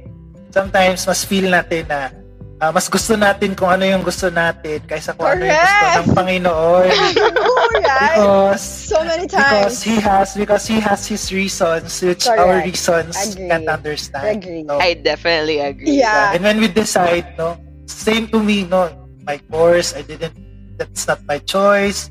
sometimes 0.53 1.05
mas 1.09 1.25
feel 1.25 1.49
natin 1.49 1.85
na 1.89 2.13
ah, 2.59 2.71
mas 2.71 2.87
gusto 2.87 3.15
natin 3.15 3.55
kung 3.55 3.67
ano 3.67 3.83
yung 3.83 4.03
gusto 4.03 4.27
natin 4.27 4.83
kaysa 4.83 5.15
kung 5.15 5.27
ano 5.27 5.47
yung 5.47 5.55
gusto 5.55 5.75
Correct. 5.79 5.97
ng 5.97 6.07
Panginoon. 6.13 6.87
Oh, 7.39 7.69
right? 7.81 8.17
Because 8.19 8.63
So 8.89 8.97
many 9.03 9.25
because 9.27 9.79
times. 9.79 9.83
he 9.83 9.95
has 9.99 10.27
because 10.35 10.65
he 10.67 10.77
has 10.79 11.01
his 11.05 11.29
reasons 11.31 12.01
which 12.01 12.25
our 12.27 12.59
Correct. 12.59 12.65
reasons 12.67 13.13
Agree. 13.15 13.47
can't 13.47 13.69
understand. 13.69 14.25
Agree. 14.43 14.63
No? 14.63 14.79
I 14.79 14.93
definitely 14.95 15.59
agree 15.59 15.99
Yeah. 16.01 16.33
And 16.33 16.43
when 16.43 16.57
we 16.59 16.67
decide, 16.67 17.35
no, 17.37 17.55
same 17.85 18.27
to 18.33 18.39
me, 18.41 18.63
no, 18.65 18.89
my 19.23 19.37
course, 19.49 19.93
I 19.93 20.01
didn't. 20.01 20.33
That's 20.77 21.05
not 21.07 21.19
my 21.27 21.37
choice. 21.39 22.09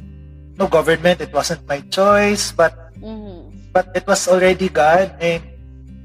No 0.57 0.67
government, 0.67 1.21
it 1.21 1.33
wasn't 1.33 1.65
my 1.67 1.81
choice, 1.89 2.53
but 2.53 2.75
Mhm. 3.01 3.51
but 3.73 3.89
it 3.95 4.07
was 4.07 4.27
already 4.29 4.69
God, 4.69 5.15
and 5.19 5.43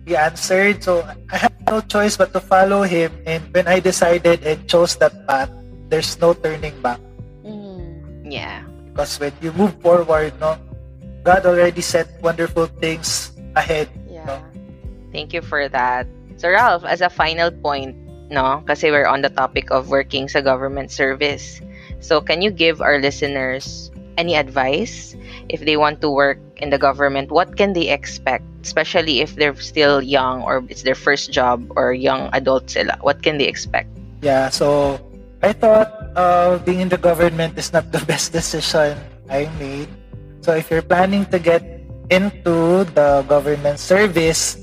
He 0.05 0.15
answered. 0.15 0.83
So 0.83 1.05
I 1.31 1.37
had 1.37 1.55
no 1.67 1.81
choice 1.81 2.17
but 2.17 2.33
to 2.33 2.39
follow 2.39 2.83
Him. 2.83 3.11
And 3.25 3.43
when 3.53 3.67
I 3.67 3.79
decided 3.79 4.43
and 4.43 4.67
chose 4.67 4.95
that 4.97 5.15
path, 5.27 5.49
there's 5.89 6.19
no 6.19 6.33
turning 6.33 6.75
back. 6.81 6.99
Mhm. 7.45 8.25
yeah 8.27 8.63
Because 8.91 9.19
when 9.19 9.33
you 9.41 9.51
move 9.53 9.73
forward, 9.81 10.33
no, 10.39 10.57
God 11.23 11.45
already 11.45 11.81
set 11.81 12.09
wonderful 12.21 12.67
things 12.77 13.31
ahead. 13.55 13.89
Yeah. 14.05 14.41
Thank 15.11 15.33
you 15.33 15.41
for 15.41 15.65
that. 15.69 16.05
So 16.37 16.49
Ralph, 16.49 16.85
as 16.85 17.01
a 17.01 17.09
final 17.09 17.49
point, 17.49 17.95
no, 18.29 18.61
kasi 18.65 18.89
we're 18.89 19.09
on 19.09 19.21
the 19.21 19.29
topic 19.29 19.69
of 19.69 19.89
working 19.89 20.29
sa 20.29 20.41
government 20.41 20.89
service. 20.91 21.61
So 22.01 22.21
can 22.21 22.41
you 22.41 22.51
give 22.51 22.81
our 22.81 22.99
listeners 22.99 23.89
any 24.17 24.35
advice 24.35 25.15
if 25.53 25.61
they 25.61 25.77
want 25.77 26.01
to 26.01 26.09
work 26.09 26.41
in 26.57 26.73
the 26.73 26.81
government? 26.81 27.29
What 27.29 27.55
can 27.55 27.77
they 27.77 27.93
expect, 27.93 28.43
especially 28.65 29.21
if 29.21 29.37
they're 29.37 29.55
still 29.61 30.01
young 30.01 30.41
or 30.41 30.65
it's 30.67 30.81
their 30.81 30.97
first 30.97 31.31
job 31.31 31.61
or 31.77 31.93
young 31.93 32.33
adult 32.33 32.73
sila? 32.73 32.97
What 33.05 33.21
can 33.21 33.37
they 33.37 33.45
expect? 33.45 33.87
Yeah, 34.25 34.49
so 34.49 34.97
I 35.45 35.53
thought 35.53 35.93
uh, 36.17 36.57
being 36.65 36.81
in 36.81 36.89
the 36.89 36.97
government 36.97 37.53
is 37.55 37.71
not 37.71 37.91
the 37.95 38.01
best 38.09 38.33
decision 38.33 38.97
I 39.29 39.45
made. 39.61 39.87
So 40.41 40.57
if 40.57 40.73
you're 40.73 40.83
planning 40.83 41.29
to 41.29 41.37
get 41.37 41.61
into 42.09 42.83
the 42.97 43.23
government 43.29 43.77
service, 43.77 44.57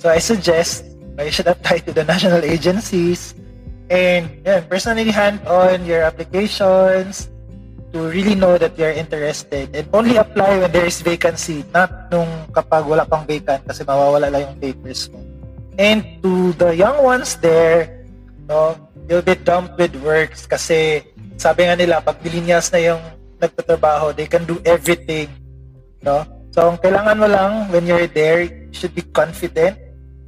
so 0.00 0.08
I 0.08 0.18
suggest 0.18 0.88
you 1.20 1.30
should 1.30 1.46
apply 1.46 1.84
to 1.84 1.92
the 1.92 2.02
national 2.08 2.42
agencies 2.42 3.36
and 3.90 4.40
yeah, 4.44 4.64
personally 4.64 5.12
hand 5.12 5.44
on 5.46 5.84
your 5.84 6.02
applications 6.02 7.28
to 7.94 8.10
really 8.10 8.34
know 8.34 8.58
that 8.58 8.74
you're 8.74 8.90
interested 8.90 9.70
and 9.70 9.86
only 9.94 10.18
apply 10.18 10.58
when 10.58 10.70
there 10.74 10.84
is 10.84 10.98
vacancy, 10.98 11.62
not 11.70 12.10
nung 12.10 12.26
kapag 12.50 12.82
wala 12.82 13.06
pang 13.06 13.22
vacant 13.22 13.62
kasi 13.62 13.86
mawawala 13.86 14.26
lang 14.34 14.50
yung 14.50 14.58
papers 14.58 15.06
mo. 15.14 15.22
And 15.78 16.02
to 16.18 16.50
the 16.58 16.74
young 16.74 17.06
ones 17.06 17.38
there, 17.38 18.02
no, 18.50 18.74
you'll 19.06 19.22
be 19.22 19.38
dumped 19.38 19.78
with 19.78 19.94
works 20.02 20.42
kasi 20.42 21.06
sabi 21.38 21.70
nga 21.70 21.78
nila, 21.78 22.02
pag 22.02 22.18
millennials 22.18 22.74
na 22.74 22.82
yung 22.82 23.02
nagtatrabaho, 23.38 24.10
they 24.10 24.26
can 24.26 24.42
do 24.42 24.58
everything. 24.66 25.30
No? 26.02 26.26
So, 26.50 26.70
ang 26.70 26.78
kailangan 26.78 27.18
mo 27.18 27.26
lang 27.30 27.70
when 27.70 27.86
you're 27.86 28.10
there, 28.10 28.46
you 28.46 28.74
should 28.74 28.94
be 28.94 29.06
confident 29.14 29.78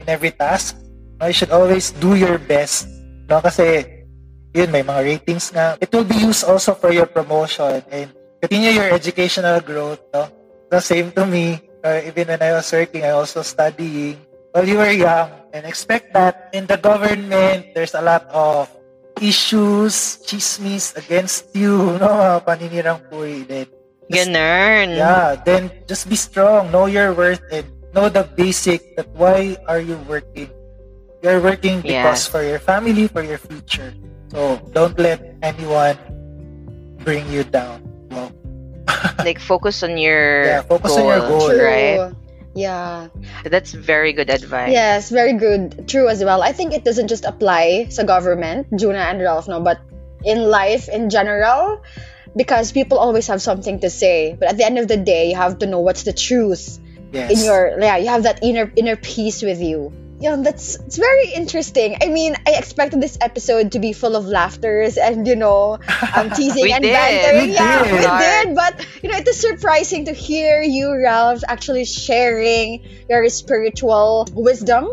in 0.03 0.07
every 0.07 0.31
task. 0.35 0.79
No? 1.19 1.27
You 1.27 1.37
should 1.37 1.55
always 1.55 1.91
do 1.99 2.15
your 2.15 2.39
best. 2.39 2.91
No? 3.31 3.39
Kasi, 3.39 3.96
yun, 4.57 4.73
may 4.73 4.81
mga 4.81 5.01
ratings 5.05 5.53
nga. 5.53 5.77
It 5.77 5.93
will 5.93 6.09
be 6.09 6.17
used 6.17 6.49
also 6.49 6.73
for 6.73 6.89
your 6.91 7.05
promotion 7.07 7.85
and 7.93 8.09
continue 8.41 8.73
your 8.73 8.89
educational 8.89 9.61
growth. 9.61 10.01
No? 10.11 10.33
The 10.73 10.81
same 10.81 11.13
to 11.13 11.29
me. 11.29 11.61
Uh, 11.85 12.01
even 12.03 12.27
when 12.27 12.41
I 12.43 12.57
was 12.57 12.67
working, 12.73 13.05
I 13.05 13.15
also 13.15 13.43
studying. 13.45 14.17
While 14.51 14.67
you 14.67 14.81
were 14.81 14.91
young, 14.91 15.31
and 15.53 15.69
expect 15.69 16.11
that 16.17 16.49
in 16.53 16.67
the 16.67 16.77
government, 16.81 17.77
there's 17.77 17.95
a 17.95 18.01
lot 18.03 18.25
of 18.33 18.67
issues, 19.21 20.19
chismis 20.25 20.97
against 20.97 21.53
you, 21.55 21.77
no? 22.01 22.09
Mga 22.09 22.37
paninirang 22.49 23.01
puri. 23.13 23.45
Then, 23.45 23.67
just- 24.11 24.29
Ganun. 24.33 24.89
yeah, 24.97 25.37
then 25.45 25.71
just 25.87 26.09
be 26.09 26.17
strong. 26.17 26.73
Know 26.73 26.87
your 26.87 27.13
worth 27.13 27.43
and 27.53 27.67
know 27.95 28.09
the 28.09 28.25
basic 28.25 28.97
that 28.97 29.09
why 29.15 29.57
are 29.69 29.81
you 29.81 29.97
working? 30.09 30.49
You're 31.23 31.41
working 31.41 31.81
because 31.81 32.23
Yes. 32.23 32.29
for 32.29 32.43
your 32.43 32.59
family, 32.61 33.09
for 33.09 33.23
your 33.23 33.39
future. 33.39 33.93
So 34.31 34.57
don't 34.73 34.99
let 34.99 35.23
anyone 35.43 35.97
bring 37.05 37.29
you 37.31 37.45
down. 37.45 37.83
No. 38.11 38.33
Like 39.25 39.39
focus 39.41 39.83
on 39.83 39.99
your 39.99 40.45
Yeah, 40.45 40.63
focus 40.63 40.97
on 40.97 41.07
your 41.07 41.21
goal. 41.21 41.49
True. 41.51 41.65
right? 41.65 42.13
Yeah. 42.55 43.09
That's 43.45 43.73
very 43.73 44.13
good 44.13 44.31
advice. 44.31 44.73
Yes, 44.73 45.11
very 45.11 45.35
good. 45.35 45.87
True 45.89 46.09
as 46.09 46.25
well. 46.25 46.43
I 46.43 46.53
think 46.53 46.73
it 46.73 46.85
doesn't 46.85 47.09
just 47.09 47.25
apply 47.25 47.89
to 47.97 48.05
government, 48.05 48.67
Juna 48.75 48.99
and 49.13 49.21
Ralph, 49.21 49.47
no, 49.49 49.61
but 49.61 49.79
in 50.25 50.49
life 50.49 50.89
in 50.89 51.11
general, 51.11 51.83
because 52.35 52.73
people 52.73 52.99
always 52.99 53.27
have 53.29 53.43
something 53.43 53.81
to 53.81 53.91
say. 53.91 54.35
But 54.39 54.49
at 54.49 54.57
the 54.57 54.65
end 54.65 54.79
of 54.79 54.89
the 54.89 54.97
day, 54.97 55.29
you 55.31 55.37
have 55.37 55.59
to 55.61 55.67
know 55.67 55.81
what's 55.81 56.03
the 56.05 56.13
truth 56.15 56.81
Yes. 57.13 57.31
in 57.31 57.45
your 57.45 57.79
yeah. 57.79 57.97
You 57.99 58.09
have 58.09 58.25
that 58.25 58.41
inner 58.43 58.73
inner 58.75 58.97
peace 58.97 59.41
with 59.43 59.61
you. 59.63 59.93
Yeah, 60.19 60.37
that's 60.37 60.77
it's 60.81 60.97
very 60.97 61.29
interesting. 61.35 61.97
I 62.01 62.09
mean, 62.09 62.35
I 62.47 62.53
expected 62.53 63.03
this 63.03 63.19
episode 63.21 63.73
to 63.73 63.79
be 63.79 63.93
full 63.93 64.17
of 64.17 64.25
laughters 64.25 64.97
and 64.97 65.27
you 65.27 65.37
know, 65.37 65.79
um, 66.17 66.31
teasing 66.37 66.73
and 66.73 66.83
did. 66.83 66.93
bantering. 66.93 67.49
We 67.49 67.55
yeah, 67.55 67.85
did. 67.85 67.93
we 67.93 68.01
did. 68.01 68.57
But 68.57 68.87
you 69.03 69.11
know, 69.11 69.19
it 69.19 69.29
is 69.29 69.39
surprising 69.39 70.07
to 70.07 70.13
hear 70.13 70.63
you, 70.63 70.97
Ralph, 70.97 71.43
actually 71.47 71.85
sharing 71.85 72.83
your 73.11 73.29
spiritual 73.29 74.27
wisdom 74.33 74.89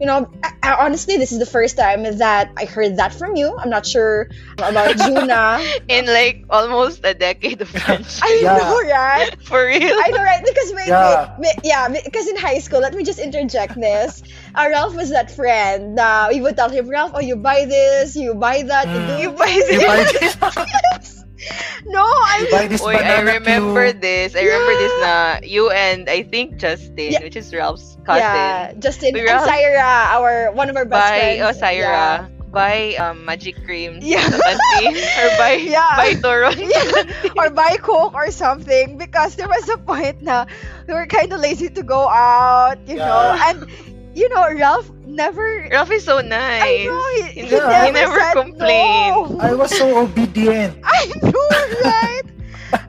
you 0.00 0.06
know, 0.06 0.28
I, 0.42 0.50
I- 0.62 0.86
honestly, 0.86 1.16
this 1.18 1.32
is 1.32 1.38
the 1.38 1.46
first 1.46 1.76
time 1.76 2.02
that 2.18 2.52
I 2.56 2.64
heard 2.66 2.96
that 2.98 3.14
from 3.14 3.36
you. 3.36 3.56
I'm 3.58 3.70
not 3.70 3.86
sure 3.86 4.28
about 4.58 4.96
Juna. 4.96 5.72
In 5.88 6.06
like 6.06 6.44
almost 6.50 7.00
a 7.04 7.14
decade 7.14 7.60
of 7.62 7.68
friendship. 7.68 8.22
I 8.24 8.40
Yeah. 8.42 8.54
know, 8.56 8.80
right? 8.90 9.30
For 9.44 9.64
real. 9.66 9.94
I 9.98 10.10
know, 10.14 10.22
right? 10.22 10.42
Because 10.44 10.72
wait, 10.74 10.88
Yeah. 10.88 11.28
wait, 11.38 11.38
wait, 11.38 11.54
yeah, 11.64 11.88
because 11.88 12.26
in 12.28 12.36
high 12.36 12.58
school, 12.60 12.80
let 12.80 12.94
me 12.94 13.04
just 13.04 13.18
interject 13.18 13.74
this. 13.78 14.22
Uh, 14.54 14.66
Ralph 14.70 14.94
was 14.94 15.10
that 15.10 15.30
friend. 15.30 15.98
Uh, 15.98 16.28
we 16.30 16.40
would 16.40 16.56
tell 16.56 16.70
him, 16.70 16.88
Ralph, 16.88 17.12
oh, 17.14 17.20
you 17.20 17.36
buy 17.36 17.64
this, 17.66 18.16
you 18.16 18.34
buy 18.34 18.62
that, 18.62 18.92
you 18.92 19.00
Mm. 19.02 19.20
you 19.20 19.30
buy 19.32 19.48
You 19.70 19.82
buy 19.82 20.04
this, 20.04 20.36
no, 21.86 22.02
I 22.02 22.46
you 22.46 22.46
buy 22.50 22.66
this 22.68 22.82
Oy, 22.82 22.94
I 22.96 23.20
remember 23.20 23.92
cue. 23.92 24.00
this. 24.00 24.34
I 24.36 24.42
remember 24.42 24.74
this 24.76 24.94
na 25.00 25.38
you 25.42 25.70
and 25.70 26.08
I 26.08 26.22
think 26.22 26.56
Justin, 26.56 27.16
Yeah. 27.16 27.22
which 27.22 27.36
is 27.36 27.52
Ralph's 27.54 27.96
cousin. 28.04 28.20
Yeah, 28.20 28.72
Justin 28.78 29.14
We 29.14 29.20
and 29.20 29.28
Ralph- 29.28 29.48
Syra, 29.48 29.82
our 30.16 30.52
one 30.52 30.68
of 30.68 30.76
our 30.76 30.84
best 30.86 31.12
buy 31.12 31.18
friends. 31.18 31.40
oh 31.42 31.52
Syra. 31.52 32.30
Buy 32.52 32.94
um 32.98 33.24
magic 33.24 33.62
cream 33.64 33.98
Yeah. 34.02 34.22
Sabanti, 34.26 34.86
or 35.18 35.28
buy 35.38 35.52
Yeah. 35.62 35.96
buy 35.96 36.14
Turon 36.14 36.58
Yeah. 36.72 37.32
or 37.36 37.50
buy 37.50 37.76
coke 37.80 38.14
or 38.14 38.30
something 38.30 38.98
because 38.98 39.36
there 39.36 39.48
was 39.48 39.68
a 39.68 39.78
point 39.78 40.22
na 40.22 40.46
we 40.86 40.94
were 40.94 41.06
kind 41.06 41.32
of 41.32 41.40
lazy 41.40 41.68
to 41.70 41.82
go 41.82 42.08
out, 42.08 42.78
you 42.86 42.96
know, 42.96 43.34
and 43.48 43.66
you 44.14 44.28
know 44.28 44.46
Ralph 44.52 44.90
never. 45.10 45.68
Ralph 45.70 45.90
is 45.90 46.04
so 46.04 46.20
nice. 46.20 46.62
I 46.62 46.84
know 46.86 47.04
he, 47.14 47.22
he, 47.22 47.40
He 47.46 47.50
never- 47.50 47.66
he 47.84 47.90
never, 47.90 47.92
never 47.92 48.20
said 48.20 48.32
complained. 48.34 49.30
no. 49.30 49.38
I 49.40 49.52
was 49.54 49.70
so 49.76 49.98
obedient. 49.98 50.78
I 50.84 51.10
know, 51.22 51.48
right? 51.84 52.22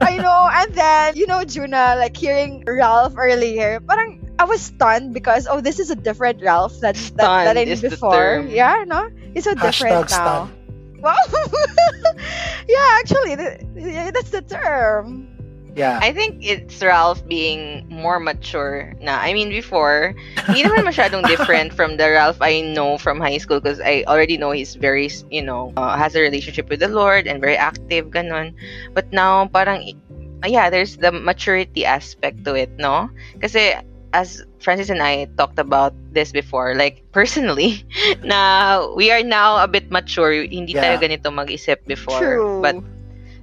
I 0.00 0.16
know. 0.18 0.48
And 0.52 0.74
then, 0.74 1.16
you 1.16 1.26
know, 1.26 1.44
Juna, 1.44 1.96
like 1.98 2.16
hearing 2.16 2.62
Ralph 2.66 3.14
earlier, 3.16 3.80
parang 3.80 4.18
I 4.38 4.44
was 4.44 4.60
stunned 4.62 5.12
because, 5.14 5.46
oh, 5.50 5.60
this 5.60 5.78
is 5.78 5.90
a 5.90 5.96
different 5.96 6.42
Ralph 6.42 6.78
that, 6.80 6.94
that, 6.94 7.16
that 7.18 7.28
I 7.30 7.44
Stunned 7.52 7.66
knew 7.66 7.72
is 7.72 7.80
the 7.82 7.90
before. 7.90 8.14
term. 8.14 8.48
Yeah, 8.48 8.84
no? 8.86 9.10
He's 9.34 9.44
so 9.44 9.54
different 9.54 10.06
Hashtag 10.06 10.10
now. 10.10 10.48
stunned. 10.48 11.02
Wow. 11.02 11.16
yeah, 12.68 12.88
actually, 13.02 13.36
th- 13.36 13.60
yeah, 13.74 14.10
that's 14.10 14.30
the 14.30 14.42
term. 14.42 15.28
Yeah. 15.74 15.98
I 16.02 16.12
think 16.12 16.44
it's 16.44 16.82
Ralph 16.82 17.26
being 17.26 17.88
more 17.88 18.20
mature 18.20 18.92
na. 19.00 19.16
I 19.16 19.32
mean, 19.32 19.48
before, 19.48 20.14
hindi 20.44 20.64
naman 20.68 20.84
masyadong 20.90 21.24
different 21.26 21.72
from 21.72 21.96
the 21.96 22.12
Ralph 22.12 22.36
I 22.40 22.60
know 22.60 22.98
from 22.98 23.20
high 23.20 23.38
school 23.38 23.60
because 23.60 23.80
I 23.80 24.04
already 24.06 24.36
know 24.36 24.50
he's 24.52 24.76
very, 24.76 25.08
you 25.30 25.40
know, 25.42 25.72
uh, 25.76 25.96
has 25.96 26.14
a 26.14 26.20
relationship 26.20 26.68
with 26.68 26.80
the 26.80 26.88
Lord 26.92 27.26
and 27.26 27.40
very 27.40 27.56
active, 27.56 28.12
ganon. 28.12 28.52
But 28.92 29.12
now, 29.12 29.48
parang, 29.48 29.96
yeah, 30.44 30.68
there's 30.68 30.98
the 30.98 31.12
maturity 31.12 31.84
aspect 31.86 32.44
to 32.44 32.54
it, 32.54 32.70
no? 32.76 33.08
Kasi, 33.40 33.72
as 34.12 34.44
Francis 34.60 34.90
and 34.90 35.00
I 35.02 35.24
talked 35.40 35.58
about 35.58 35.94
this 36.12 36.32
before, 36.32 36.74
like, 36.76 37.00
personally, 37.12 37.80
na 38.22 38.84
we 38.92 39.10
are 39.10 39.22
now 39.24 39.56
a 39.56 39.66
bit 39.68 39.90
mature. 39.90 40.32
Hindi 40.32 40.76
tayo 40.76 41.00
Yeah. 41.00 41.00
ganito 41.00 41.32
mag-isip 41.32 41.80
before. 41.88 42.20
True. 42.20 42.60
But 42.60 42.76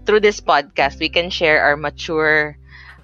through 0.09 0.25
this 0.25 0.41
podcast, 0.41 0.97
we 0.97 1.09
can 1.13 1.29
share 1.29 1.61
our 1.61 1.77
mature 1.77 2.57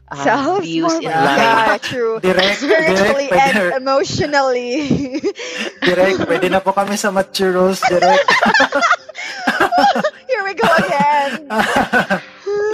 um, 0.09 0.17
Self 0.25 0.63
views 0.65 0.89
in 0.97 1.03
Yeah. 1.05 1.21
life. 1.21 1.37
Yeah, 1.37 1.77
true. 1.77 2.17
Direct, 2.19 2.57
Spiritually 2.57 3.29
direct, 3.29 3.29
and 3.29 3.57
pwede, 3.57 3.77
emotionally. 3.77 4.73
direct, 5.85 6.17
pwede 6.25 6.49
na 6.49 6.65
po 6.65 6.73
kami 6.73 6.97
sa 6.97 7.13
mature 7.13 7.53
rules, 7.53 7.77
direct. 7.85 8.25
Here 10.29 10.43
we 10.43 10.53
go 10.53 10.67
again. 10.81 11.47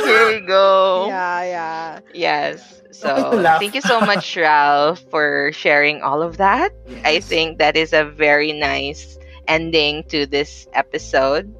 Here 0.05 0.27
we 0.27 0.39
go. 0.47 1.05
Yeah, 1.07 1.43
yeah. 1.43 1.99
Yes. 2.13 2.82
So 2.91 3.09
Okay 3.11 3.32
to 3.32 3.36
laugh. 3.41 3.59
thank 3.59 3.75
you 3.75 3.82
so 3.82 3.99
much, 4.01 4.38
Ralph, 4.38 4.99
for 5.09 5.51
sharing 5.53 6.01
all 6.01 6.21
of 6.21 6.38
that. 6.38 6.71
I 7.03 7.19
think 7.19 7.57
that 7.59 7.75
is 7.75 7.93
a 7.93 8.05
very 8.05 8.53
nice 8.53 9.17
ending 9.47 10.03
to 10.09 10.25
this 10.27 10.67
episode 10.73 11.53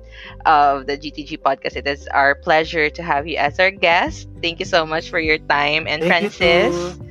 of 0.46 0.88
the 0.88 0.98
GTG 0.98 1.40
podcast. 1.42 1.76
It 1.76 1.88
is 1.88 2.08
our 2.08 2.36
pleasure 2.36 2.90
to 2.90 3.02
have 3.04 3.28
you 3.28 3.38
as 3.38 3.60
our 3.60 3.72
guest. 3.72 4.28
Thank 4.42 4.60
you 4.60 4.66
so 4.66 4.86
much 4.86 5.10
for 5.10 5.20
your 5.20 5.38
time. 5.38 5.88
And 5.88 6.02
Thank 6.04 6.34
Francis, 6.34 6.98
too. 6.98 7.06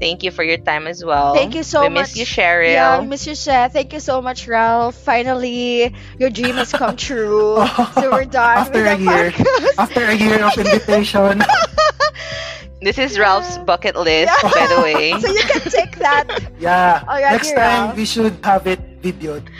thank 0.00 0.22
you 0.22 0.30
for 0.30 0.42
your 0.44 0.58
time 0.58 0.86
as 0.86 1.04
well. 1.04 1.34
Thank 1.34 1.54
you 1.54 1.62
so 1.62 1.82
we 1.82 1.88
much. 1.88 2.14
miss 2.14 2.16
you, 2.16 2.24
Cheryl. 2.26 2.72
Yeah, 2.72 3.00
Mr. 3.00 3.34
Chef, 3.34 3.72
thank 3.72 3.92
you 3.92 4.00
so 4.00 4.22
much, 4.22 4.46
Ralph. 4.48 4.94
Finally, 4.94 5.94
your 6.18 6.30
dream 6.30 6.54
has 6.56 6.72
come 6.72 6.96
true. 7.08 7.56
so 7.94 8.10
we're 8.10 8.24
done 8.24 8.58
After 8.58 8.82
with 8.82 8.92
a 8.92 8.96
the 8.96 9.02
year. 9.02 9.30
podcast. 9.32 9.78
After 9.78 10.02
a 10.04 10.14
year 10.14 10.44
of 10.44 10.56
invitation. 10.58 11.42
This 12.80 12.96
is 12.96 13.18
Ralph's 13.18 13.58
bucket 13.58 13.96
list, 13.96 14.30
Yeah. 14.40 14.50
by 14.54 14.66
the 14.70 14.80
way. 14.80 15.10
so 15.18 15.26
you 15.32 15.42
can 15.50 15.62
take 15.66 15.98
that. 15.98 16.30
Yeah. 16.60 17.02
Oh, 17.08 17.10
Alright, 17.10 17.32
Next 17.32 17.50
time, 17.50 17.90
out. 17.90 17.96
we 17.96 18.04
should 18.06 18.38
have 18.44 18.68
it 18.68 18.78
videoed. 19.02 19.50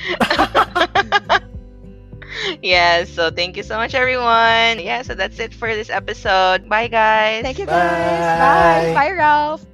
Yes, 2.62 3.10
so 3.10 3.30
thank 3.30 3.56
you 3.56 3.62
so 3.62 3.76
much, 3.76 3.94
everyone. 3.94 4.78
Yeah, 4.80 5.02
so 5.02 5.14
that's 5.14 5.38
it 5.38 5.54
for 5.54 5.74
this 5.74 5.90
episode. 5.90 6.68
Bye, 6.68 6.88
guys. 6.88 7.42
Thank 7.42 7.58
you 7.58 7.66
guys. 7.66 7.90
Bye. 7.90 8.94
Bye. 8.94 8.94
Bye, 8.94 9.12
Ralph. 9.12 9.64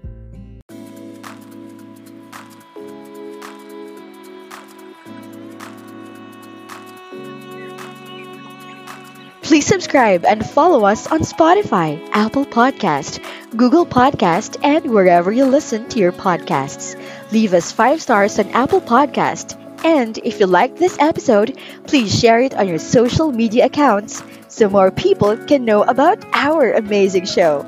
Please 9.43 9.67
subscribe 9.67 10.25
and 10.25 10.45
follow 10.45 10.85
us 10.85 11.07
on 11.07 11.21
Spotify, 11.21 12.01
Apple 12.13 12.47
Podcast, 12.47 13.23
Google 13.57 13.85
Podcast, 13.85 14.57
and 14.65 14.91
wherever 14.91 15.31
you 15.31 15.45
listen 15.45 15.89
to 15.91 15.99
your 15.99 16.13
podcasts. 16.13 16.99
Leave 17.31 17.53
us 17.53 17.71
five 17.71 18.01
stars 18.01 18.39
on 18.39 18.49
Apple 18.51 18.81
Podcast. 18.81 19.61
And 19.85 20.19
if 20.25 20.41
you 20.41 20.47
like 20.47 20.77
this 20.77 20.97
episode, 20.99 21.59
please 21.87 22.19
share 22.19 22.41
it 22.41 22.55
on 22.55 22.67
your 22.67 22.79
social 22.79 23.31
media 23.31 23.67
accounts 23.67 24.23
so 24.49 24.69
more 24.69 24.91
people 24.91 25.37
can 25.37 25.65
know 25.65 25.83
about 25.83 26.25
our 26.33 26.73
amazing 26.73 27.27
show. 27.27 27.63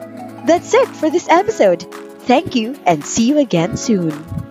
That's 0.47 0.73
it 0.75 0.89
for 0.89 1.11
this 1.11 1.29
episode. 1.29 1.83
Thank 2.23 2.55
you 2.55 2.77
and 2.87 3.05
see 3.05 3.29
you 3.29 3.39
again 3.39 3.77
soon. 3.77 4.46